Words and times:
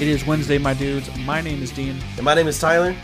It 0.00 0.06
is 0.06 0.24
Wednesday, 0.24 0.58
my 0.58 0.74
dudes. 0.74 1.10
My 1.18 1.40
name 1.40 1.60
is 1.60 1.72
Dean. 1.72 1.98
And 2.14 2.24
my 2.24 2.32
name 2.34 2.46
is 2.46 2.60
Tyler, 2.60 2.94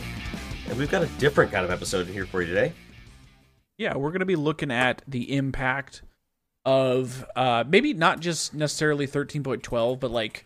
and 0.69 0.77
we've 0.77 0.89
got 0.89 1.03
a 1.03 1.07
different 1.17 1.51
kind 1.51 1.65
of 1.65 1.71
episode 1.71 2.07
here 2.07 2.25
for 2.25 2.41
you 2.41 2.47
today. 2.47 2.71
Yeah, 3.77 3.97
we're 3.97 4.11
going 4.11 4.21
to 4.21 4.25
be 4.25 4.37
looking 4.37 4.71
at 4.71 5.01
the 5.05 5.35
impact 5.35 6.03
of 6.63 7.25
uh, 7.35 7.65
maybe 7.67 7.93
not 7.93 8.21
just 8.21 8.53
necessarily 8.53 9.07
13.12, 9.07 9.99
but 9.99 10.09
like 10.09 10.45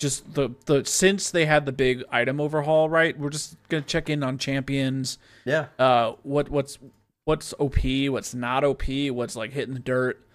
just 0.00 0.34
the 0.34 0.50
the 0.66 0.84
since 0.84 1.30
they 1.30 1.46
had 1.46 1.64
the 1.64 1.70
big 1.70 2.02
item 2.10 2.40
overhaul, 2.40 2.90
right? 2.90 3.16
We're 3.16 3.30
just 3.30 3.56
gonna 3.68 3.82
check 3.82 4.10
in 4.10 4.24
on 4.24 4.38
champions. 4.38 5.16
Yeah. 5.44 5.66
Uh, 5.78 6.14
what 6.24 6.48
what's 6.48 6.80
what's 7.24 7.54
OP, 7.60 7.76
what's 8.08 8.34
not 8.34 8.64
OP, 8.64 8.82
what's 9.10 9.36
like 9.36 9.52
hitting 9.52 9.74
the 9.74 9.80
dirt. 9.80 10.26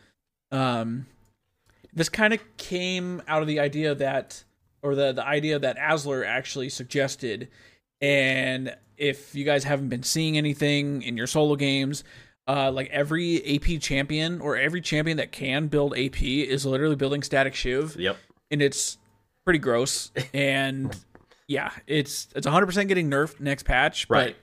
Um, 0.53 1.07
this 1.93 2.07
kind 2.07 2.33
of 2.33 2.39
came 2.55 3.21
out 3.27 3.41
of 3.41 3.47
the 3.49 3.59
idea 3.59 3.93
that, 3.95 4.45
or 4.81 4.95
the 4.95 5.11
the 5.13 5.25
idea 5.25 5.59
that 5.59 5.77
Asler 5.77 6.25
actually 6.25 6.69
suggested, 6.69 7.49
and 8.01 8.75
if 8.97 9.35
you 9.35 9.43
guys 9.45 9.63
haven't 9.63 9.89
been 9.89 10.03
seeing 10.03 10.37
anything 10.37 11.01
in 11.03 11.17
your 11.17 11.27
solo 11.27 11.55
games. 11.55 12.03
Uh, 12.49 12.71
like 12.71 12.89
every 12.91 13.57
AP 13.57 13.81
champion 13.81 14.39
or 14.39 14.55
every 14.55 14.79
champion 14.79 15.17
that 15.17 15.33
can 15.33 15.67
build 15.67 15.93
AP 15.97 16.23
is 16.23 16.65
literally 16.65 16.95
building 16.95 17.21
static 17.21 17.53
shiv, 17.53 17.97
Yep. 17.97 18.15
and 18.49 18.61
it's 18.61 18.97
pretty 19.43 19.59
gross. 19.59 20.13
And 20.33 20.95
yeah, 21.45 21.71
it's 21.87 22.29
it's 22.33 22.47
100 22.47 22.65
percent 22.65 22.87
getting 22.87 23.09
nerfed 23.11 23.41
next 23.41 23.63
patch, 23.63 24.07
Right. 24.09 24.37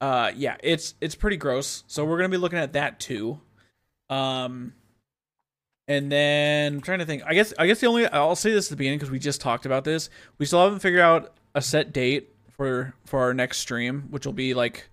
but 0.00 0.06
uh, 0.06 0.32
yeah, 0.34 0.56
it's 0.62 0.94
it's 1.02 1.14
pretty 1.14 1.36
gross. 1.36 1.84
So 1.86 2.02
we're 2.06 2.16
gonna 2.16 2.30
be 2.30 2.38
looking 2.38 2.58
at 2.58 2.72
that 2.72 2.98
too. 2.98 3.38
Um, 4.08 4.72
and 5.92 6.10
then 6.10 6.74
I'm 6.74 6.80
trying 6.80 6.98
to 7.00 7.06
think. 7.06 7.22
I 7.26 7.34
guess 7.34 7.52
I 7.58 7.66
guess 7.66 7.80
the 7.80 7.86
only 7.86 8.06
I'll 8.06 8.34
say 8.36 8.52
this 8.52 8.66
at 8.66 8.70
the 8.70 8.76
beginning 8.76 8.98
because 8.98 9.10
we 9.10 9.18
just 9.18 9.40
talked 9.40 9.66
about 9.66 9.84
this. 9.84 10.10
We 10.38 10.46
still 10.46 10.62
haven't 10.62 10.80
figured 10.80 11.00
out 11.02 11.32
a 11.54 11.62
set 11.62 11.92
date 11.92 12.30
for 12.56 12.94
for 13.04 13.20
our 13.20 13.34
next 13.34 13.58
stream, 13.58 14.02
which 14.10 14.26
will 14.26 14.32
be 14.32 14.54
like 14.54 14.88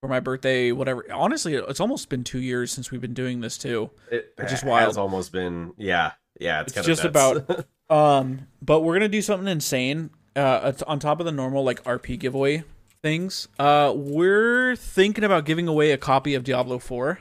for 0.00 0.08
my 0.08 0.20
birthday, 0.20 0.72
whatever. 0.72 1.04
Honestly, 1.12 1.54
it's 1.54 1.78
almost 1.80 2.08
been 2.08 2.24
two 2.24 2.40
years 2.40 2.72
since 2.72 2.90
we've 2.90 3.00
been 3.00 3.14
doing 3.14 3.40
this 3.40 3.56
too. 3.56 3.90
It 4.10 4.32
Which 4.36 4.46
is 4.46 4.60
has 4.60 4.64
wild. 4.64 4.98
almost 4.98 5.30
been, 5.30 5.72
yeah. 5.76 6.12
Yeah, 6.40 6.62
it's, 6.62 6.76
It's 6.76 6.86
just 6.86 7.04
about- 7.04 7.66
Um, 7.90 8.48
but 8.62 8.80
we're 8.80 8.94
gonna 8.94 9.08
do 9.08 9.22
something 9.22 9.46
insane. 9.48 10.10
Uh, 10.34 10.72
on 10.86 10.98
top 10.98 11.20
of 11.20 11.26
the 11.26 11.30
normal 11.32 11.62
like 11.62 11.84
RP 11.84 12.18
giveaway 12.18 12.64
things. 13.02 13.48
Uh, 13.58 13.92
we're 13.94 14.74
thinking 14.76 15.24
about 15.24 15.44
giving 15.44 15.68
away 15.68 15.90
a 15.92 15.98
copy 15.98 16.34
of 16.34 16.42
Diablo 16.42 16.78
Four. 16.78 17.20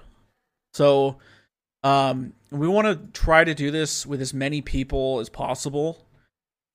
So, 0.73 1.17
um, 1.83 2.33
we 2.51 2.67
want 2.67 2.87
to 2.87 3.19
try 3.19 3.43
to 3.43 3.53
do 3.53 3.71
this 3.71 4.05
with 4.05 4.21
as 4.21 4.33
many 4.33 4.61
people 4.61 5.19
as 5.19 5.29
possible. 5.29 6.05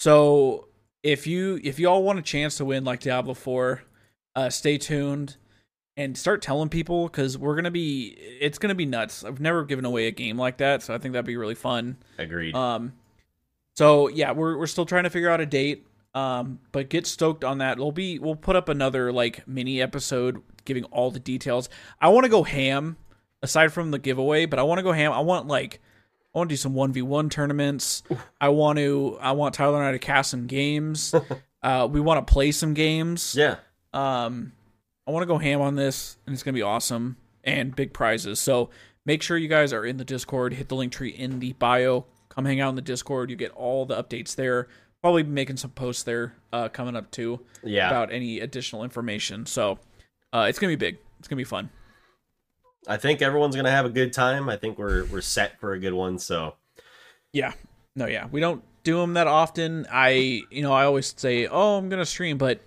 So, 0.01 0.69
if 1.03 1.27
you 1.27 1.61
if 1.63 1.79
you 1.79 1.89
all 1.89 2.03
want 2.03 2.19
a 2.19 2.23
chance 2.23 2.57
to 2.57 2.65
win 2.65 2.85
like 2.85 3.01
Diablo 3.01 3.35
Four, 3.35 3.83
uh, 4.35 4.51
stay 4.51 4.79
tuned 4.79 5.37
and 5.97 6.17
start 6.17 6.43
telling 6.43 6.69
people 6.69 7.07
because 7.07 7.39
we're 7.39 7.55
gonna 7.57 7.71
be 7.71 8.17
it's 8.41 8.59
gonna 8.59 8.75
be 8.75 8.87
nuts. 8.87 9.25
I've 9.25 9.41
never 9.41 9.65
given 9.65 9.85
away 9.85 10.07
a 10.07 10.11
game 10.11 10.39
like 10.39 10.59
that, 10.59 10.83
so 10.83 10.95
I 10.95 10.99
think 10.99 11.13
that'd 11.13 11.25
be 11.25 11.37
really 11.37 11.55
fun. 11.55 11.97
Agreed. 12.19 12.55
Um, 12.55 12.93
so 13.77 14.09
yeah, 14.09 14.33
we're 14.33 14.59
we're 14.59 14.67
still 14.67 14.87
trying 14.87 15.05
to 15.05 15.11
figure 15.11 15.31
out 15.31 15.41
a 15.41 15.47
date. 15.47 15.87
Um, 16.15 16.61
but 16.73 16.89
get 16.89 17.07
stoked 17.07 17.45
on 17.45 17.59
that. 17.59 17.79
We'll 17.79 17.93
be 17.93 18.19
we'll 18.19 18.37
put 18.37 18.57
up 18.57 18.69
another 18.69 19.13
like 19.13 19.47
mini 19.47 19.83
episode 19.83 20.43
giving 20.65 20.85
all 20.85 21.11
the 21.11 21.21
details. 21.21 21.69
I 22.01 22.09
want 22.09 22.25
to 22.25 22.31
go 22.31 22.43
ham 22.43 22.97
aside 23.43 23.73
from 23.73 23.91
the 23.91 23.99
giveaway, 23.99 24.47
but 24.47 24.59
I 24.59 24.63
want 24.63 24.79
to 24.79 24.83
go 24.83 24.93
ham. 24.93 25.13
I 25.13 25.21
want 25.21 25.47
like 25.47 25.81
I 26.35 26.39
want 26.39 26.49
to 26.51 26.53
do 26.53 26.57
some 26.59 26.75
one 26.75 26.93
v 26.93 27.03
one 27.03 27.29
tournaments. 27.31 28.03
I 28.41 28.49
want 28.51 28.79
to 28.79 29.19
I 29.21 29.33
want 29.33 29.55
Tyler 29.55 29.79
and 29.79 29.87
I 29.87 29.93
to 29.93 29.99
cast 29.99 30.31
some 30.31 30.47
games. 30.47 31.15
uh, 31.63 31.89
we 31.91 32.01
want 32.01 32.27
to 32.27 32.33
play 32.33 32.53
some 32.53 32.75
games. 32.75 33.35
yeah. 33.37 33.57
Um, 33.93 34.53
I 35.07 35.11
want 35.13 35.23
to 35.23 35.27
go 35.27 35.39
ham 35.39 35.61
on 35.61 35.77
this, 35.77 36.17
and 36.27 36.35
it's 36.35 36.43
gonna 36.43 36.55
be 36.55 36.63
awesome 36.63 37.17
and 37.45 37.75
big 37.75 37.93
prizes. 37.93 38.39
So 38.41 38.71
make 39.05 39.23
sure 39.23 39.37
you 39.39 39.49
guys 39.49 39.73
are 39.73 39.85
in 39.85 39.97
the 39.99 40.05
Discord. 40.05 40.53
Hit 40.55 40.69
the 40.69 40.75
link 40.75 40.93
tree 40.93 41.11
in 41.11 41.39
the 41.39 41.53
bio. 41.55 42.05
Come 42.29 42.45
hang 42.45 42.61
out 42.61 42.71
in 42.71 42.75
the 42.75 42.83
Discord. 42.83 43.31
You 43.31 43.37
get 43.37 43.53
all 43.53 43.87
the 43.87 44.03
updates 44.03 44.35
there. 44.35 44.69
Probably 45.01 45.23
be 45.23 45.31
making 45.31 45.57
some 45.59 45.71
posts 45.71 46.03
there 46.03 46.35
uh, 46.53 46.69
coming 46.69 46.97
up 46.97 47.11
too 47.13 47.41
Yeah. 47.63 47.87
about 47.87 48.13
any 48.13 48.41
additional 48.41 48.83
information. 48.83 49.47
So 49.47 49.79
uh, 50.33 50.47
it's 50.49 50.59
gonna 50.59 50.73
be 50.73 50.77
big. 50.77 50.99
It's 51.21 51.29
gonna 51.29 51.37
be 51.39 51.45
fun. 51.45 51.71
I 52.87 52.97
think 52.97 53.23
everyone's 53.23 53.55
going 53.57 53.65
to 53.65 53.71
have 53.71 53.85
a 53.87 53.91
good 53.91 54.13
time. 54.13 54.49
I 54.49 54.57
think 54.57 54.79
we're 54.79 55.05
we're 55.07 55.21
set 55.21 55.59
for 55.61 55.73
a 55.73 55.79
good 55.79 55.95
one, 55.95 56.19
so 56.19 56.55
Yeah. 57.33 57.53
No, 57.95 58.07
yeah. 58.07 58.29
We 58.31 58.41
don't 58.41 58.63
do 58.85 58.99
them 58.99 59.15
that 59.15 59.27
often. 59.27 59.87
I, 59.91 60.43
you 60.51 60.63
know, 60.63 60.73
I 60.73 60.85
always 60.85 61.15
say, 61.17 61.47
"Oh, 61.47 61.77
I'm 61.79 61.89
gonna 61.89 62.05
stream," 62.07 62.37
but 62.39 62.61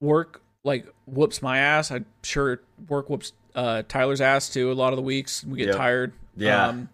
work 0.00 0.42
like 0.64 0.86
whoops 1.06 1.42
my 1.42 1.58
ass. 1.58 1.90
I'm 1.90 2.06
sure 2.22 2.60
work 2.88 3.08
whoops 3.10 3.32
uh, 3.54 3.82
Tyler's 3.86 4.20
ass 4.22 4.48
too. 4.52 4.72
A 4.72 4.74
lot 4.74 4.92
of 4.92 4.96
the 4.96 5.02
weeks 5.02 5.44
we 5.44 5.58
get 5.58 5.68
Yep. 5.68 5.76
tired. 5.76 6.12
Yeah. 6.36 6.66
Um, 6.68 6.88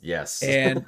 yes. 0.00 0.42
and 0.42 0.84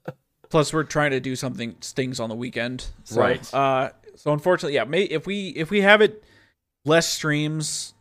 plus 0.48 0.72
we're 0.72 0.84
trying 0.84 1.10
to 1.10 1.20
do 1.20 1.34
something 1.36 1.74
things 1.80 2.20
on 2.20 2.28
the 2.28 2.34
weekend. 2.36 2.86
So, 3.04 3.20
Right. 3.20 3.52
Uh, 3.54 3.90
so 4.14 4.32
unfortunately, 4.32 4.74
yeah. 4.74 4.84
May 4.84 5.02
if 5.02 5.26
we 5.26 5.48
if 5.48 5.70
we 5.70 5.80
have 5.80 6.00
it 6.00 6.22
less 6.84 7.08
streams, 7.08 7.92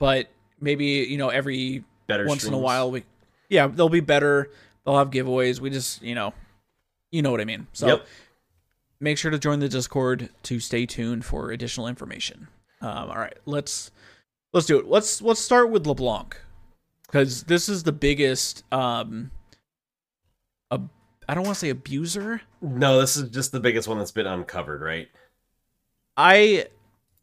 but 0.00 0.28
maybe 0.60 0.84
you 0.86 1.18
know 1.18 1.28
every 1.28 1.84
Better 2.06 2.26
once 2.26 2.44
in 2.44 2.54
a 2.54 2.58
while 2.58 2.90
we 2.90 3.04
yeah 3.48 3.66
they'll 3.66 3.88
be 3.88 4.00
better 4.00 4.50
they'll 4.84 4.98
have 4.98 5.10
giveaways 5.10 5.60
we 5.60 5.70
just 5.70 6.02
you 6.02 6.14
know 6.14 6.32
you 7.10 7.22
know 7.22 7.30
what 7.30 7.40
i 7.40 7.44
mean. 7.44 7.66
So 7.72 7.86
Yep. 7.88 8.06
make 9.00 9.18
sure 9.18 9.30
to 9.30 9.38
join 9.38 9.60
the 9.60 9.68
discord 9.68 10.28
to 10.44 10.60
stay 10.60 10.86
tuned 10.86 11.24
for 11.24 11.50
additional 11.50 11.88
information. 11.88 12.48
Um, 12.80 13.10
all 13.10 13.16
right 13.16 13.36
let's 13.46 13.90
let's 14.52 14.66
do 14.66 14.78
it. 14.78 14.86
Let's 14.86 15.20
let's 15.22 15.40
start 15.40 15.70
with 15.70 15.86
leblanc 15.86 16.36
because 17.06 17.44
this 17.44 17.68
is 17.68 17.82
the 17.84 17.92
biggest 17.92 18.64
um 18.72 19.30
a, 20.70 20.80
i 21.28 21.34
don't 21.34 21.44
want 21.44 21.54
to 21.54 21.60
say 21.60 21.70
abuser. 21.70 22.42
No, 22.60 23.00
this 23.00 23.16
is 23.16 23.30
just 23.30 23.52
the 23.52 23.60
biggest 23.60 23.88
one 23.88 23.98
that's 23.98 24.12
been 24.12 24.26
uncovered, 24.26 24.80
right? 24.82 25.08
I 26.16 26.66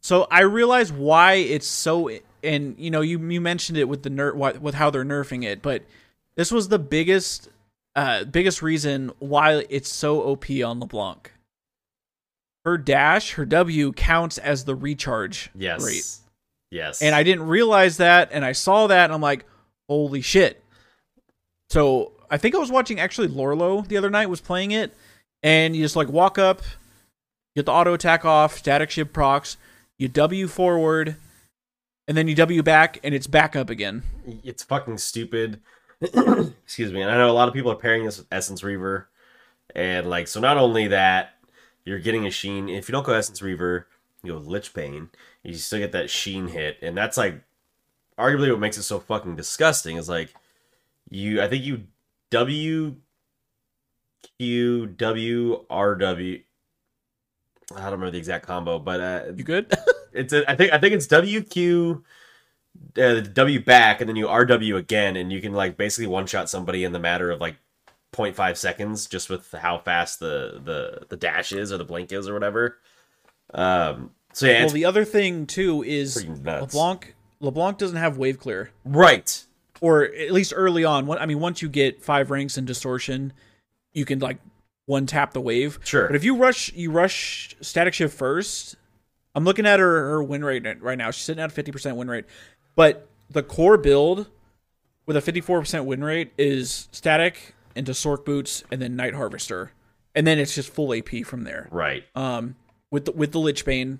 so 0.01 0.27
I 0.29 0.41
realize 0.41 0.91
why 0.91 1.35
it's 1.35 1.67
so 1.67 2.09
and 2.43 2.75
you 2.77 2.91
know 2.91 3.01
you 3.01 3.19
you 3.29 3.41
mentioned 3.41 3.77
it 3.77 3.87
with 3.87 4.03
the 4.03 4.09
ner- 4.09 4.33
with 4.35 4.75
how 4.75 4.89
they're 4.89 5.05
nerfing 5.05 5.43
it, 5.43 5.61
but 5.61 5.83
this 6.35 6.51
was 6.51 6.67
the 6.69 6.79
biggest 6.79 7.49
uh 7.95 8.23
biggest 8.25 8.61
reason 8.61 9.11
why 9.19 9.65
it's 9.69 9.91
so 9.91 10.21
OP 10.23 10.49
on 10.63 10.79
LeBlanc. 10.79 11.31
Her 12.65 12.77
dash, 12.77 13.33
her 13.33 13.45
W 13.45 13.91
counts 13.93 14.37
as 14.37 14.65
the 14.65 14.75
recharge 14.75 15.49
Yes. 15.53 15.83
rate. 15.85 16.05
Yes. 16.71 17.01
And 17.01 17.13
I 17.13 17.23
didn't 17.23 17.47
realize 17.47 17.97
that 17.97 18.29
and 18.31 18.43
I 18.45 18.53
saw 18.53 18.87
that 18.87 19.05
and 19.05 19.13
I'm 19.13 19.21
like, 19.21 19.45
"Holy 19.89 20.21
shit." 20.21 20.63
So, 21.69 22.11
I 22.29 22.37
think 22.37 22.55
I 22.55 22.59
was 22.59 22.71
watching 22.71 22.99
actually 22.99 23.27
Lorlo 23.27 23.87
the 23.87 23.97
other 23.97 24.09
night 24.09 24.29
was 24.29 24.41
playing 24.41 24.71
it 24.71 24.95
and 25.41 25.75
you 25.75 25.83
just 25.83 25.95
like 25.95 26.07
walk 26.07 26.37
up, 26.39 26.61
get 27.55 27.65
the 27.65 27.71
auto 27.71 27.93
attack 27.93 28.25
off, 28.25 28.57
static 28.57 28.89
shiv 28.91 29.11
procs, 29.13 29.57
you 29.99 30.07
W 30.07 30.47
forward, 30.47 31.15
and 32.07 32.17
then 32.17 32.27
you 32.27 32.35
W 32.35 32.63
back, 32.63 32.99
and 33.03 33.13
it's 33.13 33.27
back 33.27 33.55
up 33.55 33.69
again. 33.69 34.03
it's 34.43 34.63
fucking 34.63 34.97
stupid. 34.97 35.61
Excuse 36.01 36.91
me. 36.91 37.01
And 37.01 37.09
I 37.09 37.17
know 37.17 37.29
a 37.29 37.33
lot 37.33 37.47
of 37.47 37.53
people 37.53 37.71
are 37.71 37.77
pairing 37.77 38.03
this 38.05 38.17
with 38.17 38.27
Essence 38.31 38.63
Reaver. 38.63 39.09
And 39.75 40.09
like 40.09 40.27
so 40.27 40.39
not 40.39 40.57
only 40.57 40.87
that, 40.87 41.35
you're 41.85 41.99
getting 41.99 42.25
a 42.25 42.31
sheen. 42.31 42.69
If 42.69 42.87
you 42.87 42.93
don't 42.93 43.05
go 43.05 43.13
Essence 43.13 43.41
Reaver, 43.41 43.87
you 44.21 44.33
go 44.33 44.37
Lich 44.39 44.73
Bane, 44.73 45.09
you 45.43 45.53
still 45.55 45.79
get 45.79 45.91
that 45.93 46.09
sheen 46.09 46.47
hit. 46.47 46.77
And 46.81 46.97
that's 46.97 47.17
like 47.17 47.41
arguably 48.17 48.51
what 48.51 48.59
makes 48.59 48.77
it 48.77 48.83
so 48.83 48.99
fucking 48.99 49.35
disgusting 49.35 49.97
is 49.97 50.09
like 50.09 50.33
you 51.09 51.41
I 51.41 51.47
think 51.47 51.63
you 51.63 51.83
W 52.29 52.95
Q 54.37 54.87
W 54.87 55.65
R 55.69 55.95
W 55.95 56.41
I 57.71 57.75
don't 57.75 57.85
remember 57.85 58.11
the 58.11 58.17
exact 58.17 58.45
combo, 58.45 58.77
but 58.79 58.99
uh 58.99 59.21
You 59.35 59.43
good? 59.43 59.73
it's 60.13 60.33
a, 60.33 60.49
I 60.49 60.55
think 60.55 60.73
I 60.73 60.79
think 60.79 60.93
it's 60.93 61.07
WQ 61.07 62.01
uh, 62.97 63.19
W 63.21 63.63
back 63.63 64.01
and 64.01 64.09
then 64.09 64.15
you 64.15 64.27
RW 64.27 64.77
again 64.77 65.15
and 65.15 65.31
you 65.31 65.41
can 65.41 65.53
like 65.53 65.77
basically 65.77 66.07
one 66.07 66.25
shot 66.25 66.49
somebody 66.49 66.83
in 66.83 66.91
the 66.91 66.99
matter 66.99 67.31
of 67.31 67.39
like 67.39 67.55
0.5 68.13 68.57
seconds 68.57 69.07
just 69.07 69.29
with 69.29 69.51
how 69.51 69.77
fast 69.77 70.19
the 70.19 70.61
the 70.63 71.05
the 71.09 71.17
dash 71.17 71.51
is 71.51 71.71
or 71.71 71.77
the 71.77 71.85
blink 71.85 72.11
is 72.11 72.27
or 72.27 72.33
whatever. 72.33 72.77
Um 73.53 74.11
so 74.33 74.47
yeah, 74.47 74.65
well, 74.65 74.73
the 74.73 74.85
other 74.85 75.05
thing 75.05 75.45
too 75.45 75.83
is. 75.83 76.25
LeBlanc. 76.25 77.15
LeBlanc 77.39 77.77
doesn't 77.77 77.97
have 77.97 78.17
wave 78.17 78.39
clear, 78.39 78.71
right. 78.83 79.45
or 79.79 80.03
at 80.05 80.31
least 80.31 80.53
early 80.55 80.83
on. 80.83 81.09
I 81.11 81.25
mean, 81.25 81.39
once 81.39 81.61
you 81.61 81.69
get 81.69 82.01
five 82.01 82.31
ranks 82.31 82.57
in 82.57 82.65
distortion, 82.65 83.33
you 83.91 84.05
can 84.05 84.19
like 84.19 84.39
one 84.85 85.05
tap 85.05 85.33
the 85.33 85.41
wave. 85.41 85.79
Sure. 85.83 86.07
But 86.07 86.15
if 86.15 86.23
you 86.23 86.35
rush, 86.35 86.73
you 86.73 86.89
rush 86.89 87.55
static 87.61 87.93
shiv 87.93 88.11
first. 88.11 88.75
I'm 89.35 89.43
looking 89.45 89.65
at 89.65 89.79
her 89.79 90.09
her 90.11 90.23
win 90.23 90.43
rate 90.43 90.65
right 90.81 90.97
now. 90.97 91.11
She's 91.11 91.23
sitting 91.23 91.43
at 91.43 91.57
a 91.57 91.63
50% 91.63 91.95
win 91.95 92.07
rate. 92.09 92.25
But 92.75 93.07
the 93.29 93.43
core 93.43 93.77
build 93.77 94.27
with 95.05 95.17
a 95.17 95.21
54% 95.31 95.85
win 95.85 96.03
rate 96.03 96.31
is 96.37 96.87
static 96.91 97.55
into 97.75 97.91
Sorc 97.93 98.25
boots 98.25 98.63
and 98.71 98.81
then 98.81 98.95
Night 98.95 99.13
Harvester. 99.15 99.71
and 100.15 100.27
then 100.27 100.37
it's 100.39 100.53
just 100.53 100.69
full 100.71 100.93
AP 100.93 101.25
from 101.25 101.43
there. 101.43 101.67
Right. 101.71 102.03
Um, 102.15 102.55
with 102.91 103.05
the, 103.05 103.11
with 103.13 103.31
the 103.31 103.39
Lich 103.39 103.65
Bane, 103.65 103.99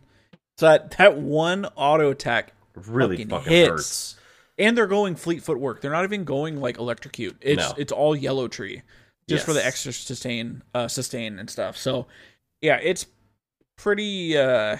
so 0.57 0.67
that 0.67 0.91
that 0.97 1.17
one 1.17 1.65
auto 1.75 2.11
attack 2.11 2.53
Really 2.75 3.17
Fucking 3.17 3.29
fucking, 3.29 3.51
hits. 3.51 3.69
hurts. 3.69 4.15
and 4.59 4.77
they're 4.77 4.87
going 4.87 5.15
fleet 5.15 5.43
footwork. 5.43 5.81
They're 5.81 5.91
not 5.91 6.03
even 6.03 6.23
going 6.23 6.59
like 6.59 6.77
electrocute. 6.77 7.37
It's 7.41 7.57
No. 7.69 7.73
it's 7.77 7.91
all 7.91 8.15
yellow 8.15 8.47
tree, 8.47 8.81
just 9.29 9.45
for 9.45 9.53
the 9.53 9.63
extra 9.65 9.91
sustain, 9.93 10.61
uh, 10.75 10.87
sustain 10.87 11.37
and 11.39 11.49
stuff. 11.49 11.77
So, 11.77 12.07
yeah, 12.61 12.79
it's 12.81 13.05
pretty. 13.77 14.37
uh 14.37 14.77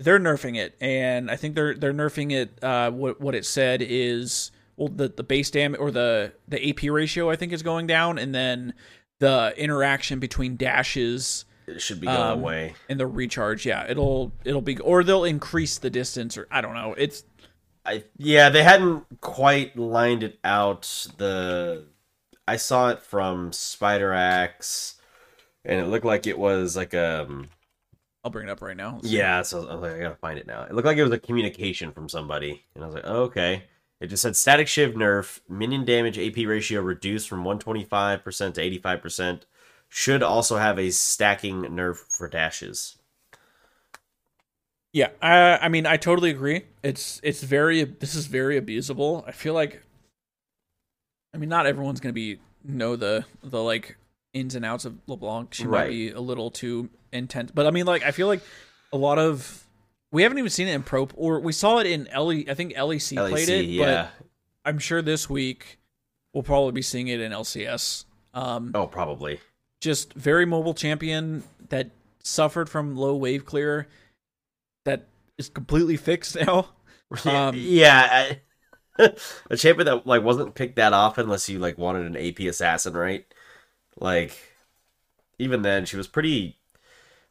They're 0.00 0.18
nerfing 0.18 0.56
it, 0.56 0.74
and 0.80 1.30
I 1.30 1.36
think 1.36 1.54
they're 1.54 1.74
they're 1.74 1.92
nerfing 1.94 2.32
it. 2.32 2.62
Uh, 2.62 2.90
what 2.90 3.20
what 3.20 3.34
it 3.34 3.44
said 3.46 3.80
is 3.82 4.50
well 4.76 4.88
the 4.88 5.08
the 5.08 5.22
base 5.22 5.50
damage 5.50 5.78
or 5.80 5.90
the 5.90 6.32
the 6.48 6.68
AP 6.70 6.82
ratio 6.90 7.30
I 7.30 7.36
think 7.36 7.52
is 7.52 7.62
going 7.62 7.86
down, 7.86 8.18
and 8.18 8.34
then 8.34 8.74
the 9.20 9.54
interaction 9.56 10.18
between 10.18 10.56
dashes 10.56 11.44
It 11.68 11.80
should 11.80 12.00
be 12.00 12.08
going 12.08 12.18
Um, 12.20 12.40
away. 12.40 12.74
and 12.88 12.98
the 12.98 13.06
recharge. 13.06 13.64
Yeah, 13.64 13.86
it'll 13.88 14.32
it'll 14.44 14.60
be 14.62 14.78
or 14.78 15.04
they'll 15.04 15.24
increase 15.24 15.78
the 15.78 15.90
distance 15.90 16.36
or 16.36 16.48
I 16.50 16.60
don't 16.60 16.74
know. 16.74 16.94
It's 16.98 17.22
I 17.86 18.02
yeah, 18.16 18.48
they 18.48 18.64
hadn't 18.64 19.04
quite 19.20 19.76
lined 19.76 20.24
it 20.24 20.40
out. 20.42 20.82
The 21.18 21.86
I 22.48 22.56
saw 22.56 22.88
it 22.90 23.00
from 23.00 23.52
Spideraxe, 23.52 24.94
and 25.64 25.80
it 25.80 25.86
looked 25.86 26.04
like 26.04 26.26
it 26.26 26.38
was 26.38 26.76
like 26.76 26.94
um 26.94 27.48
I'll 28.24 28.30
bring 28.30 28.48
it 28.48 28.50
up 28.50 28.62
right 28.62 28.76
now. 28.76 28.94
Let's 28.94 29.10
yeah. 29.10 29.42
So 29.42 29.68
I 29.68 29.74
was 29.74 29.82
like, 29.82 29.92
I 29.92 29.98
gotta 29.98 30.16
find 30.16 30.38
it 30.38 30.46
now. 30.46 30.62
It 30.62 30.74
looked 30.74 30.86
like 30.86 30.96
it 30.96 31.02
was 31.02 31.12
a 31.12 31.18
communication 31.18 31.92
from 31.92 32.08
somebody, 32.08 32.64
and 32.74 32.82
I 32.82 32.86
was 32.86 32.94
like, 32.94 33.04
oh, 33.06 33.24
okay. 33.24 33.64
It 34.00 34.08
just 34.08 34.22
said 34.22 34.34
static 34.34 34.66
shiv 34.66 34.94
nerf 34.94 35.40
minion 35.48 35.84
damage 35.84 36.18
AP 36.18 36.46
ratio 36.46 36.80
reduced 36.80 37.28
from 37.28 37.44
125% 37.44 38.54
to 38.54 38.80
85%. 38.80 39.42
Should 39.88 40.22
also 40.22 40.56
have 40.56 40.78
a 40.78 40.90
stacking 40.90 41.62
nerf 41.62 41.96
for 41.96 42.28
dashes. 42.28 42.96
Yeah, 44.92 45.10
I 45.20 45.58
I 45.58 45.68
mean 45.68 45.86
I 45.86 45.96
totally 45.96 46.30
agree. 46.30 46.62
It's 46.82 47.20
it's 47.22 47.42
very 47.42 47.84
this 47.84 48.14
is 48.14 48.26
very 48.26 48.60
abusable. 48.60 49.26
I 49.26 49.32
feel 49.32 49.52
like 49.52 49.82
I 51.34 51.38
mean 51.38 51.48
not 51.48 51.66
everyone's 51.66 52.00
going 52.00 52.12
to 52.12 52.14
be 52.14 52.40
know 52.64 52.96
the 52.96 53.26
the 53.42 53.62
like 53.62 53.96
ins 54.34 54.54
and 54.54 54.64
outs 54.64 54.84
of 54.84 54.98
LeBlanc. 55.06 55.54
She 55.54 55.64
might 55.64 55.88
be 55.88 56.10
a 56.10 56.20
little 56.20 56.50
too 56.50 56.90
intense. 57.12 57.50
But 57.52 57.66
I 57.66 57.70
mean 57.70 57.86
like 57.86 58.02
I 58.02 58.10
feel 58.10 58.26
like 58.26 58.42
a 58.92 58.96
lot 58.98 59.18
of 59.18 59.64
we 60.12 60.22
haven't 60.22 60.38
even 60.38 60.50
seen 60.50 60.68
it 60.68 60.74
in 60.74 60.82
pro 60.82 61.08
or 61.14 61.40
we 61.40 61.52
saw 61.52 61.78
it 61.78 61.86
in 61.86 62.08
LE 62.14 62.44
I 62.48 62.54
think 62.54 62.74
LEC, 62.74 63.16
played 63.30 63.48
it, 63.48 63.64
yeah. 63.64 64.08
but 64.18 64.26
I'm 64.64 64.78
sure 64.78 65.00
this 65.00 65.30
week 65.30 65.78
we'll 66.34 66.42
probably 66.42 66.72
be 66.72 66.82
seeing 66.82 67.08
it 67.08 67.20
in 67.20 67.32
LCS. 67.32 68.04
Um 68.34 68.72
Oh, 68.74 68.86
probably. 68.86 69.40
just 69.80 70.12
very 70.14 70.44
mobile 70.44 70.74
champion 70.74 71.44
that 71.70 71.90
suffered 72.22 72.68
from 72.68 72.96
low 72.96 73.14
wave 73.16 73.44
clear 73.46 73.86
that 74.84 75.06
is 75.38 75.48
completely 75.48 75.96
fixed 76.10 76.36
now. 76.36 76.68
Um, 77.26 77.54
yeah, 77.56 78.08
I, 78.98 79.12
a 79.50 79.56
champion 79.56 79.86
that 79.86 80.04
like 80.04 80.24
wasn't 80.24 80.56
picked 80.56 80.76
that 80.76 80.92
often 80.92 81.24
unless 81.26 81.48
you 81.48 81.60
like 81.60 81.78
wanted 81.78 82.06
an 82.06 82.16
AP 82.16 82.40
assassin, 82.40 82.94
right? 82.94 83.24
Like, 83.98 84.36
even 85.38 85.62
then, 85.62 85.84
she 85.86 85.96
was 85.96 86.06
pretty. 86.08 86.58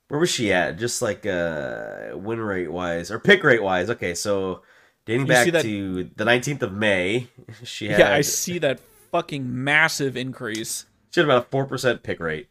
Where 0.09 0.19
was 0.19 0.29
she 0.29 0.53
at? 0.53 0.77
Just 0.77 1.01
like 1.01 1.25
uh 1.25 2.11
win 2.13 2.39
rate 2.39 2.71
wise 2.71 3.09
or 3.09 3.19
pick 3.19 3.43
rate 3.43 3.63
wise. 3.63 3.89
Okay, 3.89 4.13
so 4.13 4.61
dating 5.05 5.21
You 5.21 5.27
back 5.27 5.51
that- 5.51 5.61
to 5.63 6.09
the 6.15 6.25
nineteenth 6.25 6.61
of 6.61 6.71
May, 6.73 7.27
she 7.63 7.87
had 7.87 7.99
Yeah, 7.99 8.13
I 8.13 8.21
see 8.21 8.59
that 8.59 8.79
fucking 9.11 9.63
massive 9.63 10.15
increase 10.17 10.85
she 11.11 11.19
had 11.19 11.25
about 11.25 11.43
a 11.43 11.49
four 11.49 11.65
percent 11.65 12.03
pick 12.03 12.19
rate. 12.19 12.47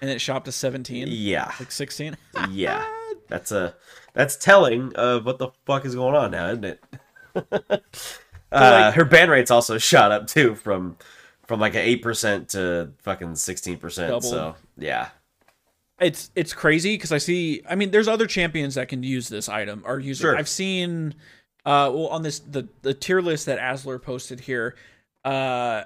and 0.00 0.10
it 0.10 0.20
shot 0.20 0.44
to 0.44 0.52
17, 0.52 1.06
Yeah, 1.08 1.50
like 1.58 1.72
16. 1.72 2.16
yeah, 2.50 2.86
that's 3.28 3.50
a 3.52 3.74
that's 4.14 4.36
telling 4.36 4.94
of 4.94 5.26
what 5.26 5.38
the 5.38 5.48
fuck 5.66 5.84
is 5.84 5.94
going 5.94 6.14
on 6.14 6.30
now, 6.30 6.48
isn't 6.50 6.64
it? 6.64 6.84
uh, 8.52 8.92
her 8.92 9.04
ban 9.04 9.28
rate's 9.28 9.50
also 9.50 9.76
shot 9.78 10.12
up 10.12 10.26
too 10.26 10.54
from 10.54 10.96
from 11.46 11.60
like 11.60 11.74
an 11.74 11.80
eight 11.80 12.02
percent 12.02 12.50
to 12.50 12.92
fucking 13.02 13.36
sixteen 13.36 13.78
percent. 13.78 14.22
So 14.22 14.54
yeah, 14.76 15.08
It's 16.00 16.30
it's 16.34 16.52
crazy 16.52 16.94
because 16.94 17.12
I 17.12 17.18
see. 17.18 17.62
I 17.68 17.74
mean, 17.74 17.90
there's 17.90 18.08
other 18.08 18.26
champions 18.26 18.74
that 18.74 18.88
can 18.88 19.02
use 19.02 19.28
this 19.28 19.48
item 19.48 19.82
or 19.86 19.98
use 19.98 20.18
Sure. 20.18 20.34
it. 20.34 20.38
I've 20.38 20.48
seen, 20.48 21.14
uh, 21.64 21.90
well, 21.92 22.08
on 22.08 22.22
this 22.22 22.40
the 22.40 22.68
the 22.82 22.94
tier 22.94 23.20
list 23.20 23.46
that 23.46 23.58
Asler 23.58 24.00
posted 24.00 24.40
here, 24.40 24.76
uh, 25.24 25.84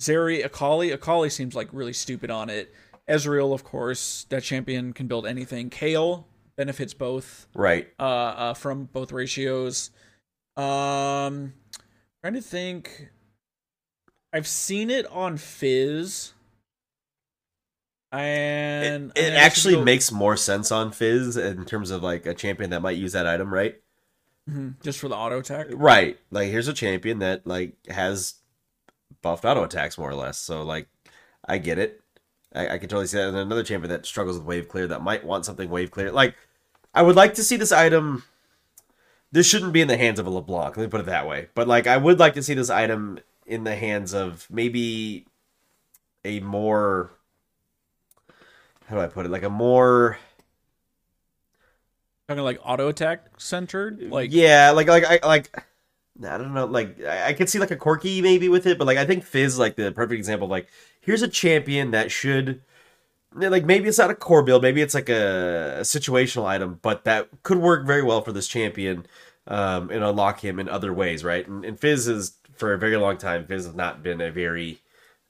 Zeri 0.00 0.44
Akali. 0.44 0.90
Akali 0.92 1.30
seems 1.30 1.54
like 1.54 1.68
really 1.72 1.92
stupid 1.92 2.30
on 2.30 2.48
it. 2.50 2.72
Ezreal, 3.08 3.54
of 3.54 3.62
course, 3.62 4.26
that 4.30 4.42
champion 4.42 4.92
can 4.92 5.06
build 5.06 5.26
anything. 5.26 5.70
Kayle 5.70 6.26
benefits 6.56 6.94
both 6.94 7.46
right. 7.54 7.88
uh, 8.00 8.02
uh 8.02 8.54
from 8.54 8.84
both 8.86 9.12
ratios. 9.12 9.90
Um 10.56 11.52
trying 12.22 12.34
to 12.34 12.40
think 12.40 13.10
I've 14.36 14.46
seen 14.46 14.90
it 14.90 15.06
on 15.06 15.38
Fizz. 15.38 16.34
And 18.12 19.12
it 19.14 19.24
I 19.24 19.28
mean, 19.30 19.32
actually 19.34 19.74
go- 19.74 19.84
makes 19.84 20.12
more 20.12 20.36
sense 20.36 20.70
on 20.70 20.92
Fizz 20.92 21.36
in 21.38 21.64
terms 21.64 21.90
of 21.90 22.02
like 22.02 22.26
a 22.26 22.34
champion 22.34 22.68
that 22.70 22.82
might 22.82 22.96
use 22.98 23.12
that 23.12 23.26
item, 23.26 23.52
right? 23.52 23.76
Mhm, 24.48 24.74
just 24.82 24.98
for 24.98 25.08
the 25.08 25.16
auto 25.16 25.38
attack. 25.40 25.68
Right. 25.70 26.18
Like 26.30 26.50
here's 26.50 26.68
a 26.68 26.72
champion 26.74 27.18
that 27.20 27.46
like 27.46 27.74
has 27.88 28.34
buffed 29.22 29.44
auto 29.46 29.64
attacks 29.64 29.96
more 29.98 30.10
or 30.10 30.14
less. 30.14 30.38
So 30.38 30.62
like 30.62 30.88
I 31.46 31.56
get 31.58 31.78
it. 31.78 32.02
I, 32.54 32.74
I 32.74 32.78
can 32.78 32.88
totally 32.90 33.06
see 33.06 33.16
that. 33.16 33.28
And 33.28 33.36
another 33.38 33.64
champion 33.64 33.90
that 33.90 34.04
struggles 34.06 34.36
with 34.38 34.46
wave 34.46 34.68
clear 34.68 34.86
that 34.88 35.02
might 35.02 35.24
want 35.24 35.46
something 35.46 35.70
wave 35.70 35.90
clear. 35.90 36.12
Like 36.12 36.34
I 36.94 37.00
would 37.02 37.16
like 37.16 37.32
to 37.34 37.42
see 37.44 37.56
this 37.56 37.72
item. 37.72 38.22
This 39.32 39.48
shouldn't 39.48 39.72
be 39.72 39.80
in 39.80 39.88
the 39.88 39.96
hands 39.96 40.20
of 40.20 40.26
a 40.26 40.30
LeBlanc. 40.30 40.76
Let 40.76 40.84
me 40.84 40.88
put 40.90 41.00
it 41.00 41.06
that 41.06 41.26
way. 41.26 41.48
But 41.54 41.66
like 41.66 41.86
I 41.86 41.96
would 41.96 42.18
like 42.18 42.34
to 42.34 42.42
see 42.42 42.54
this 42.54 42.70
item 42.70 43.18
in 43.46 43.64
the 43.64 43.76
hands 43.76 44.12
of 44.14 44.46
maybe 44.50 45.26
a 46.24 46.40
more 46.40 47.10
how 48.86 48.96
do 48.96 49.02
I 49.02 49.06
put 49.08 49.26
it? 49.26 49.30
Like 49.30 49.42
a 49.42 49.50
more 49.50 50.18
Talking 52.28 52.42
like 52.42 52.58
auto 52.64 52.88
attack 52.88 53.24
centered, 53.38 54.02
like 54.10 54.32
yeah, 54.32 54.70
like 54.70 54.88
like 54.88 55.04
I 55.04 55.24
like 55.24 55.56
I 56.24 56.38
don't 56.38 56.54
know, 56.54 56.64
like 56.66 57.00
I, 57.04 57.28
I 57.28 57.32
could 57.34 57.48
see 57.48 57.60
like 57.60 57.70
a 57.70 57.76
Corki 57.76 58.20
maybe 58.20 58.48
with 58.48 58.66
it, 58.66 58.78
but 58.78 58.86
like 58.86 58.98
I 58.98 59.06
think 59.06 59.22
Fizz 59.22 59.60
like 59.60 59.76
the 59.76 59.92
perfect 59.92 60.18
example. 60.18 60.48
Like 60.48 60.66
here's 61.00 61.22
a 61.22 61.28
champion 61.28 61.92
that 61.92 62.10
should 62.10 62.62
like 63.34 63.64
maybe 63.64 63.88
it's 63.88 63.98
not 63.98 64.10
a 64.10 64.14
core 64.14 64.42
build, 64.42 64.62
maybe 64.62 64.82
it's 64.82 64.94
like 64.94 65.08
a, 65.08 65.76
a 65.78 65.82
situational 65.82 66.46
item, 66.46 66.80
but 66.82 67.04
that 67.04 67.28
could 67.44 67.58
work 67.58 67.86
very 67.86 68.02
well 68.02 68.22
for 68.22 68.32
this 68.32 68.48
champion 68.48 69.06
um, 69.46 69.90
and 69.90 70.02
unlock 70.02 70.40
him 70.40 70.58
in 70.58 70.68
other 70.68 70.92
ways, 70.92 71.22
right? 71.22 71.46
And, 71.46 71.64
and 71.64 71.78
Fizz 71.78 72.08
is 72.08 72.32
for 72.56 72.72
a 72.72 72.78
very 72.78 72.96
long 72.96 73.18
time. 73.18 73.46
Fizz 73.46 73.66
has 73.66 73.74
not 73.74 74.02
been 74.02 74.20
a 74.20 74.30
very 74.30 74.80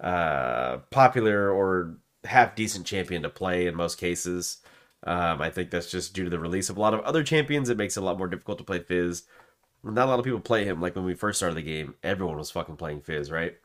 uh, 0.00 0.78
popular 0.90 1.50
or 1.50 1.96
half 2.24 2.54
decent 2.54 2.86
champion 2.86 3.22
to 3.22 3.28
play 3.28 3.66
in 3.66 3.74
most 3.74 3.98
cases. 3.98 4.58
Um, 5.04 5.40
I 5.40 5.50
think 5.50 5.70
that's 5.70 5.90
just 5.90 6.14
due 6.14 6.24
to 6.24 6.30
the 6.30 6.38
release 6.38 6.68
of 6.68 6.76
a 6.76 6.80
lot 6.80 6.94
of 6.94 7.00
other 7.00 7.22
champions. 7.22 7.68
It 7.68 7.76
makes 7.76 7.96
it 7.96 8.02
a 8.02 8.04
lot 8.04 8.18
more 8.18 8.28
difficult 8.28 8.58
to 8.58 8.64
play 8.64 8.80
Fizz. 8.80 9.22
Not 9.84 10.06
a 10.06 10.10
lot 10.10 10.18
of 10.18 10.24
people 10.24 10.40
play 10.40 10.64
him. 10.64 10.80
Like 10.80 10.96
when 10.96 11.04
we 11.04 11.14
first 11.14 11.38
started 11.38 11.56
the 11.56 11.62
game, 11.62 11.94
everyone 12.02 12.36
was 12.36 12.50
fucking 12.50 12.76
playing 12.76 13.02
Fizz, 13.02 13.30
right? 13.30 13.56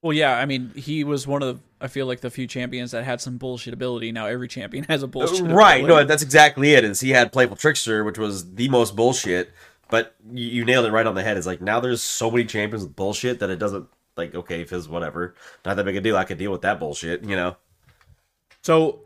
Well, 0.00 0.12
yeah, 0.12 0.38
I 0.38 0.44
mean, 0.44 0.70
he 0.76 1.02
was 1.02 1.26
one 1.26 1.42
of 1.42 1.60
I 1.80 1.88
feel 1.88 2.06
like 2.06 2.20
the 2.20 2.30
few 2.30 2.46
champions 2.46 2.90
that 2.90 3.04
had 3.04 3.20
some 3.20 3.38
bullshit 3.38 3.74
ability. 3.74 4.12
Now 4.12 4.26
every 4.26 4.48
champion 4.48 4.84
has 4.88 5.02
a 5.02 5.08
bullshit. 5.08 5.42
right. 5.42 5.82
ability. 5.82 6.02
No, 6.02 6.04
that's 6.06 6.22
exactly 6.22 6.74
it. 6.74 6.84
Is 6.84 7.00
he 7.00 7.10
had 7.10 7.32
Playful 7.32 7.56
Trickster, 7.56 8.04
which 8.04 8.18
was 8.18 8.54
the 8.54 8.68
most 8.68 8.94
bullshit, 8.94 9.50
but 9.94 10.16
you, 10.32 10.46
you 10.48 10.64
nailed 10.64 10.86
it 10.86 10.90
right 10.90 11.06
on 11.06 11.14
the 11.14 11.22
head. 11.22 11.36
It's 11.36 11.46
like 11.46 11.60
now 11.60 11.78
there's 11.78 12.02
so 12.02 12.28
many 12.28 12.44
champions 12.46 12.82
with 12.82 12.96
bullshit 12.96 13.38
that 13.38 13.48
it 13.48 13.60
doesn't 13.60 13.86
like 14.16 14.34
okay, 14.34 14.64
Fizz, 14.64 14.88
whatever, 14.88 15.36
not 15.64 15.76
that 15.76 15.84
big 15.84 15.94
a 15.94 16.00
deal. 16.00 16.16
I 16.16 16.24
could 16.24 16.36
deal 16.36 16.50
with 16.50 16.62
that 16.62 16.80
bullshit, 16.80 17.22
you 17.22 17.36
know. 17.36 17.54
So, 18.64 19.02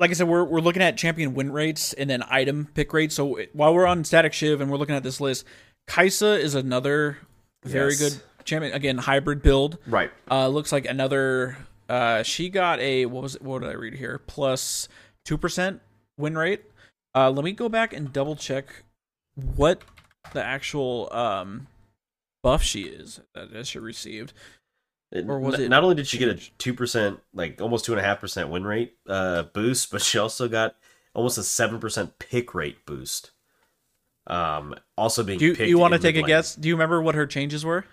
like 0.00 0.10
I 0.10 0.14
said, 0.14 0.26
we're 0.26 0.42
we're 0.42 0.58
looking 0.60 0.82
at 0.82 0.96
champion 0.96 1.34
win 1.34 1.52
rates 1.52 1.92
and 1.92 2.10
then 2.10 2.24
item 2.28 2.66
pick 2.74 2.92
rates. 2.92 3.14
So 3.14 3.38
while 3.52 3.72
we're 3.72 3.86
on 3.86 4.02
Static 4.02 4.32
Shiv 4.32 4.60
and 4.60 4.68
we're 4.68 4.78
looking 4.78 4.96
at 4.96 5.04
this 5.04 5.20
list, 5.20 5.46
Kaisa 5.86 6.40
is 6.40 6.56
another 6.56 7.18
very 7.64 7.92
Yes. 7.92 7.98
good 8.00 8.22
champion. 8.44 8.72
Again, 8.74 8.98
hybrid 8.98 9.42
build. 9.42 9.78
Right. 9.86 10.10
Uh, 10.28 10.48
looks 10.48 10.72
like 10.72 10.86
another. 10.86 11.56
Uh, 11.88 12.24
she 12.24 12.48
got 12.48 12.80
a 12.80 13.06
what 13.06 13.22
was 13.22 13.36
it? 13.36 13.42
What 13.42 13.62
did 13.62 13.70
I 13.70 13.74
read 13.74 13.94
here? 13.94 14.20
Plus 14.26 14.88
two 15.24 15.38
percent 15.38 15.82
win 16.18 16.36
rate. 16.36 16.64
Uh, 17.14 17.30
let 17.30 17.44
me 17.44 17.52
go 17.52 17.68
back 17.68 17.92
and 17.92 18.12
double 18.12 18.34
check 18.34 18.82
what 19.36 19.82
the 20.32 20.42
actual 20.42 21.12
um 21.12 21.66
buff 22.42 22.62
she 22.62 22.82
is 22.82 23.20
that 23.34 23.66
she 23.66 23.78
received. 23.78 24.32
Or 25.12 25.38
was 25.38 25.58
it 25.58 25.68
Not 25.68 25.82
only 25.82 25.94
did 25.94 26.06
she 26.06 26.18
get 26.18 26.28
a 26.28 26.34
two 26.58 26.74
percent, 26.74 27.20
like 27.32 27.60
almost 27.60 27.84
two 27.84 27.92
and 27.92 28.00
a 28.00 28.04
half 28.04 28.20
percent 28.20 28.50
win 28.50 28.64
rate 28.64 28.96
uh, 29.08 29.44
boost, 29.44 29.90
but 29.90 30.02
she 30.02 30.18
also 30.18 30.48
got 30.48 30.76
almost 31.14 31.38
a 31.38 31.42
seven 31.42 31.78
percent 31.78 32.18
pick 32.18 32.54
rate 32.54 32.84
boost. 32.86 33.30
Um, 34.26 34.74
also 34.98 35.22
being 35.22 35.38
Do 35.38 35.46
you, 35.46 35.64
you 35.64 35.78
want 35.78 35.92
to 35.94 36.00
take 36.00 36.16
a 36.16 36.22
guess? 36.22 36.56
Do 36.56 36.68
you 36.68 36.74
remember 36.74 37.00
what 37.00 37.14
her 37.14 37.26
changes 37.26 37.64
were? 37.64 37.84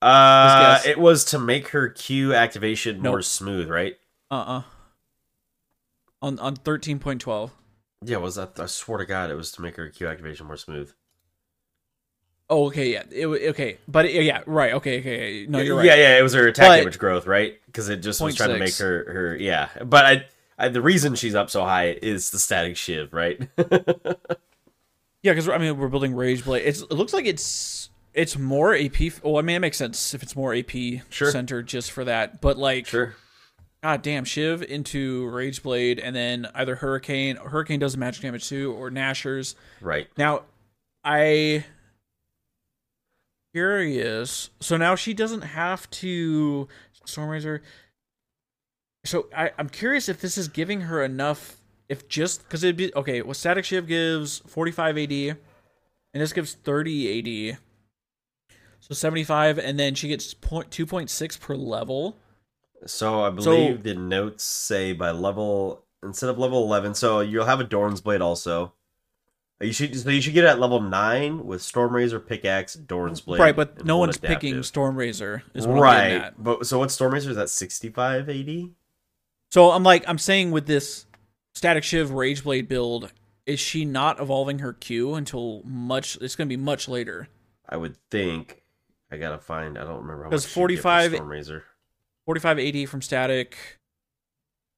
Uh, 0.00 0.80
it 0.84 0.98
was 0.98 1.24
to 1.26 1.38
make 1.38 1.68
her 1.68 1.88
Q 1.88 2.34
activation 2.34 2.96
Nope. 2.96 3.12
more 3.12 3.22
smooth, 3.22 3.68
right? 3.68 3.96
Uh 4.30 4.34
uh 4.34 4.62
On 6.20 6.38
on 6.40 6.56
thirteen 6.56 6.98
point 6.98 7.20
twelve. 7.20 7.52
Yeah, 8.04 8.16
was 8.16 8.34
that? 8.34 8.58
I 8.58 8.66
swear 8.66 8.98
to 8.98 9.06
God, 9.06 9.30
it 9.30 9.36
was 9.36 9.52
to 9.52 9.62
make 9.62 9.76
her 9.76 9.88
Q 9.88 10.08
activation 10.08 10.46
more 10.46 10.56
smooth. 10.56 10.92
Oh, 12.52 12.66
okay, 12.66 12.92
yeah, 12.92 13.02
it, 13.10 13.26
okay, 13.26 13.78
but 13.88 14.04
it- 14.04 14.24
yeah, 14.24 14.42
right, 14.44 14.74
okay, 14.74 15.00
okay, 15.00 15.46
no, 15.48 15.58
you're 15.60 15.76
right. 15.76 15.86
Yeah, 15.86 15.94
yeah, 15.94 16.18
it 16.18 16.22
was 16.22 16.34
her 16.34 16.46
attack 16.48 16.68
But- 16.68 16.76
damage 16.78 16.98
growth, 16.98 17.26
right? 17.26 17.58
Because 17.64 17.88
it 17.88 17.98
just 18.02 18.20
was 18.20 18.34
trying 18.34 18.50
to 18.50 18.58
make 18.58 18.76
her 18.76 19.10
her 19.12 19.36
yeah. 19.36 19.68
But 19.84 20.04
I, 20.04 20.26
I 20.58 20.68
the 20.68 20.82
reason 20.82 21.14
she's 21.14 21.34
up 21.34 21.48
so 21.48 21.62
high 21.64 21.92
is 22.02 22.28
the 22.30 22.38
static 22.38 22.76
shiv, 22.76 23.12
right? 23.14 23.40
Yeah, 25.22 25.32
because 25.32 25.48
I 25.48 25.58
mean 25.58 25.78
we're 25.78 25.86
building 25.88 26.14
Rage 26.16 26.44
Blade. 26.44 26.66
It's, 26.66 26.80
it 26.82 26.90
looks 26.90 27.12
like 27.12 27.26
it's 27.26 27.90
it's 28.12 28.36
more 28.36 28.74
AP. 28.74 29.22
Well, 29.22 29.38
I 29.38 29.42
mean 29.42 29.56
it 29.56 29.60
makes 29.60 29.76
sense 29.76 30.14
if 30.14 30.22
it's 30.22 30.34
more 30.34 30.52
AP 30.52 30.72
Sure. 31.10 31.30
centered 31.30 31.68
just 31.68 31.92
for 31.92 32.04
that. 32.04 32.40
But 32.40 32.58
like, 32.58 32.86
sure. 32.88 33.14
god 33.84 34.02
damn, 34.02 34.24
Shiv 34.24 34.62
into 34.62 35.28
Rage 35.28 35.62
Blade, 35.62 36.00
and 36.00 36.14
then 36.16 36.48
either 36.56 36.74
Hurricane. 36.74 37.36
Hurricane 37.36 37.78
does 37.78 37.96
magic 37.96 38.22
damage 38.22 38.48
too, 38.48 38.72
or 38.72 38.90
Nashor's. 38.90 39.54
Right. 39.80 40.08
Now, 40.18 40.42
I 41.04 41.64
curious. 43.52 44.50
So 44.60 44.76
now 44.76 44.94
she 44.94 45.14
doesn't 45.14 45.42
have 45.42 45.88
to 45.90 46.68
Stormrazor. 47.06 47.60
So 49.04 49.28
I, 49.36 49.50
I'm 49.58 49.68
curious 49.68 50.08
if 50.08 50.20
this 50.20 50.38
is 50.38 50.48
giving 50.48 50.82
her 50.82 51.02
enough. 51.02 51.58
If 51.88 52.08
just 52.08 52.42
because 52.44 52.64
it'd 52.64 52.76
be 52.76 52.94
okay. 52.94 53.22
Well, 53.22 53.34
Static 53.34 53.64
shiv 53.64 53.86
gives 53.86 54.38
45 54.46 54.98
AD, 54.98 55.12
and 55.12 55.36
this 56.14 56.32
gives 56.32 56.54
30 56.54 57.50
AD. 57.52 57.58
So 58.80 58.94
75, 58.94 59.58
and 59.58 59.78
then 59.78 59.94
she 59.94 60.08
gets 60.08 60.34
point 60.34 60.70
2.6 60.70 61.40
per 61.40 61.54
level. 61.54 62.16
So 62.86 63.22
I 63.22 63.30
believe 63.30 63.82
the 63.82 63.94
notes 63.94 64.42
say 64.44 64.92
by 64.92 65.10
level 65.10 65.84
instead 66.02 66.30
of 66.30 66.38
level 66.38 66.64
eleven. 66.64 66.94
So 66.94 67.20
you'll 67.20 67.44
have 67.44 67.60
a 67.60 67.64
Doran's 67.64 68.00
blade 68.00 68.20
also. 68.20 68.72
You 69.62 69.72
should 69.72 69.98
so 69.98 70.10
you 70.10 70.20
should 70.20 70.34
get 70.34 70.44
it 70.44 70.48
at 70.48 70.58
level 70.60 70.80
nine 70.80 71.46
with 71.46 71.60
Stormrazor, 71.62 72.26
pickaxe, 72.26 72.74
Doran's 72.74 73.20
blade. 73.20 73.40
right, 73.40 73.54
but 73.54 73.84
no 73.84 73.96
one 73.96 74.08
one's 74.08 74.18
picking 74.18 74.54
adaptive. 74.54 74.72
Stormrazor. 74.72 75.42
Is 75.54 75.66
what 75.66 75.80
right. 75.80 76.32
But 76.36 76.66
so 76.66 76.78
what 76.78 76.88
Stormrazor 76.88 77.28
is 77.28 77.36
that 77.36 77.48
sixty 77.48 77.88
five 77.88 78.28
AD? 78.28 78.70
So 79.52 79.70
I'm 79.70 79.82
like, 79.82 80.04
I'm 80.08 80.18
saying 80.18 80.50
with 80.50 80.66
this 80.66 81.06
Static 81.54 81.84
Shiv 81.84 82.10
Rage 82.12 82.42
Blade 82.42 82.68
build, 82.68 83.12
is 83.46 83.60
she 83.60 83.84
not 83.84 84.20
evolving 84.20 84.60
her 84.60 84.72
Q 84.72 85.14
until 85.14 85.62
much? 85.64 86.16
It's 86.20 86.36
going 86.36 86.48
to 86.48 86.56
be 86.56 86.62
much 86.62 86.88
later. 86.88 87.28
I 87.68 87.76
would 87.76 87.96
think. 88.10 88.62
I 89.10 89.18
gotta 89.18 89.38
find. 89.38 89.78
I 89.78 89.84
don't 89.84 90.00
remember 90.00 90.24
how 90.24 90.30
much. 90.30 90.40
Does 90.42 90.46
she'd 90.46 90.54
45 90.54 91.12
Stormrazor. 91.12 91.62
45 92.24 92.58
AD 92.58 92.88
from 92.88 93.02
Static, 93.02 93.56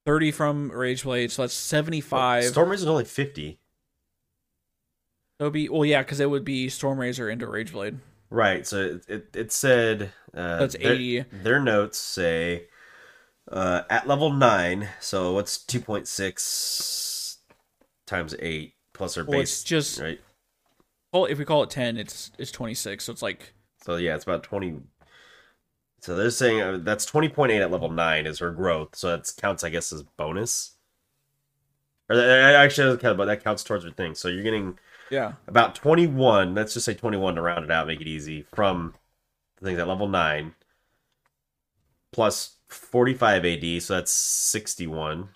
30 0.07 0.31
from 0.33 0.73
Rage 0.73 1.05
Blade, 1.05 1.31
so 1.31 1.43
that's 1.43 1.55
75. 1.55 2.45
Stormrazor's 2.45 2.87
only 2.87 3.05
fifty. 3.05 3.61
That 5.39 5.45
would 5.45 5.53
be 5.53 5.69
well, 5.69 5.85
yeah, 5.85 6.03
because 6.03 6.21
it 6.21 6.31
would 6.31 6.45
be 6.45 6.69
Stormrazor 6.69 7.33
into 7.33 7.47
Rageblade. 7.47 7.99
Right. 8.31 8.67
So 8.67 8.81
it 8.81 9.05
it, 9.09 9.29
it 9.37 9.53
said 9.53 10.13
uh, 10.35 10.59
That's 10.59 10.77
their- 10.77 10.93
80. 10.93 11.25
Their, 11.33 11.61
notes 11.61 11.99
say 11.99 12.65
uh, 13.51 13.83
at 13.91 14.07
level 14.07 14.33
nine. 14.33 14.89
So 15.01 15.33
what's 15.33 15.59
two 15.59 15.81
point 15.81 16.07
six 16.09 17.39
times 18.07 18.35
eight 18.41 18.75
plus 18.93 19.15
her 19.17 19.25
Well, 19.25 19.41
base? 19.41 19.53
it's 19.53 19.65
just 19.65 20.01
right. 20.01 20.21
well, 21.13 21.25
if 21.27 21.39
we 21.39 21.45
call 21.45 21.63
it 21.63 21.71
10, 21.71 21.97
it's 21.97 22.31
it's 22.39 22.51
26. 22.53 23.05
So 23.05 23.13
it's 23.13 23.23
like 23.23 23.55
So 23.83 23.97
yeah, 23.97 24.15
it's 24.15 24.25
about 24.25 24.43
twenty. 24.45 24.81
So 26.01 26.15
they're 26.15 26.31
saying 26.31 26.61
uh, 26.61 26.79
that's 26.83 27.05
twenty 27.07 27.29
point 27.29 27.51
eight 27.51 27.61
at 27.63 27.71
level 27.73 27.91
nine 27.91 28.27
is 28.27 28.39
her 28.39 28.53
growth. 28.53 28.95
So 28.95 29.09
that 29.17 29.33
counts, 29.41 29.65
I 29.65 29.71
guess, 29.71 29.93
as 29.93 30.03
bonus. 30.03 30.73
Or 32.09 32.17
that, 32.17 32.27
that 32.27 32.55
actually 32.57 32.85
doesn't 32.85 33.01
count, 33.01 33.17
but 33.17 33.25
that 33.25 33.43
counts 33.43 33.65
towards 33.65 33.85
her 33.85 33.91
thing. 33.91 34.15
So 34.15 34.29
you're 34.29 34.43
getting 34.43 34.79
yeah, 35.11 35.35
about 35.47 35.75
21 35.75 36.55
let's 36.55 36.75
just 36.75 36.87
say 36.87 36.95
21 36.95 37.35
to 37.37 37.43
round 37.43 37.65
it 37.65 37.71
out 37.71 37.87
make 37.87 38.01
it 38.01 38.07
easy 38.07 38.47
from 38.55 38.95
the 39.61 39.67
things 39.67 39.79
at 39.79 39.89
level 39.89 40.09
9 40.09 40.55
plus 42.13 42.57
45 42.69 43.45
ad 43.45 43.83
so 43.83 43.95
that's 43.95 44.13
61 44.13 45.29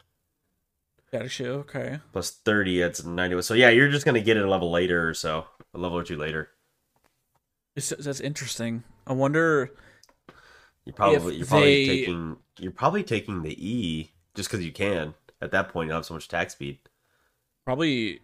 Static 1.09 1.31
Shiv. 1.31 1.47
Okay, 1.61 2.01
plus 2.13 2.31
30 2.31 2.81
that's 2.81 3.05
91 3.05 3.43
so 3.43 3.55
yeah 3.55 3.71
you're 3.71 3.89
just 3.89 4.05
gonna 4.05 4.21
get 4.21 4.37
it 4.37 4.45
a 4.45 4.51
level 4.51 4.71
later 4.71 5.09
or 5.09 5.15
so 5.15 5.47
a 5.75 5.79
level 5.79 5.99
or 5.99 6.05
two 6.05 6.17
later 6.17 6.51
it's, 7.77 7.91
that's 7.91 8.19
interesting. 8.21 8.83
I 9.07 9.13
wonder. 9.13 9.71
you're 10.85 10.95
probably 10.95 11.37
you're 11.37 11.47
probably 11.47 11.87
they- 11.87 11.99
taking 12.01 12.37
you're 12.59 12.73
probably 12.73 13.05
taking 13.05 13.43
the 13.43 13.55
e 13.57 14.11
just 14.35 14.51
because 14.51 14.65
you 14.65 14.73
can 14.73 15.15
at 15.41 15.53
that 15.53 15.69
point 15.69 15.89
you 15.89 15.95
have 15.95 16.05
so 16.05 16.15
much 16.15 16.25
attack 16.27 16.51
speed 16.51 16.79
Probably, 17.65 18.21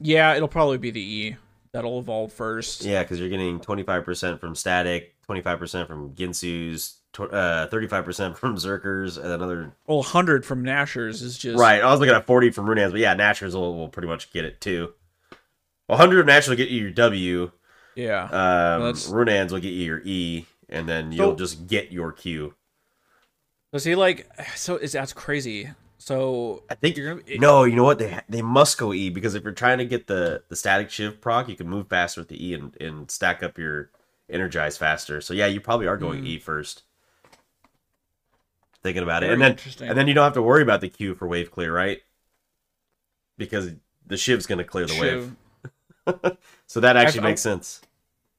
yeah, 0.00 0.34
it'll 0.34 0.48
probably 0.48 0.78
be 0.78 0.90
the 0.90 1.00
E 1.00 1.36
that'll 1.72 1.98
evolve 1.98 2.32
first. 2.32 2.84
yeah 2.84 3.02
because 3.02 3.20
you're 3.20 3.28
getting 3.28 3.60
25% 3.60 4.40
from 4.40 4.54
static 4.54 5.14
25% 5.28 5.86
from 5.86 6.12
guinsoo's 6.14 6.96
uh, 7.18 7.66
35% 7.68 8.36
from 8.36 8.56
zerkers 8.56 9.16
and 9.16 9.30
another 9.32 9.72
Well, 9.86 9.98
100 9.98 10.44
from 10.44 10.62
Nashor's 10.62 11.22
is 11.22 11.36
just 11.38 11.58
Right. 11.58 11.82
I 11.82 11.90
was 11.90 11.98
looking 12.00 12.14
at 12.14 12.26
40 12.26 12.50
from 12.50 12.66
Runaan's, 12.66 12.92
but 12.92 13.00
yeah, 13.00 13.14
Nashor's 13.14 13.54
will, 13.54 13.74
will 13.74 13.88
pretty 13.88 14.08
much 14.08 14.32
get 14.32 14.44
it 14.44 14.60
too. 14.60 14.92
100 15.86 16.20
of 16.20 16.26
Nashor's 16.26 16.48
will 16.50 16.56
get 16.56 16.68
you 16.68 16.82
your 16.82 16.90
W. 16.90 17.50
Yeah, 17.94 18.24
Um, 18.24 18.82
That's- 18.82 19.08
Runaan's 19.08 19.52
will 19.52 19.60
get 19.60 19.72
you 19.72 19.84
your 19.84 20.02
E, 20.04 20.44
and 20.68 20.86
then 20.88 21.10
you'll 21.12 21.32
So- 21.32 21.36
just 21.36 21.66
get 21.66 21.90
your 21.92 22.12
Q. 22.12 22.54
so 23.72 23.78
see, 23.78 23.94
like, 23.94 24.28
so 24.54 24.76
is 24.76 24.92
that's 24.92 25.12
crazy. 25.14 25.70
So 26.06 26.62
I 26.70 26.76
think 26.76 26.96
you're 26.96 27.08
gonna 27.16 27.22
it- 27.26 27.40
no, 27.40 27.64
you 27.64 27.74
know 27.74 27.82
what? 27.82 27.98
They 27.98 28.20
they 28.28 28.40
must 28.42 28.78
go 28.78 28.92
E 28.92 29.10
because 29.10 29.34
if 29.34 29.42
you're 29.42 29.52
trying 29.52 29.78
to 29.78 29.84
get 29.84 30.06
the 30.06 30.44
the 30.48 30.54
static 30.54 30.88
shiv 30.88 31.20
proc, 31.20 31.48
you 31.48 31.56
can 31.56 31.68
move 31.68 31.88
faster 31.88 32.20
with 32.20 32.28
the 32.28 32.46
E 32.46 32.54
and, 32.54 32.76
and 32.80 33.10
stack 33.10 33.42
up 33.42 33.58
your 33.58 33.90
energize 34.30 34.76
faster. 34.76 35.20
So 35.20 35.34
yeah, 35.34 35.46
you 35.46 35.60
probably 35.60 35.88
are 35.88 35.96
going 35.96 36.22
Mm. 36.22 36.26
E 36.28 36.38
first. 36.38 36.84
Thinking 38.84 39.02
about 39.02 39.24
it, 39.24 39.30
and 39.30 39.42
then 39.42 39.56
and 39.80 39.98
then 39.98 40.06
you 40.06 40.14
don't 40.14 40.22
have 40.22 40.34
to 40.34 40.42
worry 40.42 40.62
about 40.62 40.80
the 40.80 40.88
Q 40.88 41.16
for 41.16 41.26
wave 41.26 41.50
clear, 41.50 41.74
right? 41.74 42.00
Because 43.36 43.72
the 44.06 44.16
shiv's 44.16 44.46
going 44.46 44.58
to 44.58 44.64
clear 44.64 44.86
the 44.86 45.00
wave. 45.00 45.36
So 46.68 46.78
that 46.78 46.96
actually 46.96 47.18
I've- 47.20 47.28
makes 47.30 47.40
sense. 47.40 47.80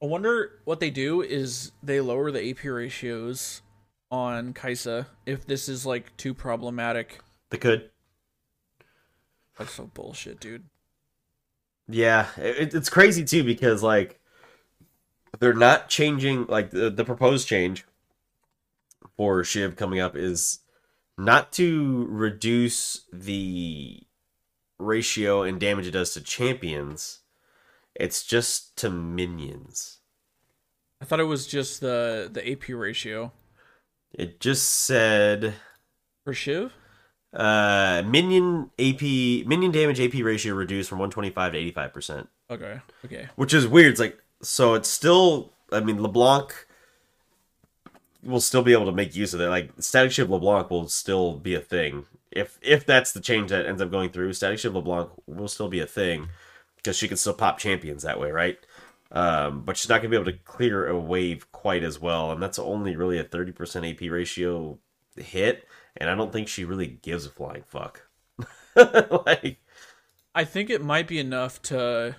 I 0.02 0.06
wonder 0.06 0.60
what 0.64 0.80
they 0.80 0.88
do 0.88 1.20
is 1.20 1.72
they 1.82 2.00
lower 2.00 2.30
the 2.30 2.48
AP 2.48 2.64
ratios 2.64 3.60
on 4.10 4.54
Kaisa 4.54 5.06
if 5.26 5.46
this 5.46 5.68
is 5.68 5.84
like 5.84 6.16
too 6.16 6.32
problematic. 6.32 7.20
They 7.50 7.58
could. 7.58 7.90
That's 9.58 9.72
so 9.72 9.90
bullshit, 9.92 10.40
dude. 10.40 10.64
Yeah, 11.88 12.28
it, 12.36 12.74
it's 12.74 12.90
crazy 12.90 13.24
too 13.24 13.42
because 13.42 13.82
like 13.82 14.20
they're 15.40 15.54
not 15.54 15.88
changing. 15.88 16.46
Like 16.46 16.70
the, 16.70 16.90
the 16.90 17.04
proposed 17.04 17.48
change 17.48 17.86
for 19.16 19.42
Shiv 19.42 19.76
coming 19.76 20.00
up 20.00 20.16
is 20.16 20.60
not 21.16 21.52
to 21.54 22.06
reduce 22.08 23.04
the 23.12 24.02
ratio 24.78 25.42
and 25.42 25.58
damage 25.58 25.86
it 25.86 25.92
does 25.92 26.12
to 26.14 26.20
champions. 26.20 27.20
It's 27.94 28.22
just 28.22 28.76
to 28.76 28.90
minions. 28.90 29.98
I 31.00 31.04
thought 31.04 31.20
it 31.20 31.24
was 31.24 31.46
just 31.46 31.80
the 31.80 32.28
the 32.32 32.48
AP 32.50 32.68
ratio 32.68 33.32
It 34.12 34.40
just 34.40 34.68
said 34.68 35.54
for 36.24 36.32
Shiv. 36.32 36.72
Uh 37.34 38.02
minion 38.06 38.70
AP 38.78 39.02
minion 39.46 39.70
damage 39.70 40.00
AP 40.00 40.14
ratio 40.22 40.54
reduced 40.54 40.88
from 40.88 40.98
125 40.98 41.52
to 41.52 41.58
85 41.58 41.92
percent. 41.92 42.28
Okay, 42.50 42.80
okay. 43.04 43.28
which 43.36 43.52
is 43.52 43.66
weird. 43.66 43.92
It's 43.92 44.00
like 44.00 44.18
so 44.42 44.74
it's 44.74 44.88
still. 44.88 45.52
I 45.70 45.80
mean, 45.80 46.02
LeBlanc 46.02 46.66
will 48.22 48.40
still 48.40 48.62
be 48.62 48.72
able 48.72 48.86
to 48.86 48.92
make 48.92 49.14
use 49.14 49.34
of 49.34 49.40
it. 49.40 49.48
Like 49.48 49.70
Static 49.78 50.12
Shiv 50.12 50.30
LeBlanc 50.30 50.70
will 50.70 50.88
still 50.88 51.34
be 51.34 51.54
a 51.54 51.60
thing 51.60 52.06
if 52.30 52.58
if 52.62 52.86
that's 52.86 53.12
the 53.12 53.20
change 53.20 53.50
that 53.50 53.66
ends 53.66 53.82
up 53.82 53.90
going 53.90 54.10
through. 54.10 54.32
Static 54.32 54.58
Shiv 54.58 54.74
LeBlanc 54.74 55.10
will 55.26 55.48
still 55.48 55.68
be 55.68 55.80
a 55.80 55.86
thing 55.86 56.28
because 56.76 56.96
she 56.96 57.08
can 57.08 57.16
still 57.16 57.34
pop 57.34 57.58
champions 57.58 58.02
that 58.02 58.20
way, 58.20 58.30
right? 58.30 58.58
Um, 59.10 59.62
but 59.62 59.76
she's 59.76 59.88
not 59.88 59.98
gonna 59.98 60.10
be 60.10 60.16
able 60.16 60.30
to 60.30 60.38
clear 60.38 60.86
a 60.86 60.98
wave 60.98 61.50
quite 61.52 61.82
as 61.82 62.00
well, 62.00 62.30
and 62.30 62.42
that's 62.42 62.58
only 62.58 62.96
really 62.96 63.18
a 63.18 63.24
thirty 63.24 63.52
percent 63.52 63.86
AP 63.86 64.10
ratio 64.10 64.78
hit. 65.16 65.66
And 65.98 66.08
I 66.08 66.14
don't 66.14 66.32
think 66.32 66.48
she 66.48 66.64
really 66.64 66.86
gives 66.86 67.26
a 67.26 67.30
flying 67.30 67.64
fuck. 67.66 68.08
like, 68.76 69.58
I 70.34 70.44
think 70.44 70.70
it 70.70 70.82
might 70.82 71.08
be 71.08 71.18
enough 71.18 71.60
to 71.62 72.16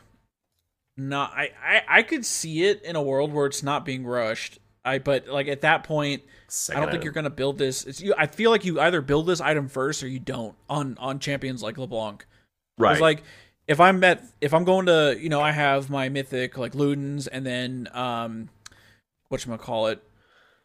not. 0.98 1.32
I, 1.34 1.52
I 1.64 1.84
I 1.88 2.04
could 2.04 2.26
see 2.26 2.66
it 2.66 2.84
in 2.84 2.96
a 2.96 3.02
world 3.02 3.34
where 3.34 3.46
it's 3.46 3.64
not 3.64 3.86
being 3.86 4.06
rushed. 4.06 4.60
I 4.84 5.00
but 5.00 5.28
like 5.28 5.48
at 5.48 5.62
that 5.62 5.84
point, 5.84 6.24
I 6.70 6.80
don't 6.80 6.92
think 6.92 7.04
you're 7.04 7.14
gonna 7.14 7.30
build 7.30 7.58
this. 7.58 7.86
It's 7.86 8.02
you. 8.02 8.14
I 8.18 8.28
feel 8.28 8.52
like 8.52 8.66
you 8.66 8.80
either 8.80 9.02
build 9.02 9.28
this 9.28 9.42
item 9.42 9.68
first 9.68 10.04
or 10.04 10.08
you 10.08 10.20
don't 10.20 10.56
on 10.70 10.98
on 11.00 11.20
champions 11.20 11.64
like 11.64 11.78
LeBlanc. 11.78 12.26
right. 12.78 12.94
It's 12.94 13.02
like 13.02 13.24
if 13.68 13.80
I'm 13.80 14.04
at 14.04 14.24
if 14.42 14.54
I'm 14.54 14.64
going 14.64 14.88
to 14.88 15.16
you 15.20 15.30
know 15.30 15.42
I 15.42 15.52
have 15.52 15.90
my 15.90 16.10
mythic 16.10 16.58
like 16.58 16.74
Ludens 16.74 17.28
and 17.32 17.46
then 17.46 17.88
um 17.94 18.50
what 19.30 19.46
you 19.46 19.50
gonna 19.50 19.62
call 19.62 19.88
it 19.88 20.04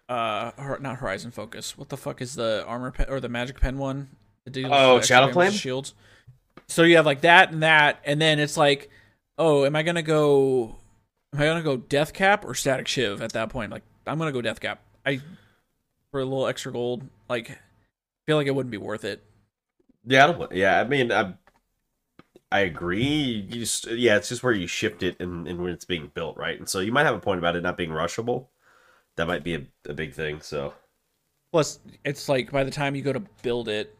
uh, 0.08 0.50
not 0.80 0.96
Horizon 0.96 1.30
Focus. 1.30 1.76
What 1.78 1.88
the 1.88 1.96
fuck 1.96 2.20
is 2.20 2.34
the 2.34 2.64
armor 2.66 2.90
pen 2.90 3.06
or 3.08 3.20
the 3.20 3.28
magic 3.28 3.61
pen 3.61 3.78
one? 3.78 4.08
Oh, 4.56 5.00
Shadow 5.00 5.32
Flame? 5.32 5.52
Shields. 5.52 5.94
So 6.66 6.82
you 6.82 6.96
have 6.96 7.06
like 7.06 7.23
that 7.23 7.52
and 7.52 7.62
that, 7.62 8.00
and 8.04 8.20
then 8.20 8.38
it's 8.38 8.56
like, 8.56 8.90
oh, 9.38 9.64
am 9.64 9.76
I 9.76 9.82
gonna 9.82 10.02
go? 10.02 10.76
Am 11.32 11.40
I 11.40 11.46
gonna 11.46 11.62
go 11.62 11.76
Death 11.76 12.12
Cap 12.12 12.44
or 12.44 12.54
Static 12.54 12.88
Shiv 12.88 13.23
at 13.23 13.32
that 13.32 13.49
point? 13.49 13.73
Like, 13.73 13.82
I'm 14.06 14.18
gonna 14.18 14.32
go 14.32 14.42
Death 14.42 14.61
Cap. 14.61 14.80
I 15.04 15.20
for 16.11 16.20
a 16.20 16.25
little 16.25 16.46
extra 16.46 16.73
gold. 16.73 17.02
Like, 17.28 17.58
feel 18.26 18.37
like 18.37 18.46
it 18.46 18.54
wouldn't 18.54 18.70
be 18.70 18.78
worth 18.78 19.04
it. 19.04 19.23
Yeah, 20.06 20.25
I 20.25 20.32
don't, 20.32 20.52
yeah. 20.52 20.80
I 20.80 20.84
mean, 20.84 21.11
I 21.11 21.34
I 22.52 22.61
agree. 22.61 23.02
You 23.50 23.61
just, 23.61 23.90
yeah, 23.90 24.16
it's 24.16 24.28
just 24.28 24.42
where 24.42 24.52
you 24.52 24.66
shift 24.66 25.02
it 25.02 25.16
and, 25.18 25.49
and 25.49 25.61
when 25.61 25.73
it's 25.73 25.84
being 25.84 26.11
built, 26.14 26.37
right? 26.37 26.56
And 26.56 26.68
so 26.68 26.80
you 26.80 26.92
might 26.92 27.04
have 27.04 27.16
a 27.16 27.20
point 27.20 27.38
about 27.38 27.56
it 27.56 27.62
not 27.62 27.76
being 27.76 27.90
rushable. 27.90 28.46
That 29.16 29.26
might 29.28 29.44
be 29.44 29.54
a, 29.54 29.62
a 29.88 29.94
big 29.94 30.12
thing. 30.14 30.40
So 30.40 30.75
Plus, 31.52 31.78
it's 32.04 32.28
like 32.28 32.50
by 32.50 32.64
the 32.64 32.71
time 32.71 32.94
you 32.97 33.02
go 33.02 33.12
to 33.12 33.23
build 33.42 33.68
it, 33.68 33.94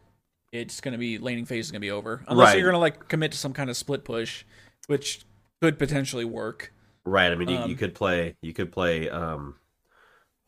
it's 0.51 0.81
gonna 0.81 0.97
be 0.97 1.17
laning 1.17 1.45
phase 1.45 1.65
is 1.65 1.71
gonna 1.71 1.79
be 1.79 1.91
over. 1.91 2.23
Unless 2.27 2.47
Right. 2.49 2.57
you're 2.59 2.67
gonna 2.67 2.79
like 2.79 3.07
commit 3.07 3.31
to 3.31 3.37
some 3.37 3.53
kind 3.53 3.69
of 3.69 3.77
split 3.77 4.03
push, 4.03 4.43
which 4.87 5.21
could 5.61 5.79
potentially 5.79 6.25
work. 6.25 6.73
right. 7.05 7.31
I 7.31 7.35
mean, 7.35 7.49
you, 7.49 7.55
you 7.55 7.61
Um, 7.63 7.75
could 7.75 7.95
play 7.95 8.35
you 8.41 8.53
could 8.53 8.71
play 8.71 9.09
um 9.09 9.55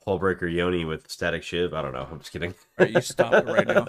Hullbreaker 0.05 0.51
Yone 0.51 0.87
with 0.87 1.09
Static 1.09 1.43
Shiv. 1.43 1.73
I 1.73 1.81
don't 1.81 1.93
know. 1.93 2.07
I'm 2.09 2.19
just 2.19 2.31
kidding. 2.31 2.53
Right, 2.77 2.91
you 2.91 3.01
stop 3.01 3.33
it 3.33 3.45
right 3.45 3.67
now. 3.67 3.85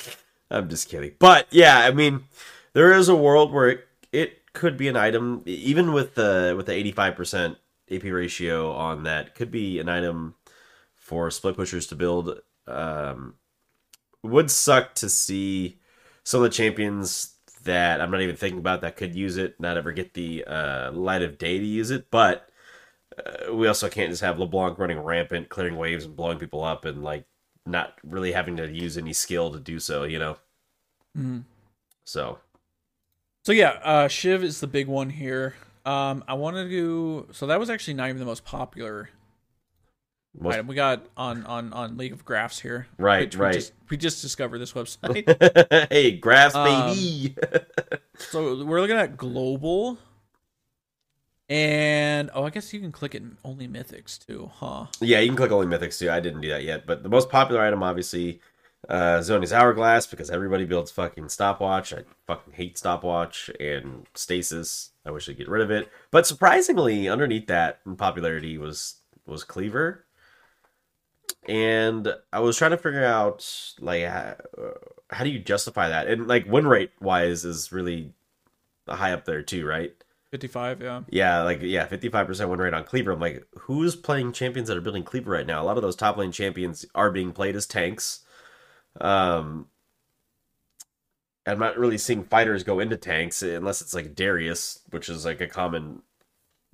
I'm 0.50 0.68
just 0.68 0.88
kidding. 0.88 1.12
But 1.18 1.46
yeah, 1.50 1.78
I 1.78 1.90
mean, 1.90 2.24
there 2.74 2.92
is 2.92 3.08
a 3.08 3.16
world 3.16 3.52
where 3.52 3.68
it, 3.70 3.88
it 4.12 4.52
could 4.52 4.76
be 4.76 4.88
an 4.88 4.96
item, 4.96 5.42
even 5.46 5.92
with 5.92 6.14
the 6.14 6.54
with 6.56 6.66
the 6.66 6.72
85% 6.92 7.56
AP 7.90 8.04
ratio 8.04 8.72
on 8.72 9.04
that, 9.04 9.34
could 9.34 9.50
be 9.50 9.78
an 9.78 9.88
item 9.88 10.34
for 10.96 11.30
split 11.30 11.56
pushers 11.56 11.86
to 11.88 11.96
build. 11.96 12.40
Um, 12.66 13.34
would 14.22 14.50
suck 14.50 14.94
to 14.96 15.08
see 15.08 15.80
some 16.24 16.42
of 16.42 16.44
the 16.44 16.56
champions 16.56 17.34
that 17.64 18.00
I'm 18.00 18.10
not 18.10 18.22
even 18.22 18.36
thinking 18.36 18.58
about 18.58 18.80
that 18.82 18.96
could 18.96 19.14
use 19.14 19.36
it 19.36 19.58
not 19.60 19.76
ever 19.76 19.92
get 19.92 20.14
the 20.14 20.44
uh, 20.44 20.92
light 20.92 21.22
of 21.22 21.38
day 21.38 21.58
to 21.58 21.64
use 21.64 21.90
it, 21.90 22.10
but. 22.10 22.48
Uh, 23.16 23.54
we 23.54 23.68
also 23.68 23.88
can't 23.88 24.10
just 24.10 24.22
have 24.22 24.40
LeBlanc 24.40 24.76
running 24.76 24.98
rampant, 24.98 25.48
clearing 25.48 25.76
waves 25.76 26.04
and 26.04 26.16
blowing 26.16 26.36
people 26.36 26.64
up, 26.64 26.84
and 26.84 27.04
like 27.04 27.24
not 27.64 27.94
really 28.02 28.32
having 28.32 28.56
to 28.56 28.68
use 28.68 28.98
any 28.98 29.12
skill 29.12 29.52
to 29.52 29.60
do 29.60 29.78
so. 29.78 30.02
You 30.02 30.18
know. 30.18 30.36
Mhm. 31.16 31.44
So 32.04 32.40
So 33.44 33.52
yeah, 33.52 33.78
uh, 33.84 34.08
Shiv 34.08 34.42
is 34.42 34.60
the 34.60 34.66
big 34.66 34.88
one 34.88 35.10
here. 35.10 35.54
Um, 35.84 36.24
I 36.26 36.34
wanted 36.34 36.70
to. 36.70 37.28
So 37.32 37.46
that 37.46 37.58
was 37.60 37.70
actually 37.70 37.94
not 37.94 38.08
even 38.08 38.18
the 38.18 38.24
most 38.24 38.44
popular 38.44 39.10
most, 40.38 40.54
item 40.54 40.66
we 40.66 40.74
got 40.74 41.06
on 41.16 41.44
on 41.44 41.72
on 41.72 41.96
League 41.96 42.12
of 42.12 42.24
Graphs 42.24 42.60
here. 42.60 42.86
Right, 42.98 43.26
which 43.26 43.36
right. 43.36 43.54
We 43.54 43.58
just, 43.58 43.72
we 43.90 43.96
just 43.96 44.22
discovered 44.22 44.58
this 44.58 44.72
website. 44.72 45.88
hey, 45.92 46.12
graphs, 46.12 46.54
Um, 46.54 46.88
baby. 46.88 47.36
so 48.16 48.64
we're 48.64 48.80
looking 48.80 48.96
at 48.96 49.16
global, 49.16 49.98
and 51.48 52.30
oh, 52.34 52.44
I 52.44 52.50
guess 52.50 52.72
you 52.72 52.80
can 52.80 52.90
click 52.90 53.14
it 53.14 53.22
only 53.44 53.68
mythics 53.68 54.24
too, 54.24 54.50
huh? 54.54 54.86
yeah, 55.00 55.20
you 55.20 55.28
can 55.28 55.36
click 55.36 55.52
only 55.52 55.66
mythics 55.66 55.98
too. 55.98 56.10
I 56.10 56.20
didn't 56.20 56.40
do 56.40 56.48
that 56.48 56.64
yet, 56.64 56.86
but 56.86 57.02
the 57.02 57.08
most 57.08 57.28
popular 57.28 57.60
item, 57.60 57.82
obviously, 57.82 58.40
uh, 58.88 59.18
Zhonya's 59.18 59.52
hourglass 59.52 60.06
because 60.06 60.30
everybody 60.30 60.64
builds 60.64 60.90
fucking 60.90 61.28
stopwatch. 61.28 61.92
I 61.92 62.04
fucking 62.26 62.54
hate 62.54 62.78
stopwatch 62.78 63.50
and 63.60 64.06
stasis. 64.14 64.90
I 65.04 65.10
wish 65.10 65.26
they'd 65.26 65.36
get 65.36 65.48
rid 65.48 65.62
of 65.62 65.70
it. 65.70 65.90
But 66.10 66.26
surprisingly, 66.26 67.08
underneath 67.08 67.46
that 67.48 67.80
in 67.86 67.96
popularity 67.96 68.58
was 68.58 68.96
was 69.26 69.44
cleaver. 69.44 70.04
And 71.46 72.08
I 72.32 72.40
was 72.40 72.56
trying 72.56 72.70
to 72.70 72.78
figure 72.78 73.04
out 73.04 73.46
like 73.80 74.04
how, 74.04 74.36
how 75.10 75.24
do 75.24 75.30
you 75.30 75.38
justify 75.38 75.88
that? 75.88 76.08
And 76.08 76.26
like 76.26 76.46
win 76.46 76.66
rate 76.66 76.92
wise 77.00 77.44
is 77.44 77.72
really 77.72 78.12
high 78.88 79.12
up 79.12 79.24
there 79.24 79.42
too, 79.42 79.66
right? 79.66 79.92
Fifty-five, 80.30 80.82
yeah. 80.82 81.02
Yeah, 81.10 81.42
like 81.42 81.60
yeah, 81.62 81.86
fifty 81.86 82.08
five 82.08 82.26
percent 82.26 82.50
win 82.50 82.58
rate 82.58 82.74
on 82.74 82.82
Cleaver. 82.84 83.12
I'm 83.12 83.20
like, 83.20 83.46
who's 83.56 83.94
playing 83.94 84.32
champions 84.32 84.68
that 84.68 84.76
are 84.76 84.80
building 84.80 85.04
Cleaver 85.04 85.30
right 85.30 85.46
now? 85.46 85.62
A 85.62 85.64
lot 85.64 85.76
of 85.76 85.82
those 85.82 85.94
top 85.94 86.16
lane 86.16 86.32
champions 86.32 86.84
are 86.94 87.10
being 87.12 87.30
played 87.30 87.54
as 87.54 87.66
tanks. 87.66 88.24
Um, 89.00 89.66
I'm 91.46 91.58
not 91.58 91.78
really 91.78 91.98
seeing 91.98 92.24
fighters 92.24 92.62
go 92.62 92.80
into 92.80 92.96
tanks 92.96 93.42
unless 93.42 93.82
it's 93.82 93.94
like 93.94 94.14
Darius, 94.14 94.80
which 94.90 95.08
is 95.08 95.24
like 95.24 95.40
a 95.40 95.46
common 95.46 96.02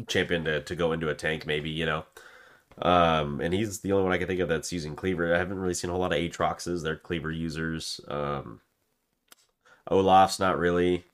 champion 0.07 0.45
to, 0.45 0.63
to 0.63 0.77
go 0.77 0.93
into 0.93 1.09
a 1.09 1.15
tank, 1.15 1.47
maybe 1.47 1.71
you 1.71 1.87
know. 1.87 2.05
Um, 2.81 3.41
and 3.41 3.53
he's 3.53 3.81
the 3.81 3.93
only 3.93 4.05
one 4.05 4.13
I 4.13 4.19
can 4.19 4.27
think 4.27 4.41
of 4.41 4.49
that's 4.49 4.73
using 4.73 4.95
Cleaver. 4.95 5.35
I 5.35 5.39
haven't 5.39 5.59
really 5.59 5.75
seen 5.75 5.91
a 5.91 5.93
whole 5.93 6.01
lot 6.01 6.13
of 6.13 6.19
Aatroxes. 6.19 6.83
They're 6.83 6.97
Cleaver 6.97 7.31
users. 7.31 8.01
Um, 8.09 8.61
Olaf's 9.91 10.39
not 10.39 10.59
really. 10.59 11.05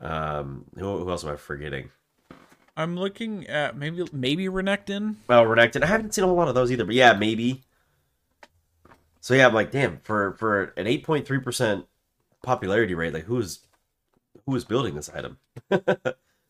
Um, 0.00 0.66
who, 0.76 0.98
who 0.98 1.10
else 1.10 1.24
am 1.24 1.30
I 1.30 1.36
forgetting? 1.36 1.90
I'm 2.76 2.96
looking 2.96 3.46
at 3.46 3.76
maybe 3.76 4.04
maybe 4.12 4.46
Renekton. 4.46 5.16
Well, 5.28 5.44
Renekton. 5.44 5.82
I 5.82 5.86
haven't 5.86 6.14
seen 6.14 6.24
a 6.24 6.26
whole 6.26 6.36
lot 6.36 6.48
of 6.48 6.54
those 6.54 6.70
either, 6.72 6.84
but 6.84 6.94
yeah, 6.94 7.12
maybe. 7.12 7.62
So 9.20 9.34
yeah, 9.34 9.46
I'm 9.46 9.54
like, 9.54 9.70
damn, 9.70 9.98
for 10.00 10.34
for 10.34 10.72
an 10.76 10.86
8.3 10.86 11.42
percent 11.42 11.86
popularity 12.42 12.94
rate, 12.94 13.12
like 13.12 13.24
who's 13.24 13.60
who 14.46 14.56
is 14.56 14.64
building 14.64 14.94
this 14.94 15.10
item? 15.10 15.38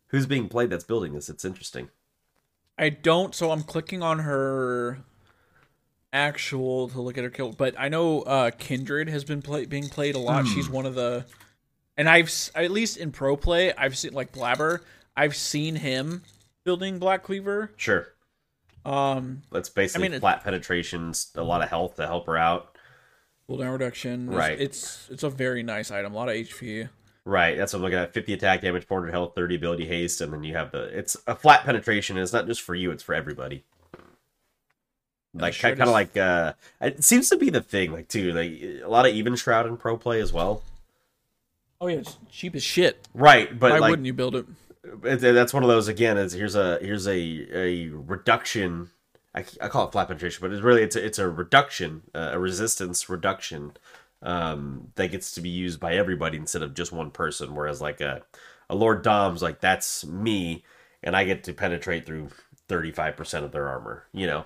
Who's 0.08 0.26
being 0.26 0.48
played 0.48 0.70
that's 0.70 0.82
building 0.82 1.12
this? 1.14 1.28
It's 1.28 1.44
interesting. 1.44 1.88
I 2.76 2.88
don't. 2.88 3.32
So 3.32 3.52
I'm 3.52 3.62
clicking 3.62 4.02
on 4.02 4.20
her 4.20 4.98
actual 6.12 6.88
to 6.88 7.00
look 7.00 7.16
at 7.16 7.22
her 7.22 7.30
kill, 7.30 7.52
but 7.52 7.74
I 7.78 7.88
know 7.88 8.22
uh 8.22 8.50
Kindred 8.50 9.08
has 9.08 9.22
been 9.22 9.40
play, 9.40 9.66
being 9.66 9.88
played 9.88 10.16
a 10.16 10.18
lot. 10.18 10.48
She's 10.48 10.68
one 10.68 10.84
of 10.84 10.96
the, 10.96 11.26
and 11.96 12.08
I've 12.08 12.32
at 12.56 12.72
least 12.72 12.96
in 12.96 13.12
pro 13.12 13.36
play, 13.36 13.72
I've 13.74 13.96
seen 13.96 14.12
like 14.12 14.32
Blaber. 14.32 14.80
I've 15.16 15.36
seen 15.36 15.76
him 15.76 16.22
building 16.64 16.98
Black 16.98 17.22
Cleaver. 17.22 17.70
Sure, 17.76 18.08
Um, 18.84 19.42
that's 19.52 19.68
basically 19.68 20.08
mean, 20.08 20.20
flat 20.20 20.42
penetrations, 20.42 21.30
a 21.34 21.42
lot 21.42 21.62
of 21.62 21.68
health 21.68 21.96
to 21.96 22.06
help 22.06 22.26
her 22.26 22.36
out. 22.36 22.76
cooldown 23.48 23.72
reduction. 23.72 24.28
It's- 24.28 24.38
Right. 24.38 24.60
It's 24.60 25.08
it's 25.10 25.22
a 25.22 25.28
very 25.30 25.62
nice 25.62 25.90
item. 25.90 26.12
A 26.12 26.16
lot 26.16 26.28
of 26.28 26.34
HP. 26.36 26.88
Right, 27.26 27.56
that's 27.56 27.72
what 27.72 27.80
I'm 27.80 27.82
looking 27.82 27.98
at. 27.98 28.14
50 28.14 28.32
attack 28.32 28.62
damage, 28.62 28.86
400 28.86 29.10
health, 29.12 29.34
30 29.34 29.54
ability 29.56 29.86
haste, 29.86 30.20
and 30.22 30.32
then 30.32 30.42
you 30.42 30.56
have 30.56 30.72
the. 30.72 30.84
It's 30.96 31.16
a 31.26 31.34
flat 31.34 31.64
penetration. 31.64 32.16
And 32.16 32.22
it's 32.22 32.32
not 32.32 32.46
just 32.46 32.62
for 32.62 32.74
you; 32.74 32.90
it's 32.90 33.02
for 33.02 33.14
everybody. 33.14 33.64
Like 35.34 35.52
sure 35.52 35.70
kind 35.70 35.82
of 35.82 35.88
like 35.90 36.16
uh, 36.16 36.54
it 36.80 37.04
seems 37.04 37.28
to 37.28 37.36
be 37.36 37.50
the 37.50 37.60
thing, 37.60 37.92
like 37.92 38.08
too, 38.08 38.32
like 38.32 38.50
a 38.82 38.88
lot 38.88 39.06
of 39.06 39.14
even 39.14 39.36
shroud 39.36 39.66
in 39.66 39.76
pro 39.76 39.96
play 39.96 40.20
as 40.20 40.32
well. 40.32 40.62
Oh 41.80 41.86
yeah, 41.86 41.98
it's 41.98 42.16
cheap 42.32 42.56
as 42.56 42.62
shit. 42.64 43.06
Right, 43.14 43.56
but 43.56 43.70
Why 43.72 43.78
like 43.78 43.90
wouldn't 43.90 44.06
you 44.06 44.12
build 44.12 44.34
it? 44.34 44.46
That's 44.82 45.54
one 45.54 45.62
of 45.62 45.68
those 45.68 45.88
again. 45.88 46.18
Is 46.18 46.32
here's 46.32 46.54
a 46.54 46.78
here's 46.80 47.06
a 47.06 47.12
a 47.52 47.88
reduction. 47.90 48.90
I, 49.34 49.44
I 49.60 49.68
call 49.68 49.86
it 49.86 49.92
flat 49.92 50.08
penetration, 50.08 50.38
but 50.40 50.52
it's 50.52 50.62
really 50.62 50.82
it's 50.82 50.96
a, 50.96 51.04
it's 51.04 51.18
a 51.18 51.28
reduction, 51.28 52.02
uh, 52.14 52.30
a 52.32 52.38
resistance 52.38 53.08
reduction 53.08 53.72
um, 54.22 54.88
that 54.96 55.12
gets 55.12 55.32
to 55.32 55.40
be 55.40 55.48
used 55.50 55.78
by 55.80 55.94
everybody 55.94 56.36
instead 56.36 56.62
of 56.62 56.74
just 56.74 56.92
one 56.92 57.10
person. 57.10 57.54
Whereas 57.54 57.80
like 57.80 58.00
a 58.00 58.22
a 58.68 58.74
Lord 58.74 59.02
Dom's 59.02 59.42
like 59.42 59.60
that's 59.60 60.04
me, 60.06 60.64
and 61.02 61.16
I 61.16 61.24
get 61.24 61.44
to 61.44 61.52
penetrate 61.52 62.06
through 62.06 62.30
thirty 62.68 62.90
five 62.90 63.16
percent 63.16 63.44
of 63.44 63.52
their 63.52 63.68
armor. 63.68 64.06
You 64.12 64.26
know, 64.26 64.44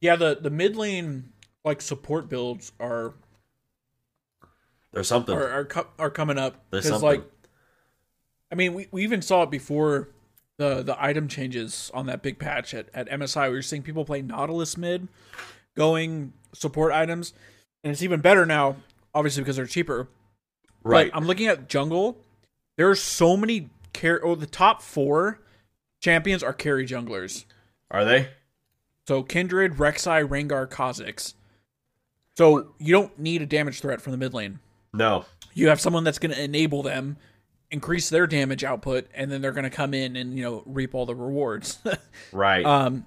Yeah, 0.00 0.16
the 0.16 0.38
the 0.40 0.50
mid 0.50 0.76
lane 0.76 1.32
like 1.64 1.82
support 1.82 2.28
builds 2.28 2.72
are 2.80 3.14
there's 4.92 5.08
something. 5.08 5.36
are 5.36 5.48
are, 5.48 5.64
co- 5.64 5.88
are 5.98 6.10
coming 6.10 6.38
up 6.38 6.64
There's 6.70 6.88
something. 6.88 7.02
like 7.02 7.22
I 8.50 8.54
mean 8.54 8.74
we, 8.74 8.88
we 8.90 9.02
even 9.02 9.22
saw 9.22 9.42
it 9.42 9.50
before 9.50 10.08
the 10.56 10.82
the 10.82 11.02
item 11.02 11.28
changes 11.28 11.90
on 11.94 12.06
that 12.06 12.22
big 12.22 12.38
patch 12.38 12.74
at, 12.74 12.88
at 12.94 13.08
MSI. 13.08 13.48
We 13.48 13.56
were 13.56 13.62
seeing 13.62 13.82
people 13.82 14.04
play 14.04 14.22
Nautilus 14.22 14.76
mid 14.76 15.08
going 15.76 16.32
support 16.52 16.92
items, 16.92 17.32
and 17.84 17.92
it's 17.92 18.02
even 18.02 18.20
better 18.20 18.44
now, 18.44 18.76
obviously 19.14 19.42
because 19.42 19.56
they're 19.56 19.66
cheaper. 19.66 20.08
right. 20.82 21.10
But 21.10 21.16
I'm 21.16 21.26
looking 21.26 21.46
at 21.46 21.68
jungle. 21.68 22.18
There 22.76 22.88
are 22.88 22.94
so 22.96 23.36
many 23.36 23.70
car 23.94 24.20
oh 24.24 24.34
the 24.34 24.46
top 24.46 24.82
four 24.82 25.40
champions 26.00 26.42
are 26.42 26.52
carry 26.52 26.86
junglers. 26.86 27.44
Are 27.90 28.04
they? 28.04 28.28
So 29.06 29.22
Kindred, 29.22 29.76
Rek'Sai, 29.76 30.26
Rengar, 30.28 30.68
Kha'Zix. 30.68 31.32
So 32.36 32.74
you 32.78 32.92
don't 32.92 33.18
need 33.18 33.40
a 33.40 33.46
damage 33.46 33.80
threat 33.80 34.00
from 34.00 34.12
the 34.12 34.18
mid 34.18 34.34
lane. 34.34 34.58
No. 34.92 35.24
You 35.54 35.68
have 35.68 35.80
someone 35.80 36.04
that's 36.04 36.18
going 36.18 36.34
to 36.34 36.42
enable 36.42 36.82
them, 36.82 37.16
increase 37.70 38.08
their 38.08 38.26
damage 38.26 38.64
output, 38.64 39.06
and 39.14 39.30
then 39.30 39.42
they're 39.42 39.52
going 39.52 39.64
to 39.64 39.70
come 39.70 39.92
in 39.94 40.16
and 40.16 40.36
you 40.36 40.42
know 40.42 40.62
reap 40.66 40.94
all 40.94 41.06
the 41.06 41.14
rewards. 41.14 41.78
Right. 42.32 42.64
um, 42.64 43.06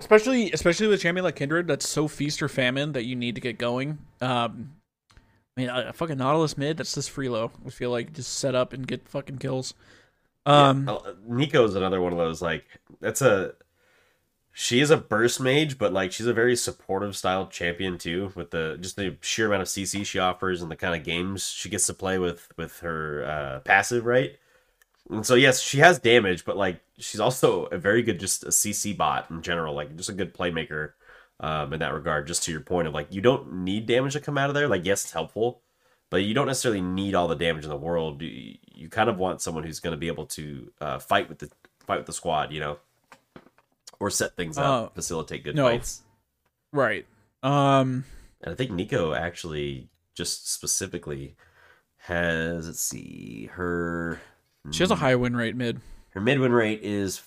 especially 0.00 0.50
especially 0.52 0.86
with 0.88 0.98
a 0.98 1.02
champion 1.02 1.24
like 1.24 1.36
Kindred, 1.36 1.66
that's 1.68 1.88
so 1.88 2.08
feast 2.08 2.42
or 2.42 2.48
famine 2.48 2.92
that 2.92 3.04
you 3.04 3.16
need 3.16 3.34
to 3.36 3.40
get 3.40 3.58
going. 3.58 3.98
Um, 4.20 4.72
I 5.56 5.60
mean, 5.60 5.68
a, 5.70 5.86
a 5.88 5.92
fucking 5.92 6.18
Nautilus 6.18 6.58
mid, 6.58 6.76
that's 6.76 6.94
just 6.94 7.14
freelo. 7.14 7.50
I 7.66 7.70
feel 7.70 7.90
like 7.90 8.12
just 8.12 8.34
set 8.34 8.54
up 8.54 8.72
and 8.72 8.86
get 8.86 9.08
fucking 9.08 9.38
kills. 9.38 9.72
Um, 10.44 10.88
Uh, 10.88 10.98
Neeko's 11.28 11.74
another 11.74 12.00
one 12.00 12.12
of 12.12 12.18
those 12.18 12.40
like 12.42 12.64
that's 13.00 13.22
a 13.22 13.54
She 14.58 14.80
is 14.80 14.90
a 14.90 14.96
burst 14.96 15.38
mage, 15.38 15.76
but 15.76 15.92
like 15.92 16.12
she's 16.12 16.26
a 16.26 16.32
very 16.32 16.56
supportive 16.56 17.14
style 17.14 17.46
champion 17.46 17.98
too, 17.98 18.32
with 18.34 18.52
the 18.52 18.78
just 18.80 18.96
the 18.96 19.18
sheer 19.20 19.48
amount 19.48 19.60
of 19.60 19.68
CC 19.68 20.04
she 20.06 20.18
offers 20.18 20.62
and 20.62 20.70
the 20.70 20.76
kind 20.76 20.94
of 20.94 21.04
games 21.04 21.50
she 21.50 21.68
gets 21.68 21.86
to 21.88 21.92
play 21.92 22.18
with 22.18 22.48
with 22.56 22.80
her 22.80 23.22
uh, 23.26 23.60
passive, 23.60 24.06
right? 24.06 24.38
And 25.10 25.26
so 25.26 25.34
yes, 25.34 25.60
she 25.60 25.80
has 25.80 25.98
damage, 25.98 26.46
but 26.46 26.56
like 26.56 26.80
she's 26.96 27.20
also 27.20 27.66
a 27.66 27.76
very 27.76 28.00
good 28.02 28.18
just 28.18 28.44
a 28.44 28.48
CC 28.48 28.96
bot 28.96 29.30
in 29.30 29.42
general, 29.42 29.74
like 29.74 29.94
just 29.94 30.08
a 30.08 30.14
good 30.14 30.32
playmaker 30.32 30.92
um, 31.38 31.74
in 31.74 31.80
that 31.80 31.92
regard. 31.92 32.26
Just 32.26 32.42
to 32.44 32.50
your 32.50 32.62
point 32.62 32.88
of 32.88 32.94
like 32.94 33.12
you 33.12 33.20
don't 33.20 33.52
need 33.52 33.84
damage 33.84 34.14
to 34.14 34.20
come 34.20 34.38
out 34.38 34.48
of 34.48 34.54
there. 34.54 34.68
Like 34.68 34.86
yes, 34.86 35.04
it's 35.04 35.12
helpful, 35.12 35.60
but 36.08 36.22
you 36.24 36.32
don't 36.32 36.46
necessarily 36.46 36.80
need 36.80 37.14
all 37.14 37.28
the 37.28 37.36
damage 37.36 37.64
in 37.64 37.70
the 37.70 37.76
world. 37.76 38.22
You, 38.22 38.56
you 38.74 38.88
kind 38.88 39.10
of 39.10 39.18
want 39.18 39.42
someone 39.42 39.64
who's 39.64 39.80
going 39.80 39.92
to 39.92 39.98
be 39.98 40.08
able 40.08 40.24
to 40.28 40.72
uh, 40.80 40.98
fight 40.98 41.28
with 41.28 41.40
the 41.40 41.50
fight 41.86 41.98
with 41.98 42.06
the 42.06 42.14
squad, 42.14 42.52
you 42.52 42.60
know, 42.60 42.78
or 44.00 44.10
set 44.10 44.36
things 44.36 44.58
up, 44.58 44.64
Uh, 44.64 44.88
facilitate 44.94 45.44
good 45.44 45.56
no. 45.56 45.64
fights. 45.68 46.02
Right. 46.72 47.06
Um. 47.42 48.04
And 48.42 48.52
I 48.52 48.54
think 48.54 48.70
Neeko 48.70 49.16
actually 49.18 49.88
just 50.14 50.52
specifically 50.52 51.36
has 51.98 52.66
let's 52.66 52.80
see 52.80 53.48
her 53.52 54.20
She 54.70 54.82
has 54.82 54.90
a 54.90 54.96
high 54.96 55.14
win 55.16 55.34
rate 55.36 55.56
mid. 55.56 55.80
her 56.10 56.20
mid 56.20 56.38
win 56.38 56.52
rate 56.52 56.80
is 56.82 57.22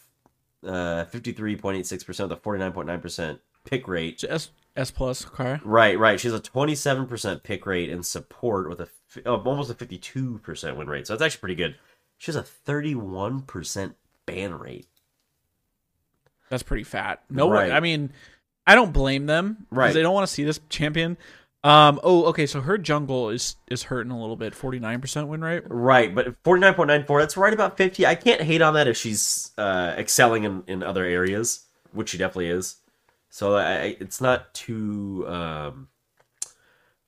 uh 0.66 1.06
53.86% 1.06 2.08
with 2.08 2.32
a 2.32 2.36
49.9% 2.36 3.40
pick 3.66 3.88
rate. 3.88 4.24
S 4.28 4.52
S 4.76 4.92
plus. 4.92 5.26
Okay. 5.28 5.60
Right, 5.64 5.98
right. 6.00 6.20
She 6.20 6.28
has 6.30 6.40
a 6.40 6.42
27% 6.42 7.44
pick 7.44 7.66
rate 7.66 7.90
and 7.90 8.06
support 8.06 8.70
with 8.70 8.80
a 8.80 8.88
oh, 9.26 9.38
almost 9.42 9.70
a 9.72 9.74
52% 9.74 10.76
win 10.78 10.88
rate. 10.88 11.08
So 11.08 11.14
that's 11.14 11.24
actually 11.24 11.40
pretty 11.40 11.56
good. 11.56 11.76
She 12.18 12.32
has 12.32 12.36
a 12.36 12.44
31% 12.44 13.94
ban 14.26 14.54
rate. 14.54 14.88
That's 16.50 16.64
pretty 16.64 16.84
fat. 16.84 17.22
No 17.30 17.50
Right. 17.50 17.68
one. 17.70 17.76
I 17.78 17.80
mean, 17.80 18.12
I 18.68 18.76
don't 18.76 18.92
blame 18.94 19.26
them 19.26 19.54
because 19.70 19.78
Right. 19.78 19.94
they 19.94 20.02
don't 20.02 20.14
want 20.14 20.28
to 20.28 20.34
see 20.34 20.44
this 20.44 20.60
champion. 20.70 21.18
Um. 21.64 22.00
Oh. 22.04 22.26
Okay. 22.28 22.46
So 22.46 22.62
her 22.62 22.78
jungle 22.78 23.30
is 23.30 23.56
is 23.70 23.84
hurting 23.84 24.12
a 24.12 24.20
little 24.20 24.38
bit. 24.38 24.56
Forty 24.56 24.80
nine 24.80 25.02
percent 25.02 25.28
win 25.28 25.42
rate. 25.42 25.64
Right, 25.68 26.14
but 26.16 26.42
49.94, 26.44 27.20
that's 27.20 27.36
right 27.36 27.54
about 27.54 27.76
50. 27.76 28.06
I 28.06 28.16
can't 28.16 28.42
hate 28.42 28.62
on 28.62 28.76
that 28.76 28.88
if 28.88 28.96
she's 28.96 29.52
uh, 29.58 29.94
excelling 29.98 30.46
in, 30.46 30.64
in 30.68 30.84
other 30.84 31.04
areas, 31.04 31.66
which 31.92 32.10
she 32.12 32.18
definitely 32.18 32.48
is. 32.50 32.78
So 33.30 33.58
I, 33.58 33.98
it's 34.00 34.22
not 34.22 34.54
too 34.54 35.26
um, 35.28 35.90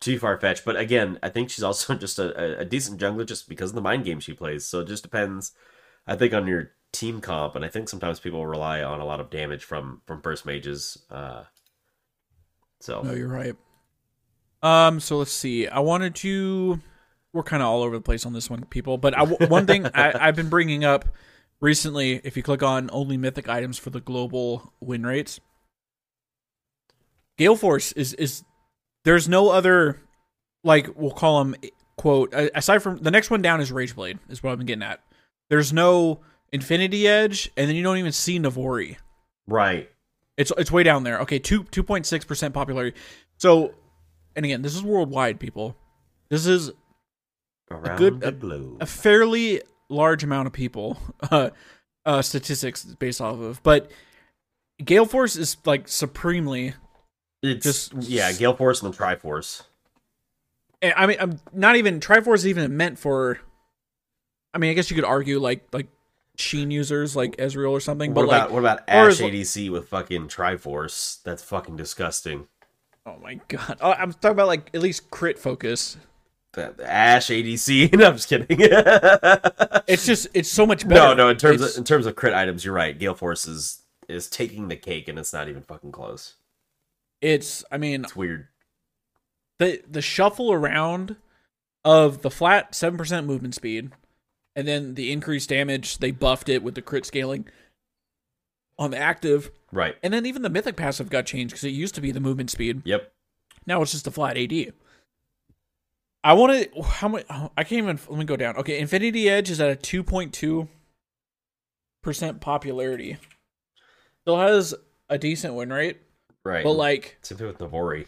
too 0.02 0.20
far 0.20 0.38
fetched. 0.38 0.66
But 0.66 0.76
again, 0.76 1.18
I 1.24 1.30
think 1.30 1.50
she's 1.50 1.64
also 1.64 1.96
just 1.96 2.20
a- 2.20 2.60
a 2.60 2.66
decent 2.66 3.00
jungler 3.00 3.26
just 3.26 3.48
because 3.48 3.72
of 3.72 3.76
the 3.76 3.82
mind 3.82 4.04
game 4.06 4.20
she 4.20 4.34
plays. 4.34 4.66
So 4.66 4.82
it 4.82 4.88
just 4.88 5.04
depends, 5.04 5.54
I 6.06 6.16
think, 6.18 6.34
on 6.34 6.46
your 6.48 6.72
team 6.92 7.22
comp. 7.22 7.56
And 7.56 7.64
I 7.64 7.70
think 7.70 7.90
sometimes 7.90 8.20
people 8.20 8.46
rely 8.46 8.84
on 8.84 9.00
a 9.00 9.06
lot 9.06 9.20
of 9.20 9.30
damage 9.30 9.64
from 9.64 10.02
from 10.06 10.22
burst 10.22 10.46
mages. 10.46 10.98
Uh, 11.10 11.44
so 12.80 13.02
No, 13.02 13.14
you're 13.14 13.28
right. 13.28 13.56
Um. 14.62 15.00
So 15.00 15.18
let's 15.18 15.32
see. 15.32 15.68
I 15.68 15.80
wanted 15.80 16.16
to. 16.16 16.80
We're 17.34 17.44
kind 17.44 17.64
of 17.64 17.70
all 17.70 17.82
over 17.84 17.96
the 17.96 18.02
place 18.02 18.26
on 18.26 18.34
this 18.34 18.50
one, 18.50 18.66
people. 18.66 18.98
But 18.98 19.18
I, 19.18 19.24
one 19.24 19.66
thing 19.66 19.86
I, 19.94 20.28
I've 20.28 20.36
been 20.36 20.50
bringing 20.50 20.84
up 20.84 21.06
recently, 21.62 22.20
if 22.24 22.36
you 22.36 22.44
click 22.44 22.62
on 22.62 22.90
only 22.92 23.16
mythic 23.16 23.48
items 23.48 23.78
for 23.78 23.90
the 23.90 24.02
global 24.02 24.74
win 24.82 25.06
rates, 25.06 25.40
Gale 27.38 27.56
Force 27.56 27.92
is 27.94 28.14
is 28.16 28.44
there's 29.06 29.30
no 29.30 29.50
other 29.50 30.02
like 30.64 30.90
we'll 30.96 31.12
call 31.12 31.44
them 31.44 31.56
quote 31.98 32.34
aside 32.34 32.80
from 32.80 32.98
the 32.98 33.12
next 33.12 33.30
one 33.30 33.42
down 33.42 33.62
is 33.62 33.72
Rageblade 33.72 34.20
is 34.30 34.44
what 34.44 34.52
I've 34.52 34.58
been 34.58 34.68
getting 34.68 34.84
at. 34.84 35.02
There's 35.50 35.72
no 35.72 36.22
Infinity 36.52 37.08
Edge, 37.08 37.50
and 37.56 37.70
then 37.70 37.76
you 37.76 37.84
don't 37.84 37.98
even 37.98 38.12
see 38.12 38.40
Navori. 38.40 38.98
right, 39.48 39.90
It's 40.38 40.52
it's 40.58 40.72
way 40.72 40.84
down 40.84 41.04
there. 41.04 41.20
Okay, 41.22 41.40
two 41.40 41.64
two 41.66 41.84
point 41.84 42.06
six 42.06 42.26
percent 42.26 42.54
popularity. 42.54 42.98
So, 43.38 43.74
and 44.36 44.46
again, 44.46 44.62
this 44.62 44.76
is 44.76 44.84
worldwide, 44.84 45.40
people. 45.40 45.76
This 46.30 46.46
is 46.46 46.72
around 47.70 47.98
good- 47.98 48.20
the 48.22 48.28
a- 48.30 48.32
globe. 48.34 48.78
a 48.82 48.86
fairly 48.86 49.62
large 49.90 50.24
amount 50.24 50.48
of 50.48 50.54
people. 50.54 50.98
Uh, 51.32 51.50
uh, 52.04 52.22
statistics 52.22 52.84
based 52.84 53.22
off 53.22 53.40
of, 53.40 53.62
but 53.62 53.92
Gale 54.84 55.06
Force 55.06 55.36
is 55.36 55.56
like 55.66 55.88
supremely. 55.88 56.74
it's 57.44 57.64
just- 57.64 57.94
yeah, 58.10 58.32
Gale 58.34 58.56
Force 58.56 58.82
and 58.82 58.92
Triforce. 58.94 59.64
I 60.84 61.06
mean, 61.06 61.18
I'm 61.20 61.40
not 61.54 61.76
even 61.76 62.00
Triforce 62.00 62.38
is 62.38 62.48
even 62.48 62.76
meant 62.76 62.98
for. 62.98 63.40
I 64.52 64.58
mean, 64.58 64.72
I 64.72 64.74
guess 64.74 64.90
you 64.90 64.96
could 64.96 65.06
argue 65.06 65.38
like 65.40 65.68
like 65.72 65.88
Sheen 66.42 66.72
users 66.72 67.16
like 67.16 67.38
Ezreal 67.38 67.72
or 67.72 67.80
something, 67.80 68.14
What 68.14 68.24
but 68.24 68.28
about 68.28 68.42
like, 68.46 68.52
what 68.54 68.60
about 68.60 68.82
Ashe 68.90 69.20
ADC 69.20 69.70
with 69.72 69.88
fucking 69.88 70.28
Triforce? 70.28 71.22
That's 71.24 71.44
fucking 71.44 71.78
disgusting. 71.78 72.48
oh 73.06 73.18
my 73.22 73.40
god, 73.48 73.78
oh, 73.82 73.92
I'm 73.92 74.12
talking 74.14 74.32
about 74.32 74.48
like 74.48 74.70
at 74.74 74.82
least 74.82 75.10
crit 75.12 75.38
focus. 75.40 75.98
The, 76.54 76.74
the 76.76 76.92
Ashe 76.92 77.30
ADC. 77.30 77.94
no, 77.98 78.08
I'm 78.08 78.14
just 78.18 78.28
kidding. 78.28 78.48
It's 79.88 80.06
just 80.06 80.28
it's 80.34 80.50
so 80.50 80.66
much 80.66 80.88
better. 80.88 81.00
no, 81.02 81.14
no. 81.14 81.30
In 81.30 81.38
terms 81.38 81.56
It's- 81.56 81.74
of 81.74 81.78
in 81.80 81.84
terms 81.86 82.06
of 82.06 82.16
crit 82.16 82.34
items, 82.34 82.64
you're 82.66 82.74
right. 82.74 82.98
Gale 82.98 83.16
Force 83.16 83.48
is 83.48 83.82
is 84.10 84.28
taking 84.30 84.68
the 84.68 84.76
cake, 84.76 85.08
and 85.08 85.18
it's 85.20 85.32
not 85.34 85.48
even 85.48 85.62
fucking 85.62 85.92
close. 85.92 86.36
it's 87.22 87.64
I 87.72 87.78
mean 87.78 88.04
It's 88.04 88.16
weird. 88.16 88.48
the 89.60 89.82
the 89.90 90.02
shuffle 90.02 90.52
around 90.52 91.16
of 91.84 92.22
the 92.22 92.30
flat 92.30 92.74
seven 92.76 92.98
percent 92.98 93.26
movement 93.28 93.56
speed, 93.56 93.92
and 94.56 94.68
then 94.68 94.96
the 94.96 95.12
increased 95.12 95.50
damage. 95.50 95.98
They 96.00 96.12
buffed 96.12 96.50
it 96.50 96.64
with 96.64 96.76
the 96.76 96.82
crit 96.82 97.06
scaling 97.06 97.48
on 98.78 98.92
the 98.92 98.98
active, 98.98 99.52
Right. 99.72 99.96
and 100.02 100.14
then 100.14 100.26
even 100.26 100.42
the 100.42 100.50
mythic 100.50 100.76
passive 100.76 101.10
got 101.10 101.26
changed 101.26 101.52
because 101.54 101.64
it 101.64 101.70
used 101.70 101.94
to 101.96 102.02
be 102.02 102.12
the 102.12 102.20
movement 102.20 102.50
speed. 102.50 102.82
Yep. 102.86 103.14
Now 103.68 103.82
it's 103.82 103.92
just 103.92 104.08
a 104.08 104.12
flat 104.12 104.38
AD. 104.38 104.74
I 106.24 106.34
want 106.34 106.72
to 106.74 106.82
how 106.84 107.08
much 107.08 107.26
I 107.30 107.64
can't 107.64 107.74
even 107.84 108.00
let 108.10 108.18
me 108.20 108.26
go 108.26 108.36
down. 108.36 108.56
Okay, 108.58 108.80
Infinity 108.80 109.30
Edge 109.30 109.50
is 109.50 109.60
at 109.62 109.70
a 109.70 109.76
two 109.76 110.04
point 110.04 110.34
two 110.34 110.68
percent 112.04 112.42
popularity. 112.42 113.18
Still 114.22 114.40
has 114.40 114.74
a 115.10 115.18
decent 115.18 115.54
win 115.56 115.72
rate, 115.74 115.98
Right. 116.44 116.64
but 116.64 116.74
like 116.74 117.18
same 117.22 117.38
thing 117.38 117.48
with 117.48 117.58
Navori. 117.60 118.06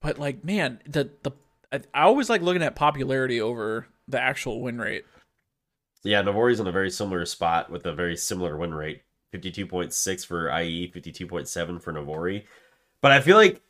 But 0.00 0.18
like, 0.18 0.44
man, 0.44 0.80
the 0.86 1.10
the 1.22 1.32
I, 1.72 1.80
I 1.94 2.02
always 2.02 2.30
like 2.30 2.42
looking 2.42 2.62
at 2.62 2.74
popularity 2.76 3.40
over 3.40 3.86
the 4.10 4.20
actual 4.20 4.60
win 4.60 4.78
rate. 4.78 5.04
Yeah, 6.02 6.22
Navori's 6.22 6.60
in 6.60 6.66
a 6.66 6.72
very 6.72 6.90
similar 6.90 7.26
spot 7.26 7.70
with 7.70 7.84
a 7.86 7.92
very 7.92 8.16
similar 8.16 8.56
win 8.56 8.74
rate. 8.74 9.02
52.6 9.34 10.26
for 10.26 10.48
IE, 10.60 10.90
52.7 10.94 11.80
for 11.80 11.92
Navori. 11.92 12.44
But 13.00 13.12
I 13.12 13.20
feel 13.20 13.36
like 13.36 13.60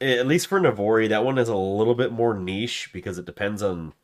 at 0.00 0.26
least 0.26 0.46
for 0.46 0.60
Navori, 0.60 1.08
that 1.08 1.24
one 1.24 1.38
is 1.38 1.48
a 1.48 1.56
little 1.56 1.94
bit 1.94 2.12
more 2.12 2.34
niche 2.34 2.90
because 2.92 3.18
it 3.18 3.24
depends 3.24 3.62
on 3.62 3.94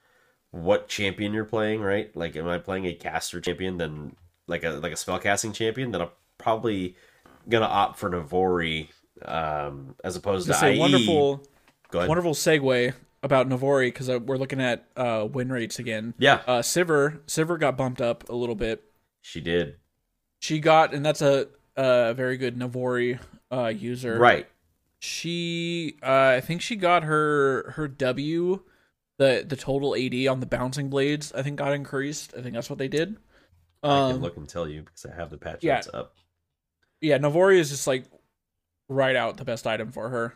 what 0.51 0.89
champion 0.89 1.33
you're 1.33 1.45
playing, 1.45 1.81
right? 1.81 2.15
Like 2.17 2.37
am 2.37 2.49
I 2.49 2.59
playing 2.59 2.87
a 2.87 2.95
caster 2.95 3.41
champion 3.41 3.77
then 3.79 4.17
like 4.47 4.65
a 4.65 4.71
like 4.71 4.93
a 4.93 4.97
spellcasting 4.97 5.55
champion, 5.55 5.91
then 5.91 6.03
I'm 6.03 6.11
probably 6.39 6.97
gonna 7.49 7.67
opt 7.67 7.99
for 7.99 8.11
Navori 8.11 8.89
um 9.25 9.95
as 10.03 10.17
opposed 10.17 10.47
to 10.49 10.73
IE. 10.73 10.79
wonderful, 10.79 11.43
wonderful 11.93 12.35
segue 12.35 12.95
about 13.25 13.49
Navori 13.49 13.87
because 13.89 14.09
we're 14.09 14.37
looking 14.37 14.61
at 14.61 14.87
uh, 14.97 15.27
win 15.33 15.51
rates 15.51 15.81
again. 15.81 16.15
Yeah, 16.19 16.43
Uh, 16.47 16.59
Sivir, 16.61 17.21
Sivir 17.27 17.59
got 17.59 17.77
bumped 17.77 18.01
up 18.01 18.29
a 18.29 18.35
little 18.37 18.55
bit. 18.55 18.85
she 19.23 19.41
did. 19.41 19.77
She 20.41 20.61
got, 20.61 20.93
and 20.95 21.05
that's 21.05 21.23
a, 21.23 21.49
a 21.75 22.13
very 22.15 22.37
good 22.37 22.57
Navori 22.57 23.19
uh, 23.51 23.69
user. 23.69 24.19
Right. 24.19 24.47
She, 25.01 25.97
uh, 26.03 26.35
I 26.37 26.41
think 26.41 26.61
she 26.63 26.77
got 26.77 27.03
her 27.05 27.73
her 27.77 27.89
W, 27.89 28.61
the 29.19 29.45
the 29.47 29.57
total 29.57 29.95
AD 29.95 30.27
on 30.27 30.41
the 30.41 30.47
bouncing 30.47 30.89
blades. 30.91 31.33
I 31.33 31.43
think 31.43 31.57
got 31.59 31.73
increased. 31.75 32.35
I 32.37 32.43
think 32.43 32.55
that's 32.55 32.69
what 32.71 32.79
they 32.79 32.89
did. 32.89 33.17
I 33.83 33.87
can 33.89 34.17
Um, 34.17 34.21
look 34.23 34.37
and 34.39 34.49
tell 34.49 34.67
you 34.69 34.83
because 34.83 35.05
I 35.05 35.15
have 35.15 35.31
the 35.31 35.37
patch 35.37 35.63
yeah. 35.63 35.83
up. 35.93 36.15
yeah, 37.03 37.19
Navori 37.19 37.59
is 37.59 37.69
just 37.71 37.87
like 37.87 38.05
right 38.89 39.15
out 39.15 39.37
the 39.37 39.45
best 39.45 39.67
item 39.67 39.93
for 39.93 40.09
her. 40.09 40.35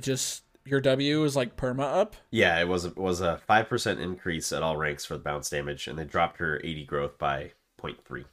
Just 0.00 0.42
your 0.64 0.80
W 0.80 1.24
is 1.24 1.36
like 1.36 1.56
perma 1.56 1.82
up. 1.82 2.16
Yeah, 2.30 2.60
it 2.60 2.68
was 2.68 2.84
it 2.84 2.96
was 2.96 3.20
a 3.20 3.38
five 3.46 3.68
percent 3.68 4.00
increase 4.00 4.52
at 4.52 4.62
all 4.62 4.76
ranks 4.76 5.04
for 5.04 5.14
the 5.14 5.22
bounce 5.22 5.50
damage, 5.50 5.86
and 5.88 5.98
they 5.98 6.04
dropped 6.04 6.38
her 6.38 6.60
AD 6.64 6.86
growth 6.86 7.18
by 7.18 7.52
0.3. 7.82 8.24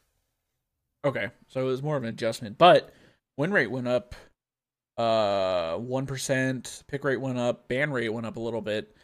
Okay, 1.06 1.30
so 1.48 1.62
it 1.62 1.66
was 1.66 1.82
more 1.82 1.98
of 1.98 2.04
an 2.04 2.10
adjustment, 2.10 2.58
but 2.58 2.92
win 3.38 3.52
rate 3.52 3.72
went 3.72 3.88
up. 3.88 4.16
Uh, 4.98 5.76
one 5.78 6.06
percent. 6.06 6.84
Pick 6.88 7.04
rate 7.04 7.22
went 7.22 7.38
up. 7.38 7.68
Ban 7.68 7.92
rate 7.92 8.10
went 8.10 8.26
up 8.26 8.36
a 8.36 8.42
little 8.42 8.62
bit. 8.62 8.96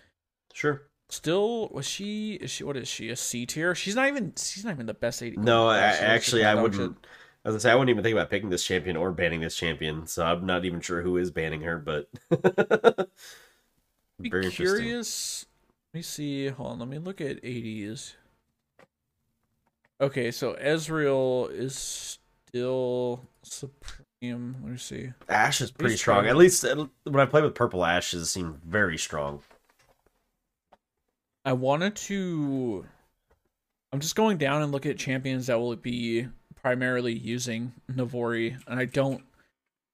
Sure. 0.53 0.83
Still, 1.09 1.69
was 1.69 1.85
she? 1.87 2.33
Is 2.33 2.51
she? 2.51 2.63
What 2.63 2.75
is 2.75 2.87
she? 2.87 3.09
A 3.09 3.15
C 3.15 3.45
tier? 3.45 3.75
She's 3.75 3.95
not 3.95 4.07
even. 4.07 4.33
She's 4.37 4.65
not 4.65 4.73
even 4.73 4.87
the 4.87 4.93
best 4.93 5.23
AD. 5.23 5.37
No, 5.37 5.67
I, 5.67 5.77
actually, 5.79 6.43
I 6.43 6.55
wouldn't. 6.55 6.97
shit. 6.97 7.07
As 7.45 7.53
I 7.53 7.59
say, 7.59 7.71
I 7.71 7.75
wouldn't 7.75 7.91
even 7.91 8.03
think 8.03 8.13
about 8.13 8.31
picking 8.31 8.49
this 8.49 8.65
champion 8.65 8.97
or 8.97 9.11
banning 9.11 9.41
this 9.41 9.55
champion. 9.55 10.07
So 10.07 10.25
I'm 10.25 10.47
not 10.47 10.65
even 10.65 10.81
sure 10.81 11.03
who 11.03 11.15
is 11.17 11.29
banning 11.29 11.61
her, 11.61 11.77
but 11.77 12.09
Be 14.19 14.29
very 14.29 14.49
curious. 14.49 15.45
Let 15.93 15.99
me 15.99 16.01
see. 16.01 16.47
Hold 16.47 16.71
on. 16.71 16.79
Let 16.79 16.87
me 16.87 16.97
look 16.97 17.21
at 17.21 17.43
80s. 17.43 18.15
Okay, 20.01 20.31
so 20.31 20.55
Ezreal 20.55 21.51
is 21.51 22.17
still 22.47 23.21
supreme. 23.43 24.55
Let 24.63 24.71
me 24.71 24.77
see. 24.77 25.11
Ashe 25.29 25.61
is 25.61 25.71
pretty 25.71 25.97
strong. 25.97 26.23
strong. 26.23 26.29
At 26.29 26.37
least 26.37 26.63
when 26.63 27.19
I 27.19 27.25
play 27.25 27.41
with 27.41 27.53
purple 27.55 27.85
ashes, 27.85 28.29
seem 28.29 28.59
very 28.65 28.97
strong. 28.97 29.41
I 31.45 31.53
wanted 31.53 31.95
to. 31.97 32.85
I'm 33.93 33.99
just 33.99 34.15
going 34.15 34.37
down 34.37 34.63
and 34.63 34.71
look 34.71 34.85
at 34.85 34.97
champions 34.97 35.47
that 35.47 35.59
will 35.59 35.75
be 35.75 36.27
primarily 36.65 37.13
using 37.13 37.73
Navori, 37.91 38.57
and 38.67 38.79
I 38.79 38.85
don't. 38.85 39.23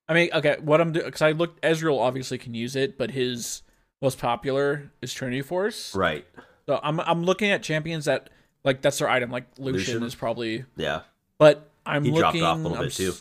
I 0.08 0.14
mean, 0.14 0.30
okay, 0.34 0.56
what 0.62 0.80
I'm 0.80 0.94
doing 0.94 1.06
because 1.06 1.22
I 1.22 1.32
looked. 1.34 1.62
Ezreal 1.64 2.00
obviously 2.00 2.38
can 2.38 2.54
use 2.54 2.78
it, 2.78 2.98
but 2.98 3.12
his 3.12 3.62
most 4.02 4.18
popular 4.20 4.90
is 5.02 5.14
Trinity 5.14 5.42
Force. 5.42 5.94
Right. 5.94 6.26
So 6.68 6.80
I'm 6.82 7.02
I'm 7.02 7.24
looking 7.26 7.52
at 7.52 7.62
champions 7.62 8.06
that 8.06 8.30
like 8.64 8.82
that's 8.82 9.00
their 9.00 9.10
item. 9.10 9.32
Like 9.32 9.48
Lucian, 9.58 9.96
Lucian? 9.96 10.04
is 10.04 10.16
probably, 10.16 10.64
Yeah. 10.78 11.02
but 11.38 11.70
I'm 11.86 12.06
He 12.06 12.12
looking. 12.12 12.42
off 12.42 12.56
a 12.56 12.60
little 12.60 12.78
I'm 12.78 12.86
bit, 12.86 12.94
too. 12.94 13.14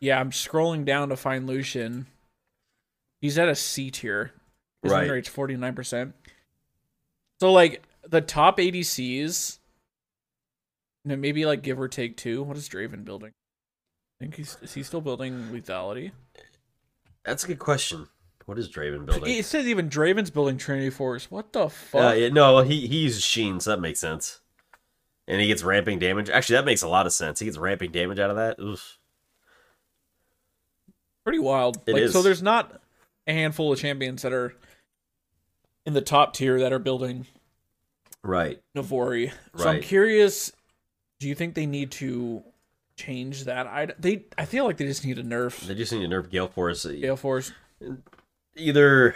Yeah, 0.00 0.18
I'm 0.18 0.30
scrolling 0.30 0.86
down 0.86 1.10
to 1.10 1.16
find 1.16 1.46
Lucian. 1.46 2.06
He's 3.20 3.36
at 3.36 3.48
a 3.50 3.54
C 3.54 3.90
tier. 3.90 4.32
His 4.82 4.90
win 4.90 5.00
Right. 5.02 5.10
rate's 5.10 5.28
forty 5.28 5.54
nine 5.54 5.74
percent. 5.74 6.14
So 7.40 7.52
like 7.52 7.82
the 8.08 8.22
top 8.22 8.56
ADCs, 8.56 9.58
no, 11.06 11.16
maybe 11.16 11.46
like 11.46 11.62
give 11.62 11.80
or 11.80 11.86
take 11.86 12.16
two. 12.16 12.42
What 12.42 12.56
is 12.56 12.68
Draven 12.68 13.04
building? 13.04 13.30
I 13.30 14.24
think 14.24 14.34
he's 14.34 14.58
is 14.60 14.74
he 14.74 14.82
still 14.82 15.00
building 15.00 15.48
lethality? 15.52 16.10
That's 17.24 17.44
a 17.44 17.46
good 17.46 17.60
question. 17.60 18.08
What 18.44 18.58
is 18.58 18.68
Draven 18.68 19.06
building? 19.06 19.36
It 19.36 19.44
says 19.44 19.66
even 19.66 19.88
Draven's 19.88 20.30
building 20.30 20.58
Trinity 20.58 20.90
Force. 20.90 21.30
What 21.30 21.52
the 21.52 21.68
fuck? 21.68 22.12
Uh, 22.12 22.14
yeah, 22.14 22.28
no, 22.28 22.58
he 22.60 22.88
he 22.88 22.98
uses 22.98 23.24
Sheen, 23.24 23.60
so 23.60 23.70
that 23.70 23.80
makes 23.80 24.00
sense. 24.00 24.40
And 25.28 25.40
he 25.40 25.46
gets 25.46 25.62
ramping 25.62 26.00
damage. 26.00 26.28
Actually, 26.28 26.56
that 26.56 26.64
makes 26.66 26.82
a 26.82 26.88
lot 26.88 27.06
of 27.06 27.12
sense. 27.12 27.38
He 27.38 27.46
gets 27.46 27.58
ramping 27.58 27.92
damage 27.92 28.18
out 28.18 28.30
of 28.30 28.36
that. 28.36 28.58
Oof. 28.60 28.98
Pretty 31.22 31.38
wild. 31.38 31.80
It 31.86 31.92
like 31.94 32.08
so 32.08 32.22
there's 32.22 32.42
not 32.42 32.80
a 33.28 33.32
handful 33.32 33.72
of 33.72 33.78
champions 33.78 34.22
that 34.22 34.32
are 34.32 34.54
in 35.84 35.94
the 35.94 36.00
top 36.00 36.34
tier 36.34 36.58
that 36.60 36.72
are 36.72 36.78
building 36.80 37.26
Right. 38.26 38.60
Navori. 38.76 39.32
So 39.56 39.68
I'm 39.68 39.80
curious, 39.80 40.52
do 41.18 41.28
you 41.28 41.34
think 41.34 41.54
they 41.54 41.66
need 41.66 41.90
to 41.92 42.42
change 42.96 43.44
that? 43.44 43.66
I 43.66 43.88
they 43.98 44.24
I 44.38 44.44
feel 44.44 44.64
like 44.64 44.76
they 44.76 44.86
just 44.86 45.04
need 45.04 45.18
a 45.18 45.22
nerf 45.22 45.60
They 45.66 45.74
just 45.74 45.92
need 45.92 46.08
to 46.08 46.14
nerf 46.14 46.30
Gale 46.30 46.48
Force. 46.48 46.84
Gale 46.84 47.16
Force. 47.16 47.52
Either 48.56 49.14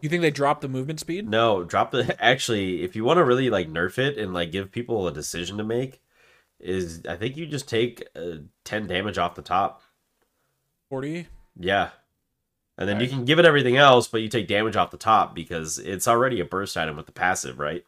You 0.00 0.08
think 0.08 0.22
they 0.22 0.30
drop 0.30 0.60
the 0.60 0.68
movement 0.68 1.00
speed? 1.00 1.28
no, 1.28 1.64
drop 1.64 1.90
the. 1.90 2.16
Actually, 2.24 2.82
if 2.82 2.96
you 2.96 3.04
want 3.04 3.18
to 3.18 3.24
really 3.24 3.50
like 3.50 3.68
nerf 3.68 3.98
it 3.98 4.18
and 4.18 4.32
like 4.34 4.52
give 4.52 4.72
people 4.72 5.06
a 5.06 5.12
decision 5.12 5.56
to 5.58 5.64
make, 5.64 6.00
is 6.60 7.02
I 7.08 7.16
think 7.16 7.36
you 7.36 7.46
just 7.46 7.68
take 7.68 8.06
uh, 8.16 8.38
ten 8.64 8.86
damage 8.86 9.18
off 9.18 9.34
the 9.34 9.42
top. 9.42 9.82
Forty. 10.88 11.28
Yeah. 11.58 11.90
And 12.76 12.88
then 12.88 13.00
you 13.00 13.08
can 13.08 13.24
give 13.24 13.40
it 13.40 13.44
everything 13.44 13.76
else, 13.76 14.06
but 14.06 14.20
you 14.22 14.28
take 14.28 14.46
damage 14.46 14.76
off 14.76 14.92
the 14.92 14.96
top 14.96 15.34
because 15.34 15.80
it's 15.80 16.06
already 16.06 16.38
a 16.38 16.44
burst 16.44 16.76
item 16.76 16.96
with 16.96 17.06
the 17.06 17.12
passive, 17.12 17.58
right? 17.58 17.84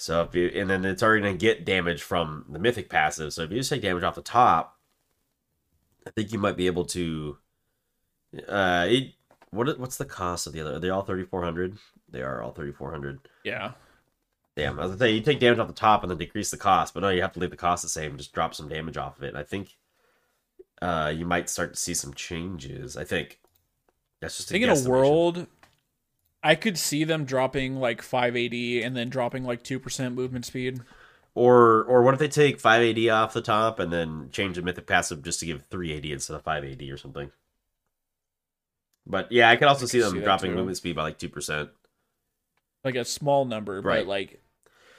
So 0.00 0.22
if 0.22 0.34
you 0.34 0.48
and 0.54 0.70
then 0.70 0.84
it's 0.84 1.02
already 1.02 1.22
gonna 1.22 1.36
get 1.36 1.64
damage 1.64 2.02
from 2.02 2.46
the 2.48 2.58
mythic 2.58 2.88
passive. 2.88 3.32
So 3.32 3.42
if 3.42 3.50
you 3.50 3.58
just 3.58 3.70
take 3.70 3.82
damage 3.82 4.02
off 4.02 4.14
the 4.14 4.22
top, 4.22 4.78
I 6.06 6.10
think 6.10 6.32
you 6.32 6.38
might 6.38 6.56
be 6.56 6.66
able 6.66 6.84
to. 6.86 7.38
Uh, 8.46 8.86
it 8.88 9.14
what 9.50 9.78
what's 9.78 9.96
the 9.96 10.04
cost 10.04 10.46
of 10.46 10.52
the 10.52 10.60
other? 10.60 10.74
Are 10.74 10.78
they 10.78 10.90
all 10.90 11.02
thirty 11.02 11.24
four 11.24 11.42
hundred? 11.42 11.78
They 12.08 12.22
are 12.22 12.42
all 12.42 12.52
thirty 12.52 12.72
four 12.72 12.90
hundred. 12.90 13.20
Yeah. 13.44 13.72
Damn, 14.56 14.78
I 14.78 14.82
was 14.82 14.92
gonna 14.92 14.98
say 14.98 15.12
you 15.12 15.20
take 15.20 15.40
damage 15.40 15.58
off 15.58 15.68
the 15.68 15.72
top 15.72 16.02
and 16.02 16.10
then 16.10 16.18
decrease 16.18 16.50
the 16.50 16.56
cost, 16.56 16.92
but 16.92 17.00
no, 17.00 17.10
you 17.10 17.22
have 17.22 17.32
to 17.34 17.40
leave 17.40 17.50
the 17.50 17.56
cost 17.56 17.82
the 17.82 17.88
same. 17.88 18.16
Just 18.16 18.32
drop 18.32 18.54
some 18.54 18.68
damage 18.68 18.96
off 18.96 19.16
of 19.16 19.22
it. 19.22 19.28
And 19.28 19.38
I 19.38 19.44
think 19.44 19.76
uh, 20.82 21.12
you 21.14 21.24
might 21.24 21.48
start 21.48 21.74
to 21.74 21.80
see 21.80 21.94
some 21.94 22.12
changes. 22.12 22.96
I 22.96 23.04
think 23.04 23.38
that's 24.20 24.36
just 24.36 24.50
I 24.50 24.52
think 24.52 24.64
in 24.64 24.70
a 24.70 24.88
world 24.88 25.46
I 26.42 26.54
could 26.54 26.78
see 26.78 27.04
them 27.04 27.24
dropping 27.24 27.76
like 27.76 28.00
580 28.02 28.82
and 28.82 28.96
then 28.96 29.08
dropping 29.08 29.44
like 29.44 29.62
2% 29.64 30.14
movement 30.14 30.44
speed. 30.46 30.80
or 31.34 31.82
or 31.84 32.02
what 32.02 32.14
if 32.14 32.20
they 32.20 32.28
take 32.28 32.58
five 32.60 32.82
eighty 32.82 33.08
off 33.10 33.32
the 33.32 33.40
top 33.42 33.78
and 33.78 33.92
then 33.92 34.28
change 34.32 34.56
the 34.56 34.62
mythic 34.62 34.86
passive 34.86 35.22
just 35.22 35.40
to 35.40 35.46
give 35.46 35.64
three 35.70 35.92
eighty 35.92 36.12
instead 36.12 36.34
of 36.34 36.42
five 36.42 36.64
eighty 36.64 36.90
or 36.90 36.96
something. 36.96 37.30
But 39.06 39.30
yeah, 39.32 39.48
I 39.50 39.56
could 39.56 39.68
also 39.68 39.84
I 39.86 39.88
see 39.88 40.00
them 40.00 40.12
see 40.12 40.20
dropping 40.20 40.54
movement 40.54 40.76
speed 40.76 40.96
by 40.96 41.02
like 41.02 41.18
two 41.18 41.28
percent 41.28 41.70
Like 42.84 42.94
a 42.94 43.04
small 43.04 43.44
number, 43.44 43.80
Right. 43.80 44.00
but 44.00 44.06
like 44.06 44.42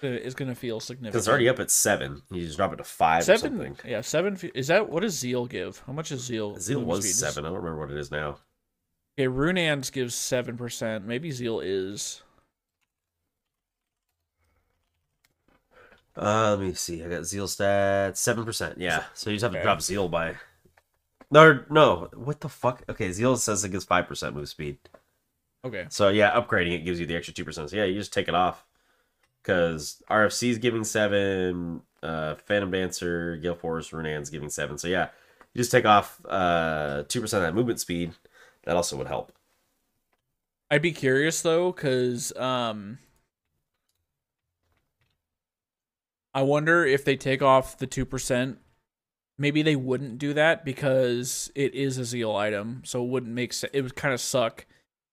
it's 0.01 0.33
going 0.35 0.47
to 0.47 0.55
feel 0.55 0.79
significant. 0.79 1.11
because 1.11 1.23
it's 1.25 1.29
already 1.29 1.49
up 1.49 1.59
at 1.59 1.69
seven. 1.69 2.21
You 2.31 2.45
just 2.45 2.55
drop 2.57 2.71
it 2.71 2.77
to 2.77 2.85
five 2.85 3.21
or 3.23 3.25
Seven, 3.25 3.39
something. 3.57 3.77
yeah, 3.85 3.99
seven. 4.01 4.37
Is 4.55 4.67
that 4.67 4.89
what 4.89 5.01
does 5.01 5.17
Zeal 5.19 5.45
give? 5.45 5.83
How 5.85 5.91
much 5.91 6.09
does 6.09 6.21
Zeal? 6.21 6.57
Zeal 6.57 6.81
was 6.81 7.03
speed? 7.03 7.15
seven. 7.15 7.43
I 7.45 7.49
don't 7.49 7.57
remember 7.57 7.79
what 7.81 7.91
it 7.91 7.97
is 7.97 8.09
now. 8.09 8.37
Okay, 9.19 9.27
Runaan's 9.27 9.89
gives 9.89 10.15
seven 10.15 10.55
percent. 10.55 11.05
Maybe 11.05 11.29
Zeal 11.31 11.59
is. 11.59 12.23
Uh, 16.15 16.51
let 16.51 16.59
me 16.61 16.73
see. 16.73 17.03
I 17.03 17.09
got 17.09 17.25
Zeal 17.25 17.45
stats 17.45 18.15
seven 18.15 18.45
percent. 18.45 18.77
Yeah, 18.77 19.03
so 19.13 19.29
you 19.29 19.35
just 19.35 19.43
have 19.43 19.51
to 19.51 19.61
drop 19.61 19.81
Zeal 19.81 20.07
by. 20.07 20.35
No, 21.29 21.65
no. 21.69 22.07
What 22.13 22.39
the 22.39 22.47
fuck? 22.47 22.83
Okay, 22.87 23.11
Zeal 23.11 23.35
says 23.35 23.65
it 23.65 23.71
gives 23.73 23.83
five 23.83 24.07
percent 24.07 24.37
move 24.37 24.47
speed. 24.47 24.77
Okay, 25.65 25.87
So 25.89 26.07
yeah, 26.07 26.31
upgrading 26.31 26.75
it 26.75 26.85
gives 26.85 26.97
you 26.97 27.05
the 27.05 27.17
extra 27.17 27.33
two 27.33 27.43
percent. 27.43 27.71
So 27.71 27.75
yeah, 27.75 27.83
you 27.83 27.95
just 27.95 28.13
take 28.13 28.29
it 28.29 28.35
off 28.35 28.63
because 29.43 30.01
RFC 30.09 30.51
is 30.51 30.59
giving 30.59 30.85
seven. 30.85 31.81
Uh, 32.01 32.35
Phantom 32.35 32.71
Dancer, 32.71 33.35
Gale 33.35 33.55
Force, 33.55 33.89
Runaan's 33.89 34.29
giving 34.29 34.49
seven. 34.49 34.77
So 34.77 34.87
yeah, 34.87 35.09
you 35.53 35.59
just 35.59 35.73
take 35.73 35.83
off 35.83 36.21
uh 36.29 37.03
two 37.09 37.19
percent 37.19 37.43
of 37.43 37.49
that 37.49 37.55
movement 37.55 37.81
speed. 37.81 38.13
That 38.69 38.75
also 38.75 38.97
would 38.97 39.07
help. 39.07 39.31
I'd 40.69 40.83
be 40.83 40.91
curious 40.91 41.41
though, 41.41 41.71
because 41.71 42.31
um, 42.37 42.99
I 46.35 46.43
wonder 46.43 46.85
if 46.85 47.03
they 47.03 47.15
take 47.15 47.41
off 47.41 47.79
the 47.79 47.87
two 47.87 48.05
percent. 48.05 48.59
Maybe 49.39 49.63
they 49.63 49.75
wouldn't 49.75 50.19
do 50.19 50.35
that 50.35 50.65
because 50.65 51.51
it 51.55 51.73
is 51.73 51.97
a 51.97 52.05
Zeal 52.05 52.35
item, 52.35 52.83
so 52.85 53.03
it 53.03 53.07
wouldn't 53.09 53.33
make 53.33 53.53
sense. 53.53 53.71
It 53.73 53.81
would 53.81 53.95
kind 53.95 54.13
of 54.13 54.21
suck 54.21 54.67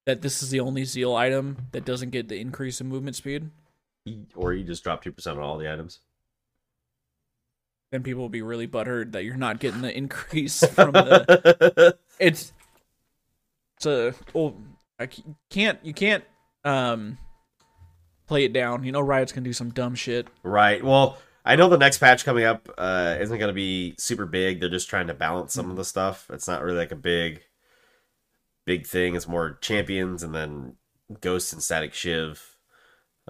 that 0.05 0.21
this 0.21 0.43
is 0.43 0.51
the 0.51 0.61
only 0.61 0.85
Zeal 0.85 1.17
item 1.17 1.69
that 1.73 1.87
doesn't 1.87 2.11
get 2.11 2.29
the 2.29 2.39
increase 2.39 2.83
in 2.83 2.89
movement 2.89 3.17
speed. 3.17 3.49
Or 4.35 4.53
you 4.53 4.65
just 4.65 4.85
drop 4.85 5.03
two 5.03 5.13
percent 5.13 5.39
on 5.39 5.45
all 5.45 5.57
the 5.57 5.73
items. 5.73 6.01
Then 7.91 8.03
people 8.03 8.21
will 8.21 8.29
be 8.29 8.43
really 8.43 8.69
butthurt 8.69 9.13
that 9.13 9.25
you're 9.25 9.39
not 9.39 9.61
getting 9.61 9.81
the 9.81 9.97
increase 9.97 10.63
from 10.63 10.93
the. 10.93 11.97
it's 12.19 12.53
a 13.85 14.15
well 14.33 14.57
I 14.99 15.09
c- 15.09 15.25
can't 15.51 15.79
you 15.85 15.93
can't 15.93 16.25
um 16.65 17.19
play 18.27 18.45
it 18.45 18.53
down 18.55 18.83
you 18.85 18.93
know 18.93 19.01
riot's 19.01 19.33
gonna 19.33 19.45
do 19.45 19.53
some 19.53 19.71
dumb 19.71 19.95
shit 19.95 20.29
Right. 20.43 20.83
Well, 20.83 21.19
I 21.45 21.55
know 21.57 21.69
the 21.69 21.77
next 21.79 21.99
patch 21.99 22.25
coming 22.25 22.45
up 22.45 22.69
uh, 22.77 23.17
isn't 23.21 23.39
going 23.39 23.51
to 23.51 23.55
be 23.55 23.95
super 23.99 24.27
big. 24.27 24.59
They're 24.59 24.69
just 24.69 24.89
trying 24.89 25.07
to 25.07 25.15
balance 25.15 25.53
some 25.55 25.71
of 25.71 25.77
the 25.77 25.85
stuff. 25.85 26.29
It's 26.33 26.49
not 26.49 26.61
really 26.61 26.79
like 26.79 26.91
a 26.91 26.97
big, 26.97 27.43
big 28.65 28.85
thing. 28.85 29.15
It's 29.15 29.29
more 29.29 29.57
champions 29.61 30.25
and 30.25 30.35
then 30.35 30.75
Ghost 31.21 31.53
and 31.53 31.63
Static 31.63 31.95
Shiv. 31.95 32.57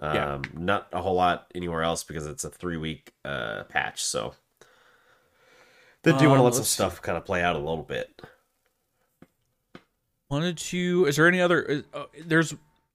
Um, 0.00 0.14
Yeah. 0.14 0.38
Not 0.54 0.88
a 0.94 1.02
whole 1.02 1.14
lot 1.14 1.48
anywhere 1.54 1.82
else 1.82 2.04
because 2.04 2.24
it's 2.26 2.44
a 2.44 2.48
three 2.48 2.78
week 2.78 3.12
uh, 3.22 3.64
patch. 3.64 4.02
So 4.02 4.32
they 6.04 6.12
do 6.12 6.28
want 6.28 6.38
to 6.38 6.38
Um, 6.38 6.44
let 6.44 6.54
some 6.54 6.64
stuff 6.64 7.02
kind 7.02 7.18
of 7.18 7.26
play 7.26 7.42
out 7.42 7.54
a 7.56 7.58
little 7.58 7.82
bit. 7.82 8.18
Wanted 10.30 10.56
to 10.58 11.06
is 11.06 11.16
there 11.16 11.28
any 11.28 11.40
other 11.40 11.84
uh, 11.94 12.04
there's 12.24 12.54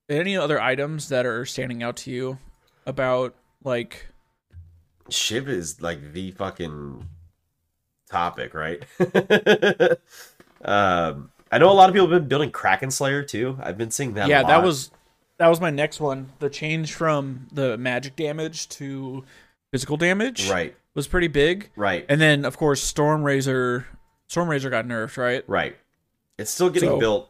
any 0.10 0.36
other 0.36 0.60
items 0.60 1.10
that 1.10 1.26
are 1.26 1.46
standing 1.46 1.84
out 1.84 1.96
to 1.96 2.12
you 2.12 2.38
about 2.86 3.36
like 3.64 4.08
Shiv 5.10 5.50
is 5.50 5.82
like 5.82 6.14
the 6.14 6.32
fucking 6.32 7.08
topic, 8.10 8.54
right? 8.54 8.84
um, 10.64 11.32
I 11.52 11.58
know 11.58 11.70
a 11.70 11.74
lot 11.74 11.90
of 11.90 11.94
people 11.94 12.08
have 12.08 12.22
been 12.22 12.28
building 12.28 12.52
Kraken 12.52 12.92
Slayer 12.92 13.24
too. 13.24 13.58
I've 13.62 13.78
been 13.78 13.92
seeing 13.92 14.14
that. 14.14 14.28
a 14.28 14.30
yeah 14.30 14.44
that 14.44 14.64
was 14.64 14.92
that 15.38 15.48
was 15.48 15.60
my 15.60 15.70
next 15.70 16.00
one 16.00 16.30
the 16.40 16.50
change 16.50 16.94
from 16.94 17.48
the 17.52 17.78
magic 17.78 18.16
damage 18.16 18.70
to 18.70 19.24
physical 19.72 19.98
damage 19.98 20.50
right, 20.50 20.76
was 20.94 21.08
pretty 21.08 21.28
big 21.28 21.72
right, 21.76 22.06
and 22.08 22.22
then 22.22 22.46
of 22.46 22.58
course 22.58 22.82
storm 22.82 23.24
razor 23.24 23.88
storm 24.28 24.50
razor 24.50 24.70
got 24.70 24.86
nerfed 24.86 25.18
right 25.18 25.44
right. 25.48 25.76
It's 26.38 26.52
still 26.52 26.70
getting 26.70 26.90
So- 26.90 27.00
built 27.00 27.30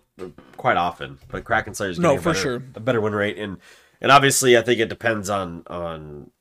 quite 0.58 0.78
often, 0.78 1.18
but 1.30 1.44
Kraken 1.44 1.74
Slayer 1.74 1.90
is 1.90 2.00
No, 2.00 2.10
getting 2.16 2.20
a 2.20 2.22
for 2.22 2.30
better, 2.30 2.42
sure. 2.42 2.56
a 2.76 2.80
better 2.80 3.02
win 3.02 3.14
rate, 3.14 3.38
and 3.38 3.58
and 4.00 4.12
obviously 4.12 4.58
I 4.58 4.62
think 4.62 4.80
it 4.80 4.90
depends 4.90 5.30
on 5.30 5.64
on 5.68 6.32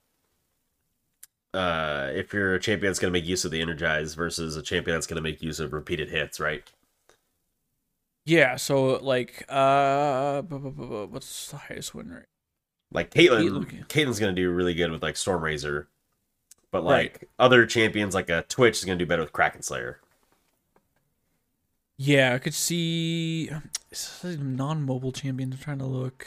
uh 1.53 2.11
if 2.15 2.33
you're 2.33 2.55
a 2.55 2.61
champion 2.61 2.91
that's 2.91 2.99
going 3.01 3.13
to 3.13 3.19
make 3.19 3.27
use 3.29 3.45
of 3.45 3.51
the 3.51 3.61
energize 3.61 4.15
versus 4.15 4.57
a 4.57 4.63
champion 4.63 4.97
that's 4.97 5.07
going 5.07 5.17
to 5.17 5.23
make 5.23 5.43
use 5.43 5.59
of 5.61 5.73
repeated 5.73 6.09
hits, 6.11 6.39
right? 6.41 6.63
yeah 8.27 8.55
so 8.55 8.99
like 9.03 9.45
uh 9.49 10.43
what's 10.43 11.51
the 11.51 11.57
highest 11.57 11.95
win 11.95 12.11
rate 12.11 12.27
Like 12.93 13.11
Caitlyn, 13.11 13.87
Caitlyn's 13.89 14.21
going 14.21 14.35
to 14.35 14.41
do 14.41 14.51
really 14.53 14.75
good 14.75 14.91
with 14.93 15.03
like 15.03 15.17
Storm 15.17 15.43
Razor 15.43 15.89
But 16.71 16.85
like 16.85 17.29
other 17.39 17.65
champions, 17.67 18.15
like 18.15 18.29
a 18.29 18.43
Twitch, 18.43 18.79
is 18.79 18.85
gonna 18.85 18.99
do 18.99 19.07
better 19.07 19.23
with 19.23 19.33
Kraken 19.33 19.63
Slayer. 19.63 19.99
Yeah, 22.03 22.33
I 22.33 22.39
could 22.39 22.55
see 22.55 23.51
non-mobile 24.25 25.13
champions. 25.13 25.57
I'm 25.57 25.61
trying 25.61 25.79
to 25.81 25.85
look. 25.85 26.27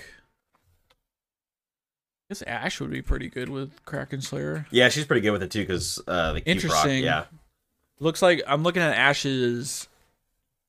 I 0.92 2.30
guess 2.30 2.44
Ashe 2.44 2.80
would 2.80 2.92
be 2.92 3.02
pretty 3.02 3.28
good 3.28 3.50
with 3.50 3.84
Kraken 3.84 4.22
Slayer. 4.22 4.68
Yeah, 4.70 4.90
she's 4.90 5.06
pretty 5.06 5.22
good 5.22 5.32
with 5.32 5.42
it 5.42 5.50
too, 5.50 5.62
because 5.62 5.98
uh, 6.08 6.34
proc, 6.34 6.44
Interesting. 6.46 7.04
Yeah, 7.04 7.26
Looks 8.00 8.22
like 8.22 8.44
I'm 8.46 8.62
looking 8.62 8.84
at 8.84 8.96
Ashe's. 8.96 9.88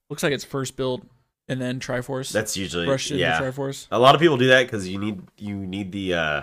Looks 0.09 0.23
like 0.23 0.33
it's 0.33 0.43
first 0.43 0.75
build 0.75 1.07
and 1.49 1.61
then 1.61 1.81
Triforce. 1.81 2.33
that's 2.33 2.57
usually 2.57 2.88
rushed 2.88 3.11
into 3.11 3.21
yeah. 3.21 3.38
Triforce. 3.38 3.87
A 3.90 3.99
lot 3.99 4.14
of 4.14 4.23
people 4.23 4.38
do 4.38 4.47
that 4.47 4.62
because 4.62 4.88
you 4.88 4.99
need 4.99 5.21
you 5.37 5.55
need 5.55 5.93
the 5.93 6.14
uh, 6.14 6.43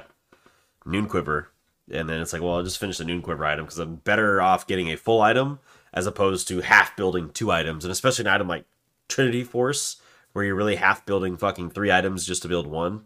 Noonquiver, 0.85 1.47
and 1.91 2.07
then 2.07 2.21
it's 2.21 2.31
like, 2.31 2.43
well, 2.43 2.57
I'll 2.57 2.63
just 2.63 2.79
finish 2.79 2.99
the 2.99 3.05
Noonquiver 3.05 3.43
item 3.43 3.65
because 3.65 3.79
I'm 3.79 3.95
better 3.95 4.39
off 4.39 4.67
getting 4.67 4.91
a 4.91 4.97
full 4.97 5.19
item 5.19 5.57
as 5.93 6.07
opposed 6.07 6.47
to 6.47 6.61
half 6.61 6.95
building 6.95 7.29
two 7.31 7.51
items, 7.51 7.83
and 7.83 7.91
especially 7.91 8.23
an 8.23 8.33
item 8.33 8.47
like 8.47 8.65
Trinity 9.07 9.43
Force 9.43 9.97
where 10.33 10.45
you're 10.45 10.55
really 10.55 10.75
half 10.75 11.05
building 11.05 11.35
fucking 11.35 11.69
three 11.69 11.91
items 11.91 12.25
just 12.25 12.41
to 12.41 12.47
build 12.47 12.65
one. 12.67 13.01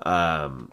Um, 0.00 0.72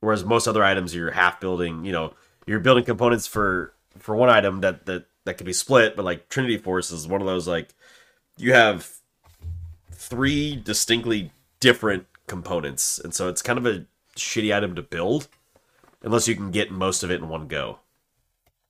whereas 0.00 0.24
most 0.24 0.48
other 0.48 0.64
items 0.64 0.94
you're 0.94 1.12
half 1.12 1.40
building, 1.40 1.84
you 1.84 1.92
know, 1.92 2.14
you're 2.46 2.60
building 2.60 2.84
components 2.84 3.26
for 3.26 3.72
for 3.98 4.16
one 4.16 4.28
item 4.28 4.60
that 4.62 4.86
that 4.86 5.06
that 5.24 5.38
can 5.38 5.46
be 5.46 5.52
split, 5.52 5.94
but 5.96 6.04
like 6.04 6.28
Trinity 6.28 6.58
Force 6.58 6.90
is 6.90 7.06
one 7.06 7.20
of 7.20 7.26
those 7.26 7.46
like 7.46 7.74
you 8.36 8.52
have 8.52 8.90
three 9.92 10.56
distinctly 10.56 11.30
different 11.60 12.06
components, 12.26 12.98
and 12.98 13.14
so 13.14 13.28
it's 13.28 13.42
kind 13.42 13.58
of 13.58 13.66
a 13.66 13.86
shitty 14.16 14.54
item 14.54 14.74
to 14.74 14.82
build 14.82 15.28
unless 16.02 16.26
you 16.26 16.34
can 16.34 16.50
get 16.50 16.70
most 16.70 17.02
of 17.02 17.10
it 17.10 17.20
in 17.20 17.28
one 17.28 17.46
go. 17.46 17.78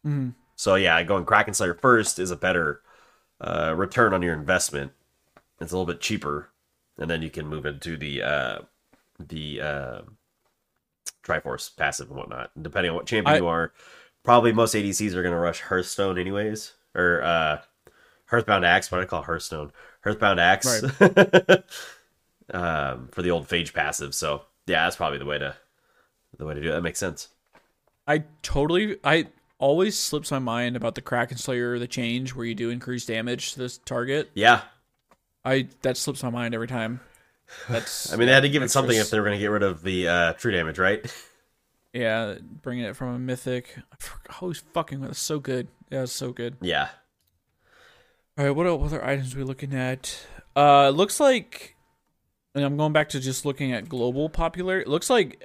Mhm. 0.07 0.35
So 0.63 0.77
yeah, 0.77 1.03
going 1.03 1.25
Kraken 1.25 1.55
Slayer 1.55 1.75
first 1.75 2.21
is 2.21 2.31
a 2.31 2.37
better 2.37 2.83
uh, 3.41 3.75
return 3.77 4.15
on 4.15 4.23
your 4.23 4.33
investment. 4.33 4.93
It's 5.61 5.73
a 5.73 5.77
little 5.77 5.93
bit 5.93 6.01
cheaper, 6.01 6.51
and 6.97 7.11
then 7.11 7.21
you 7.21 7.31
can 7.31 7.49
move 7.49 7.67
into 7.67 7.97
the 7.97 8.23
uh, 8.23 8.59
the 9.19 9.61
uh, 9.61 10.03
Triforce 11.25 11.77
passive 11.77 12.11
and 12.11 12.17
whatnot. 12.17 12.53
And 12.55 12.63
depending 12.63 12.91
on 12.91 12.97
what 12.97 13.07
champion 13.07 13.35
I- 13.35 13.39
you 13.39 13.49
are, 13.49 13.73
probably 14.23 14.53
most 14.53 14.77
ADCs 14.77 15.15
are 15.15 15.23
going 15.23 15.35
to 15.35 15.41
rush 15.41 15.63
Hearthstone 15.63 16.17
anyways, 16.17 16.75
or 16.95 17.25
uh, 17.25 17.59
Hearthbound 18.27 18.65
Axe. 18.65 18.89
What 18.93 18.99
do 18.99 19.03
I 19.03 19.07
call 19.07 19.23
Hearthstone? 19.23 19.73
Hearthbound 20.05 20.39
Axe. 20.39 20.85
um, 22.55 23.09
for 23.11 23.23
the 23.23 23.33
old 23.33 23.49
Phage 23.49 23.73
passive. 23.75 24.15
So 24.15 24.43
yeah, 24.69 24.85
that's 24.85 24.95
probably 24.95 25.19
the 25.19 25.27
way 25.27 25.41
to 25.41 25.57
the 26.39 26.47
way 26.47 26.55
to 26.55 26.63
do 26.63 26.69
it. 26.69 26.73
That 26.73 26.83
makes 26.83 27.01
sense. 27.01 27.31
I 28.07 28.23
totally. 28.43 28.99
I 29.03 29.27
always 29.63 29.97
slips 29.97 30.33
my 30.33 30.41
mind 30.41 30.75
about 30.77 30.97
the 30.97 31.01
Kraken 31.01 31.39
Slayer, 31.39 31.79
the 31.79 31.87
change 31.87 32.35
where 32.35 32.45
you 32.45 32.55
do 32.55 32.69
increase 32.69 33.07
damage 33.07 33.53
to 33.53 33.61
this 33.61 33.79
target. 33.79 34.31
Yeah, 34.35 34.63
I 35.45 35.69
that 35.83 35.97
slips 35.97 36.23
my 36.23 36.31
mind 36.31 36.55
every 36.55 36.67
time. 36.67 37.01
That's 37.69 38.13
I 38.13 38.17
mean 38.17 38.27
they 38.27 38.35
had 38.35 38.43
to 38.43 38.51
give 38.51 38.63
it 38.63 38.71
something 38.71 38.97
if 38.97 39.09
they 39.09 39.19
were 39.19 39.25
going 39.25 39.39
to 39.39 39.41
get 39.41 39.51
rid 39.51 39.63
of 39.63 39.83
the 39.83 40.09
uh, 40.09 40.33
true 40.35 40.51
damage, 40.51 40.79
right? 40.79 41.01
yeah, 41.95 42.35
bringing 42.43 42.85
it 42.85 42.97
from 42.97 43.15
a 43.15 43.19
mythic. 43.19 43.77
He's 44.41 44.63
fucking 44.75 45.01
with. 45.01 45.11
It's 45.11 45.21
so 45.21 45.39
good. 45.39 45.69
Yeah, 45.91 46.03
it's 46.03 46.13
so 46.13 46.33
good. 46.33 46.57
yeah. 46.61 46.89
All 48.39 48.47
right, 48.47 48.51
what 48.51 48.67
other 48.67 49.05
items 49.05 49.35
are 49.35 49.39
we 49.39 49.45
looking 49.45 49.75
at? 49.75 50.27
Uh, 50.57 50.89
looks 50.89 51.21
like, 51.21 51.77
and 52.55 52.65
I'm 52.65 52.79
going 52.79 52.95
back 52.95 53.11
to 53.11 53.21
just 53.21 53.45
looking 53.45 53.73
at 53.73 53.91
global 53.91 54.31
popularity. 54.31 54.89
Looks 54.89 55.11
like, 55.11 55.45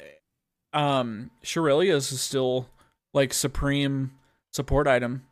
um, 0.71 1.29
Shurelya's 1.43 2.13
is 2.13 2.21
still 2.21 2.69
like 3.17 3.33
supreme 3.33 4.11
support 4.51 4.87
item, 4.87 5.23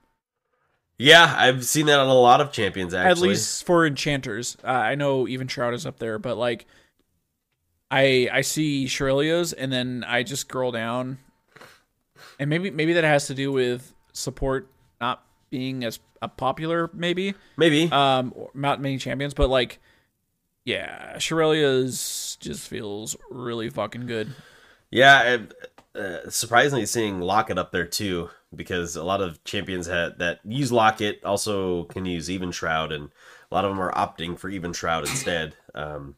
Yeah, 0.97 1.33
I've 1.37 1.63
seen 1.65 1.85
that 1.85 1.99
on 1.99 2.07
a 2.07 2.13
lot 2.13 2.41
of 2.41 2.51
champions 2.51 2.93
actually. 2.93 3.11
at 3.11 3.17
least 3.31 3.65
for 3.65 3.85
enchanters. 3.87 4.57
Uh, 4.63 4.67
I 4.67 4.95
know 4.95 5.25
Evenshroud 5.25 5.73
is 5.73 5.85
up 5.85 5.99
there, 5.99 6.19
but 6.19 6.37
like, 6.37 6.65
I 7.91 8.27
I 8.31 8.41
see 8.41 8.85
Shurelya's, 8.85 9.53
and 9.53 9.71
then 9.71 10.03
I 10.07 10.23
just 10.23 10.41
scroll 10.41 10.71
down, 10.71 11.19
and 12.39 12.49
maybe 12.49 12.69
maybe 12.71 12.93
that 12.93 13.03
has 13.03 13.27
to 13.27 13.33
do 13.33 13.51
with 13.51 13.93
support 14.13 14.67
not 14.99 15.23
being 15.49 15.83
as 15.85 15.99
uh, 16.21 16.27
popular, 16.27 16.89
maybe. 16.93 17.33
maybe. 17.57 17.89
um 17.91 18.33
not 18.53 18.81
many 18.81 18.97
champions 18.97 19.33
but 19.33 19.49
like 19.49 19.79
yeah 20.63 21.15
Shurelya's 21.17 22.37
just 22.39 22.67
feels 22.67 23.15
really 23.29 23.69
fucking 23.69 24.07
good 24.07 24.33
Yeah, 24.89 25.37
uh, 25.95 26.29
surprisingly 26.29 26.85
seeing 26.85 27.19
Locket 27.21 27.57
up 27.57 27.71
there 27.71 27.85
too, 27.85 28.29
because 28.53 28.95
a 28.95 29.03
lot 29.03 29.21
of 29.21 29.43
champions 29.43 29.87
that 29.87 30.39
use 30.43 30.71
Locket 30.71 31.23
also 31.23 31.83
can 31.85 32.05
use 32.05 32.29
Evenshroud, 32.29 32.93
and 32.93 33.09
a 33.51 33.55
lot 33.55 33.65
of 33.65 33.71
them 33.71 33.81
are 33.81 33.93
opting 33.93 34.37
for 34.37 34.49
Evenshroud 34.49 35.01
instead. 35.01 35.55
Um, 35.73 36.15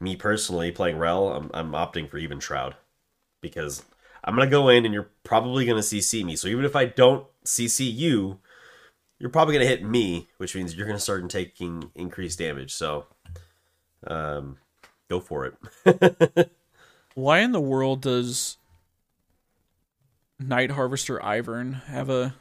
me 0.00 0.16
personally, 0.16 0.72
playing 0.72 0.98
Rell, 0.98 1.28
I'm, 1.28 1.50
I'm 1.52 1.72
opting 1.72 2.08
for 2.08 2.18
Evenshroud 2.18 2.74
because 3.40 3.82
I'm 4.24 4.34
gonna 4.34 4.50
go 4.50 4.68
in 4.68 4.84
and 4.84 4.94
you're 4.94 5.10
probably 5.24 5.66
gonna 5.66 5.80
CC 5.80 6.24
me. 6.24 6.36
So 6.36 6.48
even 6.48 6.64
if 6.64 6.74
I 6.74 6.86
don't 6.86 7.26
CC 7.44 7.92
you, 7.92 8.38
you're 9.18 9.30
probably 9.30 9.54
gonna 9.54 9.66
hit 9.66 9.84
me, 9.84 10.28
which 10.38 10.54
means 10.54 10.74
you're 10.74 10.86
gonna 10.86 10.98
start 10.98 11.28
taking 11.30 11.90
increased 11.94 12.38
damage. 12.38 12.72
So, 12.72 13.06
um, 14.06 14.58
go 15.08 15.20
for 15.20 15.46
it. 15.84 16.50
why 17.14 17.40
in 17.40 17.52
the 17.52 17.60
world 17.60 18.00
does 18.00 18.56
night 20.40 20.70
harvester 20.72 21.18
ivern 21.20 21.84
have 21.84 22.08
a 22.10 22.34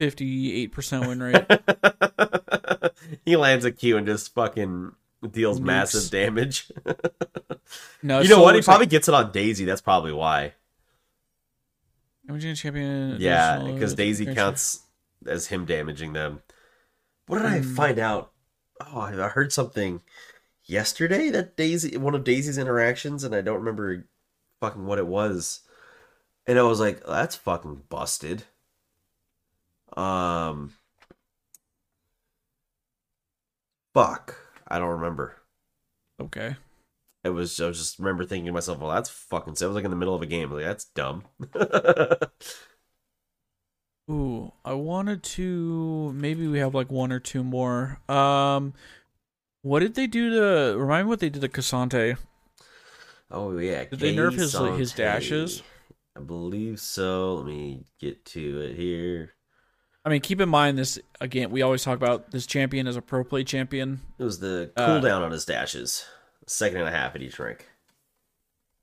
58% 0.00 1.06
win 1.08 1.22
rate 1.22 2.92
he 3.24 3.36
lands 3.36 3.64
a 3.64 3.72
Q 3.72 3.96
and 3.96 4.06
just 4.06 4.32
fucking 4.34 4.92
deals 5.32 5.58
Nukes. 5.58 5.64
massive 5.64 6.10
damage. 6.10 6.70
no 8.02 8.20
you 8.20 8.28
know 8.28 8.40
what? 8.42 8.54
He 8.54 8.62
probably 8.62 8.86
gets 8.86 9.08
it 9.08 9.14
on 9.14 9.32
Daisy. 9.32 9.64
That's 9.64 9.80
probably 9.80 10.12
why. 10.12 10.52
like, 12.28 12.54
champion 12.54 13.16
Yeah, 13.18 13.58
because 13.64 13.94
Daisy 13.94 14.32
counts 14.32 14.82
as 15.26 15.48
him 15.48 15.64
damaging 15.64 16.12
them. 16.12 16.42
What 17.26 17.38
did 17.38 17.46
I 17.46 17.58
Hmm. 17.60 17.74
find 17.74 17.98
out? 17.98 18.30
Oh, 18.80 19.00
I 19.00 19.10
heard 19.28 19.52
something 19.52 20.02
yesterday 20.64 21.30
that 21.30 21.56
Daisy, 21.56 21.96
one 21.96 22.14
of 22.14 22.22
Daisy's 22.22 22.58
interactions, 22.58 23.24
and 23.24 23.34
I 23.34 23.40
don't 23.40 23.58
remember 23.58 24.06
fucking 24.60 24.86
what 24.86 24.98
it 24.98 25.06
was. 25.08 25.60
And 26.48 26.58
I 26.58 26.62
was 26.62 26.80
like, 26.80 27.04
that's 27.06 27.36
fucking 27.36 27.84
busted. 27.88 28.42
Um, 29.96 30.72
fuck, 33.94 34.36
I 34.66 34.78
don't 34.78 34.88
remember. 35.00 35.36
okay 36.20 36.56
It 37.24 37.30
was 37.30 37.60
I 37.60 37.66
was 37.66 37.78
just 37.78 37.98
remember 37.98 38.24
thinking 38.24 38.46
to 38.46 38.52
myself, 38.52 38.78
well, 38.78 38.90
that's 38.90 39.10
fucking. 39.10 39.56
I 39.60 39.66
was 39.66 39.74
like 39.74 39.84
in 39.84 39.90
the 39.90 39.96
middle 39.96 40.14
of 40.14 40.22
a 40.22 40.26
game, 40.26 40.50
like 40.50 40.64
that's 40.64 40.86
dumb. 40.86 41.24
Ooh, 44.10 44.52
I 44.64 44.72
wanted 44.72 45.22
to. 45.22 46.12
Maybe 46.14 46.46
we 46.48 46.58
have 46.58 46.74
like 46.74 46.90
one 46.90 47.12
or 47.12 47.20
two 47.20 47.44
more. 47.44 48.00
Um, 48.08 48.72
what 49.62 49.80
did 49.80 49.94
they 49.94 50.06
do 50.06 50.30
to 50.30 50.78
remind 50.78 51.06
me 51.06 51.10
what 51.10 51.20
they 51.20 51.30
did 51.30 51.42
to 51.42 51.48
K'Sante? 51.48 52.18
oh 53.30 53.56
yeah, 53.58 53.84
Did 53.84 54.00
they 54.00 54.14
nerf 54.14 54.34
his, 54.36 54.58
like, 54.58 54.74
his 54.74 54.92
dashes? 54.92 55.62
I 56.18 56.20
believe 56.22 56.80
so. 56.80 57.34
Let 57.36 57.46
me 57.46 57.84
get 58.00 58.24
to 58.26 58.60
it 58.62 58.76
here. 58.76 59.34
I 60.04 60.08
mean, 60.10 60.20
keep 60.20 60.40
in 60.40 60.48
mind 60.48 60.78
this 60.78 60.98
again. 61.20 61.50
We 61.50 61.62
always 61.62 61.84
talk 61.84 61.96
about 61.96 62.30
this 62.30 62.46
champion 62.46 62.86
as 62.86 62.96
a 62.96 63.02
pro 63.02 63.24
play 63.24 63.44
champion. 63.44 64.00
It 64.18 64.24
was 64.24 64.40
the 64.40 64.72
Uh, 64.76 64.88
cooldown 64.88 65.22
on 65.22 65.30
his 65.30 65.44
dashes, 65.44 66.04
second 66.46 66.78
and 66.78 66.88
a 66.88 66.90
half 66.90 67.14
at 67.14 67.22
each 67.22 67.38
rank. 67.38 67.68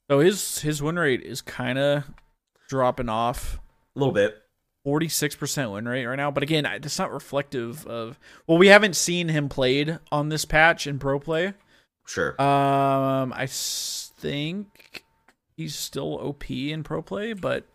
So 0.09 0.19
his 0.19 0.59
his 0.59 0.81
win 0.81 0.97
rate 0.97 1.23
is 1.23 1.41
kind 1.41 1.77
of 1.79 2.03
dropping 2.69 3.09
off. 3.09 3.59
A 3.95 3.99
little 3.99 4.13
bit. 4.13 4.37
Forty 4.83 5.09
six 5.09 5.35
percent 5.35 5.71
win 5.71 5.87
rate 5.87 6.05
right 6.05 6.15
now, 6.15 6.29
but 6.29 6.43
again, 6.43 6.65
it's 6.65 6.99
not 6.99 7.11
reflective 7.11 7.87
of. 7.87 8.19
Well, 8.45 8.59
we 8.59 8.67
haven't 8.67 8.95
seen 8.95 9.29
him 9.29 9.49
played 9.49 9.97
on 10.11 10.29
this 10.29 10.45
patch 10.45 10.85
in 10.85 10.99
pro 10.99 11.19
play. 11.19 11.53
Sure. 12.05 12.39
Um, 12.39 13.33
I 13.33 13.47
think 13.47 15.04
he's 15.57 15.75
still 15.75 16.15
OP 16.15 16.49
in 16.49 16.83
pro 16.83 17.01
play, 17.01 17.33
but 17.33 17.65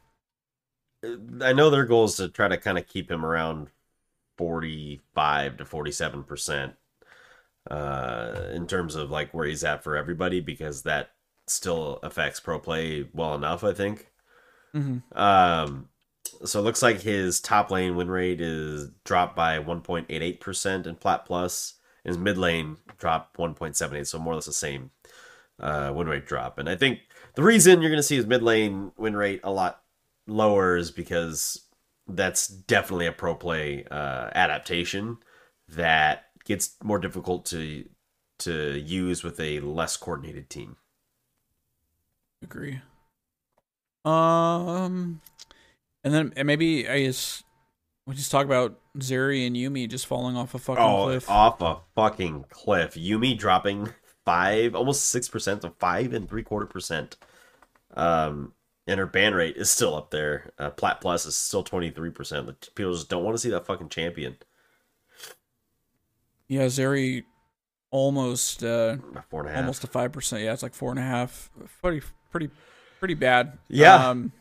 I 1.43 1.53
know 1.53 1.71
their 1.71 1.87
goal 1.87 2.05
is 2.05 2.17
to 2.17 2.29
try 2.29 2.49
to 2.49 2.57
kind 2.59 2.79
of 2.79 2.87
keep 2.87 3.11
him 3.11 3.25
around 3.25 3.69
forty-five 4.37 5.57
to 5.59 5.65
forty-seven 5.65 6.25
percent, 6.25 6.75
uh, 7.71 8.49
in 8.53 8.67
terms 8.67 8.95
of 8.97 9.11
like 9.11 9.33
where 9.33 9.47
he's 9.47 9.65
at 9.65 9.83
for 9.85 9.97
everybody, 9.97 10.41
because 10.41 10.83
that 10.83 11.11
still 11.47 11.99
affects 12.03 12.41
pro 12.41 12.59
play 12.59 13.09
well 13.13 13.35
enough. 13.35 13.65
I 13.65 13.73
think. 13.73 14.09
mhm. 14.75 15.03
Um, 15.17 15.89
so 16.45 16.61
it 16.61 16.63
looks 16.63 16.83
like 16.83 17.01
his 17.01 17.41
top 17.41 17.71
lane 17.71 17.97
win 17.97 18.11
rate 18.11 18.41
is 18.41 18.91
dropped 19.05 19.37
by 19.37 19.59
1.88% 19.59 20.87
in 20.87 20.97
Plat 20.97 21.25
Plus. 21.27 21.75
His 22.05 22.17
mid 22.19 22.39
lane 22.39 22.79
dropped 22.99 23.37
1.78, 23.37 24.07
so 24.07 24.19
more 24.19 24.33
or 24.33 24.37
less 24.37 24.47
the 24.47 24.53
same 24.53 24.91
uh, 25.61 25.93
win 25.95 26.09
rate 26.09 26.27
drop. 26.27 26.59
And 26.59 26.69
I 26.69 26.77
think 26.77 27.01
the 27.35 27.43
reason 27.43 27.81
you're 27.81 27.91
going 27.91 27.99
to 27.99 28.03
see 28.03 28.17
his 28.17 28.27
mid 28.27 28.43
lane 28.43 28.93
win 28.97 29.17
rate 29.17 29.41
a 29.45 29.51
lot 29.51 29.83
lower 30.27 30.77
is 30.77 30.91
because 30.91 31.63
that's 32.07 32.47
definitely 32.49 33.07
a 33.07 33.13
pro 33.13 33.35
play 33.35 33.85
uh, 33.91 34.31
adaptation 34.35 35.19
that 35.69 36.25
gets 36.45 36.77
more 36.83 36.99
difficult 36.99 37.45
to 37.47 37.85
to 38.41 38.79
use 38.79 39.23
with 39.23 39.39
a 39.39 39.61
less 39.61 39.97
coordinated 39.97 40.49
team. 40.51 40.77
Agree. 42.43 42.81
Um, 44.05 45.21
and 46.05 46.15
then 46.15 46.33
and 46.37 46.47
maybe 46.47 46.89
I 46.89 47.03
guess 47.03 47.43
we 48.07 48.15
just 48.15 48.31
talk 48.31 48.47
about 48.47 48.79
Zeri 48.99 49.47
and 49.47 49.55
Yuumi 49.55 49.89
just 49.89 50.07
falling 50.07 50.37
off 50.37 50.55
a 50.55 50.59
fucking 50.59 50.83
Oh, 50.83 51.05
cliff. 51.05 51.29
off 51.31 51.61
a 51.61 51.79
fucking 51.95 52.47
cliff. 52.51 52.95
Yuumi 52.95 53.37
dropping 53.39 53.91
five, 54.31 54.75
almost 54.75 55.07
six 55.07 55.29
percent 55.29 55.63
to 55.63 55.71
five 55.79 56.13
and 56.13 56.29
three 56.29 56.43
quarter 56.43 56.67
percent. 56.67 57.17
Um, 57.95 58.53
and 58.87 58.99
her 59.01 59.07
ban 59.07 59.35
rate 59.35 59.57
is 59.57 59.71
still 59.71 59.95
up 59.97 60.11
there. 60.11 60.53
Uh, 60.59 60.71
Plat 60.71 61.01
Plus 61.01 61.27
is 61.27 61.37
still 61.37 61.63
twenty 61.63 61.91
three 61.91 62.11
percent. 62.11 62.69
People 62.75 62.93
just 62.93 63.09
don't 63.09 63.25
want 63.25 63.35
to 63.35 63.39
see 63.41 63.51
that 63.51 63.67
fucking 63.67 63.89
champion. 63.89 64.37
Yeah, 66.49 66.67
Zeri 66.67 67.25
almost 67.93 68.63
uh 68.63 68.97
Four 69.31 69.41
and 69.41 69.49
a 69.49 69.53
half. 69.53 69.61
almost 69.61 69.85
a 69.85 69.87
five 69.89 70.13
percent. 70.13 70.43
Yeah, 70.43 70.53
it's 70.53 70.63
like 70.63 70.75
four 70.75 70.91
and 70.91 70.99
a 70.99 71.03
half. 71.03 71.51
Pretty 71.83 72.07
pretty 72.31 72.51
pretty 72.99 73.15
bad. 73.15 73.59
Yeah. 73.69 74.09
Um, 74.11 74.33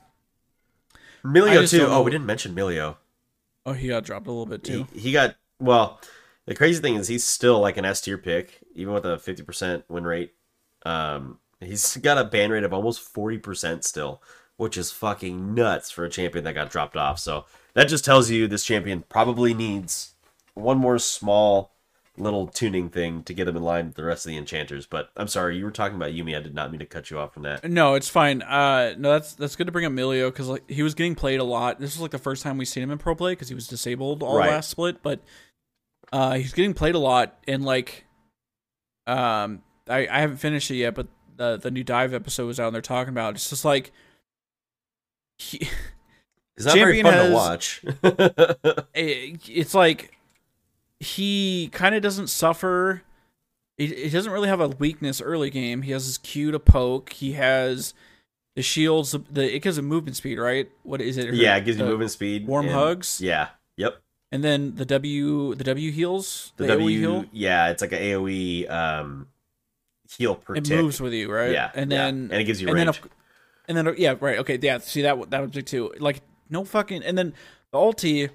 Milio 1.25 1.69
too. 1.69 1.85
Oh, 1.87 2.01
we 2.01 2.11
didn't 2.11 2.25
mention 2.27 2.55
Milio. 2.55 2.97
oh, 3.65 3.73
he 3.73 3.87
got 3.89 4.03
dropped 4.05 4.27
a 4.27 4.31
little 4.31 4.45
bit 4.45 4.63
too. 4.63 4.87
He, 4.93 4.99
he 4.99 5.11
got 5.11 5.35
well. 5.59 5.99
The 6.49 6.55
crazy 6.55 6.81
thing 6.81 6.95
is 6.95 7.07
he's 7.07 7.23
still 7.23 7.59
like 7.59 7.77
an 7.77 7.85
S 7.85 8.01
tier 8.01 8.17
pick, 8.17 8.59
even 8.73 8.93
with 8.93 9.05
a 9.05 9.17
fifty 9.19 9.43
percent 9.43 9.85
win 9.87 10.03
rate. 10.03 10.33
Um, 10.85 11.37
he's 11.59 11.95
got 11.97 12.17
a 12.17 12.23
ban 12.23 12.51
rate 12.51 12.63
of 12.63 12.73
almost 12.73 13.01
forty 13.01 13.37
percent 13.37 13.85
still, 13.85 14.21
which 14.57 14.75
is 14.75 14.91
fucking 14.91 15.53
nuts 15.53 15.91
for 15.91 16.03
a 16.05 16.09
champion 16.09 16.43
that 16.45 16.53
got 16.55 16.71
dropped 16.71 16.97
off. 16.97 17.19
So 17.19 17.45
that 17.75 17.87
just 17.87 18.03
tells 18.03 18.29
you 18.31 18.47
this 18.47 18.65
champion 18.65 19.03
probably 19.09 19.53
needs 19.53 20.15
one 20.55 20.77
more 20.77 20.97
small 20.99 21.71
little 22.17 22.47
tuning 22.47 22.89
thing 22.89 23.23
to 23.23 23.33
get 23.33 23.47
him 23.47 23.55
in 23.55 23.63
line 23.63 23.85
with 23.85 23.95
the 23.95 24.03
rest 24.03 24.25
of 24.25 24.31
the 24.31 24.37
enchanters. 24.37 24.85
But 24.85 25.09
I'm 25.15 25.27
sorry, 25.29 25.55
you 25.57 25.63
were 25.63 25.71
talking 25.71 25.95
about 25.95 26.11
Yuumi. 26.11 26.35
I 26.35 26.41
did 26.41 26.53
not 26.53 26.69
mean 26.71 26.79
to 26.79 26.85
cut 26.85 27.09
you 27.09 27.17
off 27.19 27.33
from 27.33 27.43
that. 27.43 27.63
No, 27.69 27.93
it's 27.93 28.09
fine. 28.09 28.41
Uh, 28.41 28.95
no, 28.97 29.11
that's 29.11 29.33
that's 29.35 29.55
good 29.55 29.67
to 29.67 29.71
bring 29.71 29.85
up 29.85 29.91
Milio 29.93 30.29
because 30.29 30.47
like 30.49 30.69
he 30.69 30.81
was 30.81 30.95
getting 30.95 31.13
played 31.15 31.39
a 31.39 31.43
lot. 31.43 31.79
This 31.79 31.93
was 31.95 32.01
like 32.01 32.11
the 32.11 32.17
first 32.17 32.41
time 32.41 32.57
we've 32.57 32.67
seen 32.67 32.81
him 32.83 32.89
in 32.91 32.97
pro 32.97 33.13
play 33.13 33.33
because 33.33 33.49
he 33.49 33.55
was 33.55 33.67
disabled 33.67 34.23
all 34.23 34.35
Right. 34.35 34.49
last 34.49 34.69
split. 34.71 35.03
But 35.03 35.19
uh, 36.11 36.33
he's 36.33 36.53
getting 36.53 36.73
played 36.73 36.95
a 36.95 36.99
lot, 36.99 37.37
and 37.47 37.63
like, 37.63 38.05
um, 39.07 39.61
I 39.87 40.07
I 40.07 40.19
haven't 40.19 40.37
finished 40.37 40.69
it 40.71 40.75
yet, 40.75 40.95
but 40.95 41.07
the 41.37 41.57
the 41.57 41.71
new 41.71 41.83
dive 41.83 42.13
episode 42.13 42.47
was 42.47 42.59
out, 42.59 42.67
and 42.67 42.75
they're 42.75 42.81
talking 42.81 43.09
about 43.11 43.33
it. 43.33 43.35
it's 43.37 43.49
just 43.49 43.65
like 43.65 43.91
he, 45.37 45.67
It's 46.57 46.65
not 46.65 46.75
very 46.75 47.01
Champion 47.01 47.15
fun 47.15 47.29
to 47.29 47.33
watch. 47.33 47.81
it, 48.93 49.39
it's 49.49 49.73
like 49.73 50.17
he 50.99 51.69
kind 51.71 51.95
of 51.95 52.01
doesn't 52.01 52.27
suffer. 52.27 53.03
He, 53.77 53.87
he 53.87 54.09
doesn't 54.09 54.31
really 54.31 54.49
have 54.49 54.59
a 54.59 54.67
weakness 54.67 55.21
early 55.21 55.49
game. 55.49 55.83
He 55.83 55.93
has 55.93 56.05
his 56.05 56.17
Q 56.17 56.51
to 56.51 56.59
poke. 56.59 57.13
He 57.13 57.31
has 57.33 57.93
the 58.57 58.61
shields. 58.61 59.15
The 59.31 59.55
it 59.55 59.61
gives 59.61 59.77
him 59.77 59.85
movement 59.85 60.17
speed, 60.17 60.37
right? 60.37 60.69
What 60.83 60.99
is 60.99 61.17
it? 61.17 61.33
yeah, 61.33 61.55
it 61.55 61.63
gives 61.63 61.77
you 61.79 61.85
movement 61.85 62.11
speed. 62.11 62.45
warm 62.45 62.65
and- 62.65 62.75
hugs? 62.75 63.21
Yeah. 63.21 63.49
Yep. 63.77 64.01
And 64.31 64.43
then 64.43 64.75
the 64.75 64.85
W, 64.85 65.55
the 65.55 65.63
W 65.63 65.91
heals. 65.91 66.53
The, 66.57 66.63
The, 66.65 66.73
W, 66.73 66.99
heal. 66.99 67.25
yeah, 67.31 67.69
it's 67.69 67.81
like 67.81 67.91
an 67.93 67.99
AOE 67.99 68.69
um, 68.69 69.27
heal 70.17 70.35
per 70.35 70.55
It 70.55 70.65
tick. 70.65 70.77
moves 70.79 71.01
with 71.01 71.13
you, 71.13 71.31
right? 71.31 71.51
Yeah, 71.51 71.71
And 71.73 71.91
yeah. 71.91 71.97
then 72.05 72.15
and 72.31 72.41
it 72.41 72.43
gives 72.43 72.61
you 72.61 72.67
and 72.67 72.75
range. 72.77 73.01
then 73.01 73.09
and 73.67 73.87
then 73.87 73.95
yeah, 73.97 74.15
right. 74.19 74.37
Okay, 74.39 74.59
yeah. 74.61 74.77
See 74.79 75.01
that 75.01 75.29
that 75.31 75.41
was 75.41 75.51
big 75.51 75.65
too. 75.65 75.91
Like 75.99 76.21
no 76.49 76.63
fucking. 76.63 77.03
And 77.03 77.17
then 77.17 77.33
the 77.71 77.77
ulti, 77.79 78.29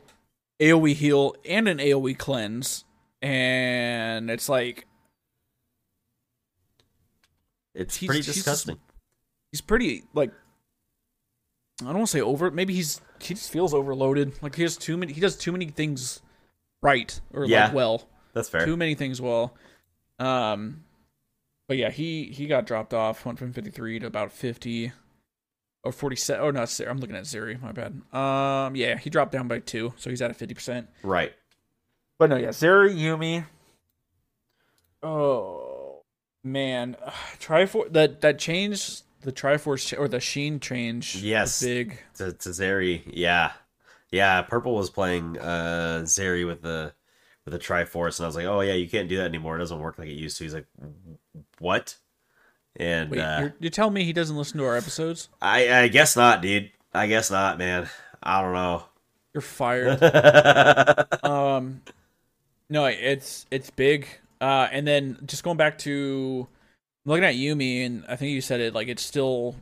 AOE 0.61 0.95
heal 0.95 1.35
and 1.49 1.69
an 1.69 1.79
AOE 1.79 2.19
cleanse, 2.19 2.85
and 3.23 4.31
it's 4.31 4.49
like 4.49 4.87
it's 7.75 7.97
he's- 7.97 8.09
pretty 8.09 8.19
he's 8.25 8.35
disgusting. 8.35 8.79
he's 9.53 9.61
pretty 9.61 10.05
like 10.15 10.33
I 11.83 11.87
don't 11.87 11.95
want 11.97 12.07
to 12.09 12.13
say 12.13 12.21
over. 12.21 12.51
Maybe 12.51 12.75
he's 12.75 13.01
he 13.21 13.35
just 13.35 13.51
feels 13.51 13.75
overloaded. 13.75 14.41
Like 14.43 14.55
he 14.55 14.63
has 14.63 14.77
too 14.77 14.97
many. 14.97 15.13
He 15.13 15.21
does 15.21 15.37
too 15.37 15.53
many 15.53 15.67
things 15.67 16.23
right 16.83 17.19
or 17.33 17.45
Yeah. 17.47 17.67
like 17.67 17.75
well. 17.75 18.09
That's 18.33 18.49
fair. 18.49 18.65
Too 18.65 18.77
many 18.77 18.95
things 18.95 19.21
well. 19.21 19.55
Um, 20.19 20.85
but 21.69 21.77
yeah, 21.77 21.91
he 21.91 22.25
he 22.25 22.47
got 22.47 22.67
dropped 22.67 22.95
off. 22.95 23.25
Went 23.27 23.39
from 23.39 23.53
fifty 23.53 23.71
three 23.71 23.99
to 23.99 24.07
about 24.07 24.33
fifty. 24.33 24.93
Or 25.83 25.93
forty 25.93 26.17
seven. 26.17 26.45
Oh 26.47 26.51
no. 26.51 26.65
I'm 26.89 26.99
looking 26.99 27.17
at 27.17 27.25
Zeri. 27.25 27.61
My 27.61 27.73
bad. 27.73 28.01
Um, 28.13 28.75
yeah, 28.75 28.97
he 28.97 29.11
dropped 29.11 29.33
down 29.33 29.49
by 29.49 29.59
two, 29.59 29.93
so 29.97 30.09
he's 30.11 30.23
at 30.23 30.31
a 30.31 30.35
fifty 30.35 30.55
percent. 30.55 30.89
Right. 31.03 31.35
But 32.19 32.31
no, 32.31 32.37
yeah, 32.37 32.49
Zeri, 32.51 32.95
Yuumi. 32.97 33.45
Oh 35.03 36.03
man, 36.43 36.97
try 37.39 37.67
for 37.67 37.89
that 37.91 38.21
that 38.23 38.39
change 38.39 39.03
the 39.25 39.33
Triforce 39.33 39.99
or 39.99 40.07
the 40.07 40.21
Sheen 40.21 40.61
change. 40.61 41.17
Yes. 41.17 41.63
big. 41.63 41.99
To, 42.17 42.33
to 42.33 42.49
Zeri, 42.51 43.03
yeah, 43.07 43.53
yeah. 44.11 44.43
Purple 44.43 44.75
was 44.75 44.91
playing 44.91 45.39
uh 45.39 46.03
Zeri 46.05 46.47
with 46.47 46.63
the 46.63 46.93
with 47.45 47.53
the 47.53 47.59
Triforce, 47.59 48.19
and 48.19 48.25
I 48.25 48.29
was 48.29 48.37
like, 48.37 48.47
oh 48.47 48.61
yeah, 48.61 48.75
you 48.75 48.89
can't 48.89 49.09
do 49.09 49.17
that 49.17 49.27
anymore. 49.27 49.57
It 49.57 49.61
doesn't 49.61 49.81
work 49.81 49.99
like 49.99 50.09
it 50.09 50.13
used 50.13 50.39
to. 50.39 50.45
He's 50.45 50.55
like, 50.55 50.67
what? 51.59 51.97
And 52.77 53.11
Wait, 53.11 53.21
uh, 53.21 53.41
you're, 53.41 53.55
you're 53.61 53.71
telling 53.71 53.95
me 53.95 54.05
he 54.05 54.13
doesn't 54.13 54.37
listen 54.37 54.59
to 54.59 54.65
our 54.65 54.77
episodes? 54.77 55.29
I 55.41 55.85
I 55.85 55.89
guess 55.89 56.17
not, 56.17 56.43
dude. 56.43 56.71
I 56.93 57.07
guess 57.07 57.31
not, 57.31 57.59
man. 57.59 57.89
I 58.23 58.43
don't 58.43 58.53
know. 58.53 58.85
You're 59.33 59.41
fired. 59.41 60.03
um, 61.25 61.83
no, 62.69 62.85
it's 62.85 63.47
it's 63.51 63.71
big. 63.71 64.07
Uh, 64.41 64.69
and 64.71 64.87
then 64.87 65.19
just 65.25 65.43
going 65.43 65.57
back 65.57 65.79
to 65.79 66.47
looking 67.05 67.25
at 67.25 67.35
Yuumi, 67.35 67.85
and 67.85 68.05
I 68.09 68.17
think 68.17 68.33
you 68.33 68.41
said 68.41 68.61
it 68.61 68.75
like 68.75 68.89
it's 68.89 69.03
still 69.03 69.57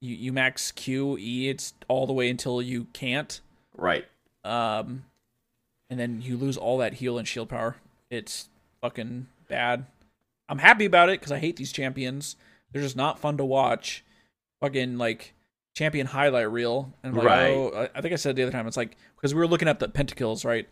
you, 0.00 0.14
you 0.14 0.32
max 0.32 0.72
Q 0.72 1.16
E. 1.18 1.48
It's 1.48 1.74
all 1.88 2.06
the 2.06 2.12
way 2.12 2.28
until 2.30 2.60
you 2.62 2.86
can't. 2.92 3.40
right. 3.76 4.06
Um, 4.44 5.04
and 5.90 5.98
then 6.00 6.22
you 6.22 6.36
lose 6.36 6.56
all 6.56 6.78
that 6.78 6.94
heal 6.94 7.18
and 7.18 7.26
shield 7.28 7.48
power. 7.50 7.76
It's 8.10 8.48
fucking 8.80 9.26
bad. 9.48 9.84
I'm 10.48 10.58
happy 10.58 10.84
about 10.86 11.08
it 11.10 11.18
because 11.20 11.32
I 11.32 11.38
hate 11.38 11.56
these 11.56 11.72
champions. 11.72 12.36
They're 12.72 12.82
just 12.82 12.96
not 12.96 13.18
fun 13.18 13.36
to 13.38 13.44
watch. 13.44 14.04
Fucking 14.62 14.96
like 14.98 15.34
champion 15.76 16.06
highlight 16.06 16.50
reel. 16.50 16.92
And 17.02 17.14
like, 17.14 17.26
Right. 17.26 17.50
oh, 17.50 17.88
I- 17.94 18.00
think 18.00 18.12
I 18.12 18.16
said 18.16 18.36
the 18.36 18.42
other 18.42 18.52
time. 18.52 18.66
It's 18.66 18.76
like 18.76 18.96
because 19.16 19.34
we 19.34 19.40
were 19.40 19.46
looking 19.46 19.68
at 19.68 19.80
the 19.80 19.88
pentakills, 19.88 20.44
right? 20.44 20.66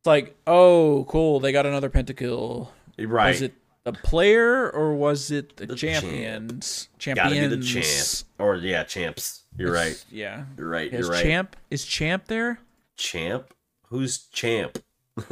It's 0.00 0.06
like, 0.06 0.36
oh, 0.46 1.04
cool, 1.08 1.40
they 1.40 1.52
got 1.52 1.66
another 1.66 1.90
pentakill. 1.90 2.68
Right. 2.98 3.28
Was 3.28 3.42
it 3.42 3.54
the 3.84 3.92
player 3.92 4.70
or 4.70 4.94
was 4.94 5.30
it 5.30 5.56
the, 5.56 5.66
The 5.66 5.76
champ. 5.76 6.04
champions? 6.04 6.88
Gotta 7.04 7.20
Champions. 7.20 7.72
be 7.72 7.80
the 7.80 7.82
champ. 7.82 8.28
Or 8.38 8.56
yeah, 8.56 8.84
champs. 8.84 9.44
You're 9.56 9.72
right. 9.72 10.02
Yeah. 10.10 10.44
You're 10.56 10.68
right. 10.68 10.92
Is 10.92 11.00
You're 11.06 11.10
right. 11.14 11.22
champ 11.22 11.56
is 11.70 11.84
champ 11.84 12.26
there? 12.26 12.60
Champ? 12.96 13.54
Who's 13.88 14.18
champ? 14.26 14.78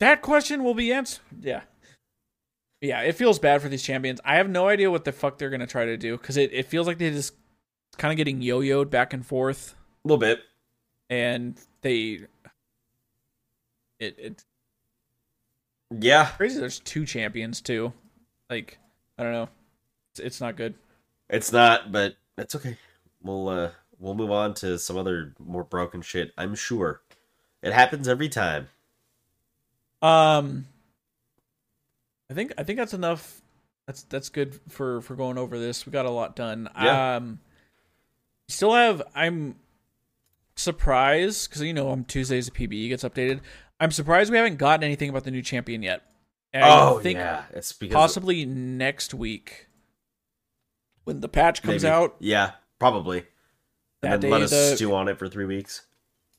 That 0.00 0.22
question 0.22 0.62
will 0.62 0.74
be 0.74 0.92
answered. 0.92 1.22
Yeah. 1.40 1.62
Yeah, 2.80 3.00
it 3.00 3.16
feels 3.16 3.40
bad 3.40 3.60
for 3.60 3.68
these 3.68 3.82
champions. 3.82 4.20
I 4.24 4.36
have 4.36 4.48
no 4.48 4.68
idea 4.68 4.92
what 4.92 5.04
the 5.04 5.10
fuck 5.10 5.38
they're 5.38 5.50
gonna 5.50 5.66
try 5.66 5.86
to 5.86 5.96
do 5.96 6.16
because 6.16 6.36
it, 6.36 6.52
it 6.52 6.66
feels 6.66 6.86
like 6.86 6.98
they 6.98 7.10
just 7.10 7.34
kind 7.96 8.12
of 8.12 8.16
getting 8.16 8.40
yo-yoed 8.40 8.90
back 8.90 9.12
and 9.12 9.26
forth, 9.26 9.74
A 10.04 10.08
little 10.08 10.20
bit. 10.20 10.38
and 11.10 11.58
they 11.82 12.20
it 13.98 14.14
it's 14.18 14.44
Yeah. 15.90 16.26
crazy. 16.36 16.60
There's 16.60 16.80
two 16.80 17.06
champions 17.06 17.60
too. 17.60 17.92
Like 18.50 18.78
I 19.18 19.22
don't 19.22 19.32
know, 19.32 19.48
it's, 20.12 20.20
it's 20.20 20.40
not 20.40 20.56
good. 20.56 20.74
It's 21.28 21.52
not, 21.52 21.92
but 21.92 22.16
it's 22.36 22.54
okay. 22.54 22.76
We'll 23.22 23.48
uh 23.48 23.70
we'll 23.98 24.14
move 24.14 24.30
on 24.30 24.54
to 24.54 24.78
some 24.78 24.96
other 24.96 25.34
more 25.38 25.64
broken 25.64 26.02
shit. 26.02 26.32
I'm 26.38 26.54
sure. 26.54 27.00
It 27.62 27.72
happens 27.72 28.08
every 28.08 28.28
time. 28.28 28.68
Um, 30.00 30.66
I 32.30 32.34
think 32.34 32.52
I 32.56 32.62
think 32.62 32.78
that's 32.78 32.94
enough. 32.94 33.42
That's 33.86 34.04
that's 34.04 34.28
good 34.28 34.58
for 34.68 35.00
for 35.00 35.16
going 35.16 35.38
over 35.38 35.58
this. 35.58 35.86
We 35.86 35.92
got 35.92 36.06
a 36.06 36.10
lot 36.10 36.36
done. 36.36 36.68
Yeah. 36.80 37.16
Um, 37.16 37.40
still 38.48 38.74
have. 38.74 39.02
I'm 39.14 39.56
surprised 40.54 41.48
because 41.48 41.62
you 41.62 41.72
know 41.72 41.88
on 41.88 42.04
Tuesdays 42.04 42.48
the 42.48 42.52
PBE 42.52 42.88
gets 42.88 43.04
updated. 43.04 43.40
I'm 43.80 43.90
surprised 43.90 44.30
we 44.30 44.36
haven't 44.36 44.56
gotten 44.56 44.84
anything 44.84 45.08
about 45.10 45.24
the 45.24 45.30
new 45.30 45.42
champion 45.42 45.82
yet. 45.82 46.02
And 46.52 46.64
I 46.64 46.88
oh 46.88 46.98
think 46.98 47.18
yeah, 47.18 47.44
it's 47.52 47.72
because 47.72 47.94
possibly 47.94 48.44
next 48.46 49.12
week 49.14 49.66
when 51.04 51.20
the 51.20 51.28
patch 51.28 51.62
comes 51.62 51.82
maybe. 51.82 51.92
out. 51.92 52.16
Yeah, 52.20 52.52
probably. 52.78 53.24
That 54.02 54.14
And 54.14 54.22
day, 54.22 54.30
then 54.30 54.40
let 54.40 54.42
us 54.42 54.50
the- 54.50 54.76
stew 54.76 54.94
on 54.94 55.08
it 55.08 55.18
for 55.18 55.28
three 55.28 55.44
weeks. 55.44 55.86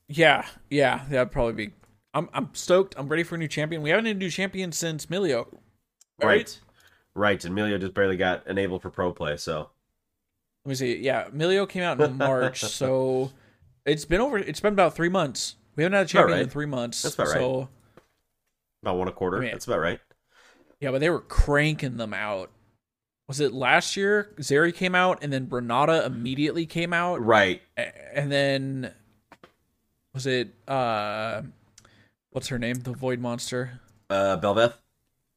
Yeah, 0.07 0.45
yeah, 0.69 1.05
that'd 1.09 1.31
probably 1.31 1.67
be. 1.67 1.73
I'm 2.13 2.27
I'm 2.33 2.49
stoked. 2.53 2.95
I'm 2.97 3.07
ready 3.07 3.21
for 3.23 3.35
a 3.35 3.37
new 3.37 3.47
champion. 3.47 3.83
We 3.83 3.91
haven't 3.91 4.05
had 4.05 4.15
a 4.15 4.19
new 4.19 4.31
champion 4.31 4.71
since 4.71 5.05
Milio. 5.05 5.47
Right. 6.21 6.59
Right. 7.13 7.43
And 7.45 7.51
Emilio 7.53 7.77
just 7.77 7.93
barely 7.93 8.17
got 8.17 8.47
enabled 8.47 8.81
for 8.81 8.89
pro 8.89 9.11
play, 9.13 9.37
so 9.37 9.69
Let 10.65 10.69
me 10.69 10.75
see. 10.75 10.97
Yeah, 10.97 11.27
Milio 11.29 11.69
came 11.69 11.83
out 11.83 12.01
in 12.01 12.17
March, 12.17 12.61
so 12.61 13.31
it's 13.85 14.05
been 14.05 14.19
over. 14.21 14.39
It's 14.39 14.59
been 14.59 14.73
about 14.73 14.95
three 14.95 15.09
months. 15.09 15.55
We 15.79 15.83
haven't 15.83 15.95
had 15.95 16.05
a 16.07 16.09
champion 16.09 16.39
in 16.39 16.49
three 16.49 16.65
months. 16.65 17.03
That's 17.03 17.15
about 17.15 17.27
right. 17.27 17.35
so, 17.37 17.69
About 18.83 18.97
one 18.97 19.07
a 19.07 19.13
quarter. 19.13 19.37
I 19.37 19.39
mean- 19.39 19.51
That's 19.51 19.65
about 19.65 19.79
right. 19.79 20.01
Yeah, 20.81 20.91
but 20.91 20.99
they 20.99 21.09
were 21.09 21.21
cranking 21.21 21.95
them 21.95 22.13
out. 22.13 22.49
Was 23.29 23.39
it 23.39 23.53
last 23.53 23.95
year? 23.95 24.33
Zeri 24.41 24.75
came 24.75 24.93
out, 24.93 25.19
and 25.23 25.31
then 25.31 25.47
Renata 25.49 26.03
immediately 26.05 26.65
came 26.65 26.91
out, 26.91 27.23
Right. 27.23 27.61
And 27.77 28.29
then 28.29 28.91
was 30.13 30.27
it 30.27 30.49
uh, 30.67 31.43
what's 32.31 32.49
her 32.49 32.59
name? 32.59 32.75
The 32.79 32.91
Void 32.91 33.19
Monster. 33.21 33.79
Uh, 34.09 34.37
Bel'Veth. 34.37 34.73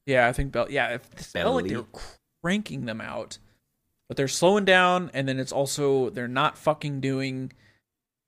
Yeah, 0.05 0.27
I 0.27 0.33
think 0.33 0.51
Bell. 0.51 0.69
Yeah, 0.69 0.89
it 0.89 1.05
felt 1.05 1.55
like 1.55 1.67
they 1.69 1.77
were 1.77 1.85
cranking 2.43 2.83
them 2.83 2.99
out, 2.99 3.37
but 4.09 4.17
they're 4.17 4.27
slowing 4.27 4.65
down, 4.65 5.09
and 5.13 5.25
then 5.25 5.39
it's 5.39 5.53
also 5.53 6.09
they're 6.09 6.27
not 6.27 6.57
fucking 6.57 6.99
doing. 6.99 7.53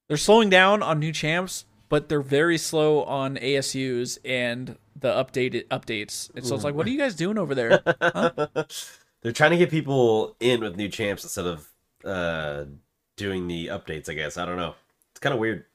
They're 0.07 0.16
slowing 0.16 0.49
down 0.49 0.82
on 0.82 0.99
new 0.99 1.11
champs, 1.11 1.66
but 1.89 2.09
they're 2.09 2.21
very 2.21 2.57
slow 2.57 3.03
on 3.03 3.36
ASUs 3.38 4.17
and 4.25 4.77
the 4.99 5.09
updated 5.13 5.67
updates. 5.67 6.29
And 6.36 6.45
so 6.45 6.55
it's 6.55 6.63
like, 6.63 6.73
what 6.75 6.88
are 6.88 6.89
you 6.89 6.97
guys 6.97 7.15
doing 7.15 7.38
over 7.38 7.53
there? 7.55 7.81
Huh? 8.01 8.47
They're 9.21 9.31
trying 9.31 9.51
to 9.51 9.57
get 9.57 9.71
people 9.71 10.36
in 10.39 10.61
with 10.61 10.75
new 10.75 10.88
champs 10.88 11.23
instead 11.23 11.45
of 11.47 11.67
uh 12.03 12.65
doing 13.17 13.47
the 13.47 13.67
updates. 13.67 14.07
I 14.09 14.13
guess 14.13 14.38
I 14.38 14.45
don't 14.45 14.57
know. 14.57 14.75
It's 15.11 15.19
kind 15.19 15.33
of 15.33 15.39
weird. 15.39 15.65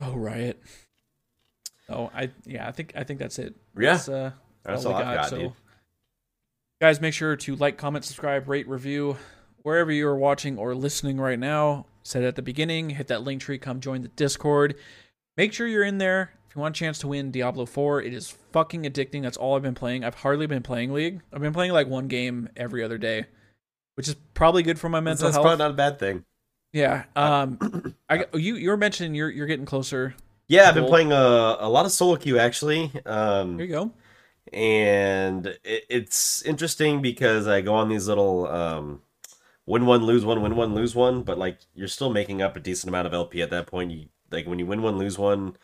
Oh, 0.00 0.12
Riot. 0.14 0.62
Oh, 1.88 2.10
I 2.14 2.30
yeah, 2.44 2.68
I 2.68 2.72
think 2.72 2.92
I 2.94 3.04
think 3.04 3.18
that's 3.18 3.38
it. 3.38 3.54
Yeah. 3.76 3.92
That's, 3.92 4.08
uh, 4.08 4.30
That's 4.62 4.84
all 4.84 4.92
all 4.94 4.98
I've 5.02 5.16
got, 5.16 5.28
so- 5.30 5.38
dude. 5.38 5.52
Guys, 6.80 7.00
make 7.00 7.14
sure 7.14 7.34
to 7.34 7.56
like, 7.56 7.76
comment, 7.76 8.04
subscribe, 8.04 8.48
rate, 8.48 8.68
review 8.68 9.16
wherever 9.62 9.90
you're 9.90 10.14
watching 10.14 10.58
or 10.58 10.74
listening 10.74 11.18
right 11.18 11.38
now. 11.38 11.86
Said 12.08 12.24
at 12.24 12.36
the 12.36 12.42
beginning, 12.42 12.88
hit 12.88 13.08
that 13.08 13.22
link 13.22 13.42
tree, 13.42 13.58
come 13.58 13.80
join 13.80 14.00
the 14.00 14.08
Discord. 14.08 14.76
Make 15.36 15.52
sure 15.52 15.66
you're 15.66 15.84
in 15.84 15.98
there. 15.98 16.32
If 16.48 16.56
you 16.56 16.62
want 16.62 16.74
a 16.74 16.78
chance 16.78 16.98
to 17.00 17.08
win 17.08 17.30
Diablo 17.30 17.66
4, 17.66 18.00
it 18.00 18.14
is 18.14 18.30
fucking 18.52 18.84
addicting. 18.84 19.20
That's 19.20 19.36
all 19.36 19.54
I've 19.54 19.62
been 19.62 19.74
playing. 19.74 20.04
I've 20.04 20.14
hardly 20.14 20.46
been 20.46 20.62
playing 20.62 20.94
League. 20.94 21.20
I've 21.30 21.42
been 21.42 21.52
playing 21.52 21.72
like 21.72 21.86
one 21.86 22.08
game 22.08 22.48
every 22.56 22.82
other 22.82 22.96
day, 22.96 23.26
which 23.96 24.08
is 24.08 24.16
probably 24.32 24.62
good 24.62 24.78
for 24.78 24.88
my 24.88 25.00
mental 25.00 25.24
that's 25.24 25.36
health. 25.36 25.44
probably 25.44 25.62
not 25.62 25.70
a 25.72 25.74
bad 25.74 25.98
thing. 25.98 26.24
Yeah. 26.72 27.04
Um, 27.14 27.94
I 28.08 28.24
you 28.32 28.56
you 28.56 28.70
were 28.70 28.78
mentioning 28.78 29.14
you're 29.14 29.28
you're 29.28 29.46
getting 29.46 29.66
closer. 29.66 30.14
Yeah, 30.46 30.70
I've 30.70 30.74
been 30.74 30.86
playing 30.86 31.12
a, 31.12 31.56
a 31.60 31.68
lot 31.68 31.84
of 31.84 31.92
solo 31.92 32.16
queue 32.16 32.38
actually. 32.38 32.90
Um, 33.04 33.58
Here 33.58 33.66
you 33.66 33.72
go. 33.72 33.92
and 34.50 35.46
it, 35.46 35.84
it's 35.90 36.40
interesting 36.40 37.02
because 37.02 37.46
I 37.46 37.60
go 37.60 37.74
on 37.74 37.90
these 37.90 38.08
little 38.08 38.46
um, 38.46 39.02
win 39.68 39.84
one, 39.84 40.04
lose 40.04 40.24
one, 40.24 40.40
win 40.42 40.56
one, 40.56 40.74
lose 40.74 40.94
one, 40.94 41.22
but 41.22 41.38
like 41.38 41.58
you're 41.74 41.88
still 41.88 42.10
making 42.10 42.40
up 42.40 42.56
a 42.56 42.60
decent 42.60 42.88
amount 42.88 43.06
of 43.06 43.12
LP 43.12 43.42
at 43.42 43.50
that 43.50 43.66
point. 43.66 43.90
You 43.90 44.06
like 44.30 44.46
when 44.46 44.58
you 44.58 44.66
win 44.66 44.82
one, 44.82 44.98
lose 44.98 45.18
one, 45.18 45.56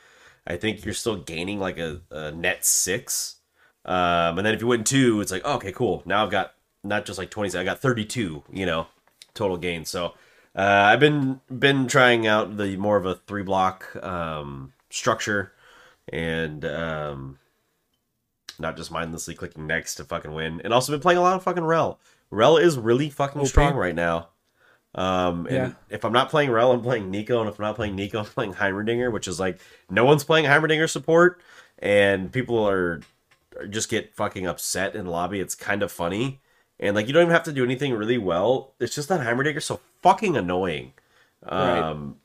I 0.46 0.56
think 0.56 0.84
you're 0.84 0.94
still 0.94 1.16
gaining 1.16 1.58
like 1.58 1.78
a, 1.78 2.02
a 2.10 2.30
net 2.30 2.64
six. 2.64 3.36
Um, 3.84 4.38
and 4.38 4.46
then 4.46 4.54
if 4.54 4.60
you 4.60 4.66
win 4.66 4.84
two, 4.84 5.20
it's 5.20 5.32
like 5.32 5.42
oh, 5.44 5.54
okay, 5.54 5.72
cool. 5.72 6.02
Now 6.04 6.24
I've 6.24 6.30
got 6.30 6.54
not 6.84 7.06
just 7.06 7.18
like 7.18 7.30
twenty, 7.30 7.56
I 7.58 7.64
got 7.64 7.80
thirty 7.80 8.04
two. 8.04 8.44
You 8.52 8.66
know, 8.66 8.86
total 9.32 9.56
gain. 9.56 9.86
So 9.86 10.14
uh, 10.54 10.60
I've 10.60 11.00
been 11.00 11.40
been 11.58 11.86
trying 11.86 12.26
out 12.26 12.58
the 12.58 12.76
more 12.76 12.98
of 12.98 13.06
a 13.06 13.14
three 13.14 13.42
block 13.42 13.96
um, 14.04 14.74
structure 14.90 15.52
and 16.12 16.64
um, 16.66 17.38
not 18.58 18.76
just 18.76 18.90
mindlessly 18.90 19.34
clicking 19.34 19.66
next 19.66 19.94
to 19.96 20.04
fucking 20.04 20.32
win. 20.32 20.60
And 20.62 20.74
also 20.74 20.92
been 20.92 21.00
playing 21.00 21.18
a 21.18 21.22
lot 21.22 21.36
of 21.36 21.42
fucking 21.42 21.64
Rell. 21.64 21.98
Rell 22.30 22.56
is 22.56 22.78
really 22.78 23.10
fucking 23.10 23.46
strong 23.46 23.74
right 23.74 23.94
now. 23.94 24.28
Um, 24.94 25.46
and 25.46 25.54
Yeah. 25.56 25.72
if 25.88 26.04
I'm 26.04 26.12
not 26.12 26.30
playing 26.30 26.50
Rell, 26.50 26.72
I'm 26.72 26.82
playing 26.82 27.10
Neeko, 27.10 27.40
and 27.40 27.48
if 27.48 27.58
I'm 27.58 27.64
not 27.64 27.76
playing 27.76 27.96
Neeko, 27.96 28.20
I'm 28.20 28.24
playing 28.26 28.54
Heimerdinger, 28.54 29.10
which 29.12 29.26
is 29.26 29.40
like 29.40 29.58
no 29.90 30.04
one's 30.04 30.24
playing 30.24 30.44
Heimerdinger 30.46 30.88
support, 30.88 31.40
and 31.80 32.30
people 32.32 32.68
are, 32.68 33.00
are 33.58 33.66
just 33.66 33.88
get 33.88 34.14
fucking 34.14 34.46
upset 34.46 34.94
in 34.94 35.04
the 35.06 35.10
lobby. 35.10 35.40
It's 35.40 35.54
kind 35.56 35.82
of 35.82 35.90
funny, 35.90 36.40
and 36.78 36.94
like 36.94 37.06
you 37.08 37.12
don't 37.12 37.22
even 37.22 37.32
have 37.32 37.42
to 37.44 37.52
do 37.52 37.64
anything 37.64 37.92
really 37.94 38.18
well. 38.18 38.74
It's 38.78 38.94
just 38.94 39.08
that 39.08 39.20
Heimerdinger's 39.20 39.64
so 39.64 39.80
fucking 40.02 40.36
annoying. 40.36 40.92
Right. 41.44 41.78
Um, 41.78 42.16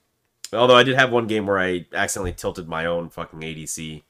although 0.53 0.75
I 0.77 0.83
did 0.83 0.95
have 0.95 1.11
one 1.11 1.25
game 1.27 1.47
where 1.47 1.59
I 1.59 1.87
accidentally 1.93 2.33
tilted 2.33 2.67
my 2.67 2.85
own 2.85 3.09
fucking 3.09 3.39
ADC 3.41 4.03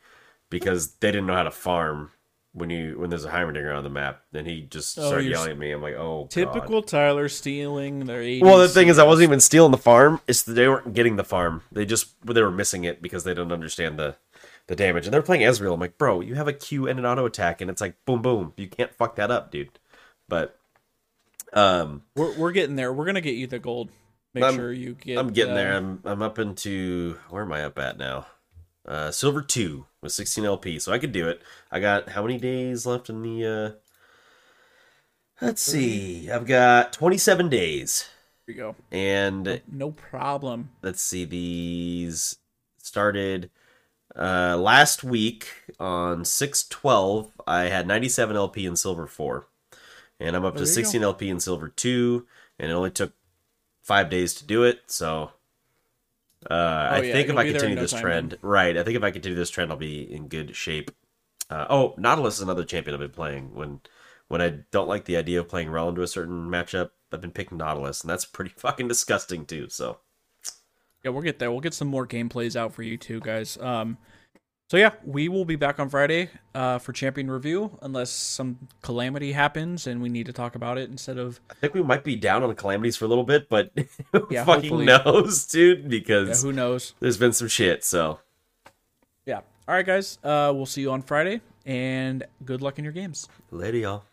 because 0.50 0.96
they 0.96 1.12
didn't 1.12 1.28
know 1.28 1.34
how 1.36 1.44
to 1.44 1.52
farm 1.52 2.12
when 2.54 2.70
you 2.70 3.00
when 3.00 3.10
there's 3.10 3.26
a 3.26 3.30
Heimerdinger 3.30 3.76
on 3.76 3.84
the 3.84 3.90
map. 3.90 4.22
Then 4.32 4.46
he 4.46 4.62
just 4.62 4.98
Oh, 4.98 5.08
started 5.08 5.30
yelling 5.30 5.52
at 5.52 5.58
me. 5.58 5.72
I'm 5.72 5.82
like, 5.82 5.96
oh, 5.96 6.24
God. 6.24 6.32
Typical 6.32 6.82
Tyler 6.82 7.30
stealing 7.30 8.06
their 8.06 8.22
80s. 8.22 8.42
Well, 8.42 8.58
the 8.58 8.68
thing 8.70 8.88
is, 8.88 8.98
I 9.00 9.04
wasn't 9.04 9.24
even 9.30 9.40
stealing 9.40 9.72
the 9.72 9.78
farm. 9.78 10.20
It's 10.28 10.42
they 10.44 10.68
weren't 10.68 10.94
getting 10.94 11.16
the 11.16 11.24
farm. 11.24 11.62
They 11.72 11.86
just 11.86 12.10
they 12.26 12.42
were 12.42 12.52
missing 12.52 12.84
it 12.84 13.02
because 13.02 13.24
they 13.24 13.34
don't 13.34 13.52
understand 13.52 13.98
the 14.00 14.16
the 14.68 14.76
damage. 14.76 15.06
And 15.06 15.14
they're 15.14 15.22
playing 15.22 15.42
Ezreal. 15.44 15.74
I'm 15.74 15.80
like, 15.80 15.98
bro, 15.98 16.22
you 16.22 16.36
have 16.36 16.48
a 16.48 16.54
Q 16.54 16.88
and 16.88 17.00
an 17.00 17.06
auto 17.06 17.26
attack, 17.26 17.62
and 17.62 17.70
it's 17.70 17.82
like 17.82 17.96
boom, 18.06 18.22
boom. 18.22 18.54
You 18.58 18.68
can't 18.68 18.94
fuck 18.94 19.16
that 19.18 19.32
up, 19.32 19.52
dude. 19.52 19.80
But 20.28 20.58
um, 21.54 22.04
We're 22.16 22.38
we're 22.38 22.52
getting 22.52 22.76
there. 22.76 22.94
We're 22.94 23.06
gonna 23.06 23.22
get 23.22 23.36
you 23.36 23.48
the 23.48 23.60
gold. 23.60 23.90
Make 24.34 24.44
I'm- 24.44 24.56
sure 24.56 24.72
you 24.72 24.94
get. 24.94 25.18
I'm 25.18 25.34
getting 25.34 25.54
uh, 25.54 25.58
there. 25.58 25.74
I'm 25.74 26.02
I'm 26.06 26.22
up 26.22 26.38
into 26.40 27.18
where 27.30 27.44
am 27.44 27.52
I 27.52 27.64
up 27.64 27.80
at 27.80 27.98
now? 27.98 28.28
Uh, 28.90 29.12
silver 29.12 29.44
two 29.44 29.86
with 30.02 30.12
16 30.12 30.44
LP, 30.46 30.80
so 30.80 30.92
I 30.92 30.98
could 30.98 31.12
do 31.12 31.30
it. 31.30 31.44
I 31.72 31.80
got 31.80 32.10
how 32.10 32.24
many 32.24 32.40
days 32.40 32.88
left 32.88 33.08
in 33.10 33.22
the? 33.22 33.46
uh 33.46 33.72
Let's 35.46 35.62
see. 35.62 36.30
I've 36.30 36.46
got 36.48 36.92
27 36.92 37.48
days, 37.50 38.10
Here 38.46 38.56
you 38.56 38.62
go. 38.62 38.76
and 38.92 39.62
No 39.72 39.92
problem. 39.92 40.70
let's 40.82 41.02
see 41.02 41.24
these 41.24 42.38
started 42.78 43.50
uh 44.16 44.58
last 44.60 45.04
week 45.04 45.48
on 45.80 46.26
612 46.26 47.32
i 47.46 47.66
had 47.66 47.86
97 47.88 48.36
lp 48.36 48.66
in 48.66 48.76
silver 48.76 49.06
4 49.06 49.46
and 50.20 50.36
i'm 50.36 50.44
up 50.44 50.56
to 50.56 50.62
there 50.62 50.68
you 50.68 50.74
16 50.74 51.04
lp 51.04 51.30
in 51.30 51.40
silver 51.40 51.68
2 51.70 52.26
and 52.58 52.72
it 52.72 52.74
only 52.74 52.90
took 52.90 53.14
five 53.84 54.10
days 54.10 54.34
to 54.34 54.44
do 54.44 54.64
it 54.64 54.82
so 54.88 55.30
uh 56.50 56.54
i 56.92 57.00
Oh, 57.00 57.02
yeah, 57.02 57.14
think 57.14 57.30
if 57.30 57.38
i 57.38 57.44
be 57.44 57.52
there 57.52 57.66
in 57.66 57.74
continue 57.74 57.76
no 57.76 57.82
this 57.82 57.92
time 57.92 58.02
trend 58.02 58.38
right 58.42 58.78
i 58.78 58.84
think 58.84 58.96
if 58.96 59.04
i 59.04 59.12
continue 59.12 59.38
this 59.38 59.50
trend 59.50 59.72
i'll 59.72 59.78
be 59.78 60.02
in 60.12 60.28
good 60.28 60.56
shape 60.56 60.92
uh, 61.50 61.66
oh 61.70 61.96
nautilus 61.98 62.36
is 62.36 62.42
another 62.42 62.64
champion 62.64 62.94
i've 62.94 63.00
been 63.02 63.10
playing 63.10 63.54
when 63.54 63.82
when 64.30 64.42
i 64.42 64.50
don't 64.72 64.88
like 64.88 65.06
the 65.06 65.18
idea 65.18 65.40
of 65.40 65.50
playing 65.50 65.70
rell 65.70 65.90
into 65.90 66.02
a 66.02 66.08
certain 66.08 66.50
matchup 66.50 66.92
i've 67.12 67.22
been 67.22 67.32
picking 67.32 67.58
nautilus 67.58 68.02
and 68.02 68.10
that's 68.10 68.26
pretty 68.26 68.52
fucking 68.58 68.88
disgusting 68.88 69.46
too 69.46 69.68
so 69.70 70.00
Yeah, 71.04 71.12
we'll 71.12 71.24
get 71.24 71.40
there. 71.40 71.50
We'll 71.52 71.62
get 71.62 71.74
some 71.74 71.88
more 71.88 72.06
gameplays 72.06 72.56
out 72.58 72.74
for 72.74 72.84
you 72.84 72.98
too, 72.98 73.22
guys. 73.22 73.58
Um, 73.58 73.98
so 74.70 74.78
yeah, 74.78 74.92
we 75.04 75.28
will 75.28 75.46
be 75.46 75.56
back 75.58 75.80
on 75.80 75.90
Friday 75.90 76.30
uh, 76.56 76.78
for 76.78 76.94
champion 76.94 77.30
review, 77.30 77.78
unless 77.82 78.12
some 78.12 78.58
calamity 78.82 79.32
happens 79.32 79.88
and 79.88 80.02
we 80.02 80.08
need 80.10 80.28
to 80.28 80.32
talk 80.34 80.56
about 80.56 80.78
it 80.78 80.90
instead 80.90 81.18
of 81.18 81.40
I 81.50 81.56
think 81.56 81.74
we 81.74 81.82
might 81.84 82.04
be 82.04 82.16
down 82.16 82.44
on 82.44 82.56
calamities 82.56 82.96
for 82.96 83.06
a 83.06 83.08
little 83.08 83.24
bit, 83.24 83.50
but 83.50 83.72
who 84.14 84.28
Yeah, 84.30 84.46
fucking 84.46 84.70
hopefully. 84.70 84.86
knows, 84.86 85.46
dude? 85.48 85.84
yeah, 85.84 85.88
Because 85.90 86.44
who 86.44 86.54
knows. 86.54 86.94
there's 87.00 87.18
been 87.18 87.34
some 87.34 87.48
shit. 87.48 87.84
So 87.84 88.20
Yeah. 89.26 89.42
All 89.68 89.76
right, 89.76 89.86
guys. 89.86 90.18
Uh, 90.24 90.52
we'll 90.56 90.66
see 90.66 90.82
you 90.82 90.92
on 90.92 91.02
Friday, 91.04 91.42
and 91.66 92.24
good 92.46 92.62
luck 92.62 92.78
in 92.80 92.84
your 92.86 92.94
games. 92.94 93.28
later, 93.52 93.78
y'all. 93.78 94.04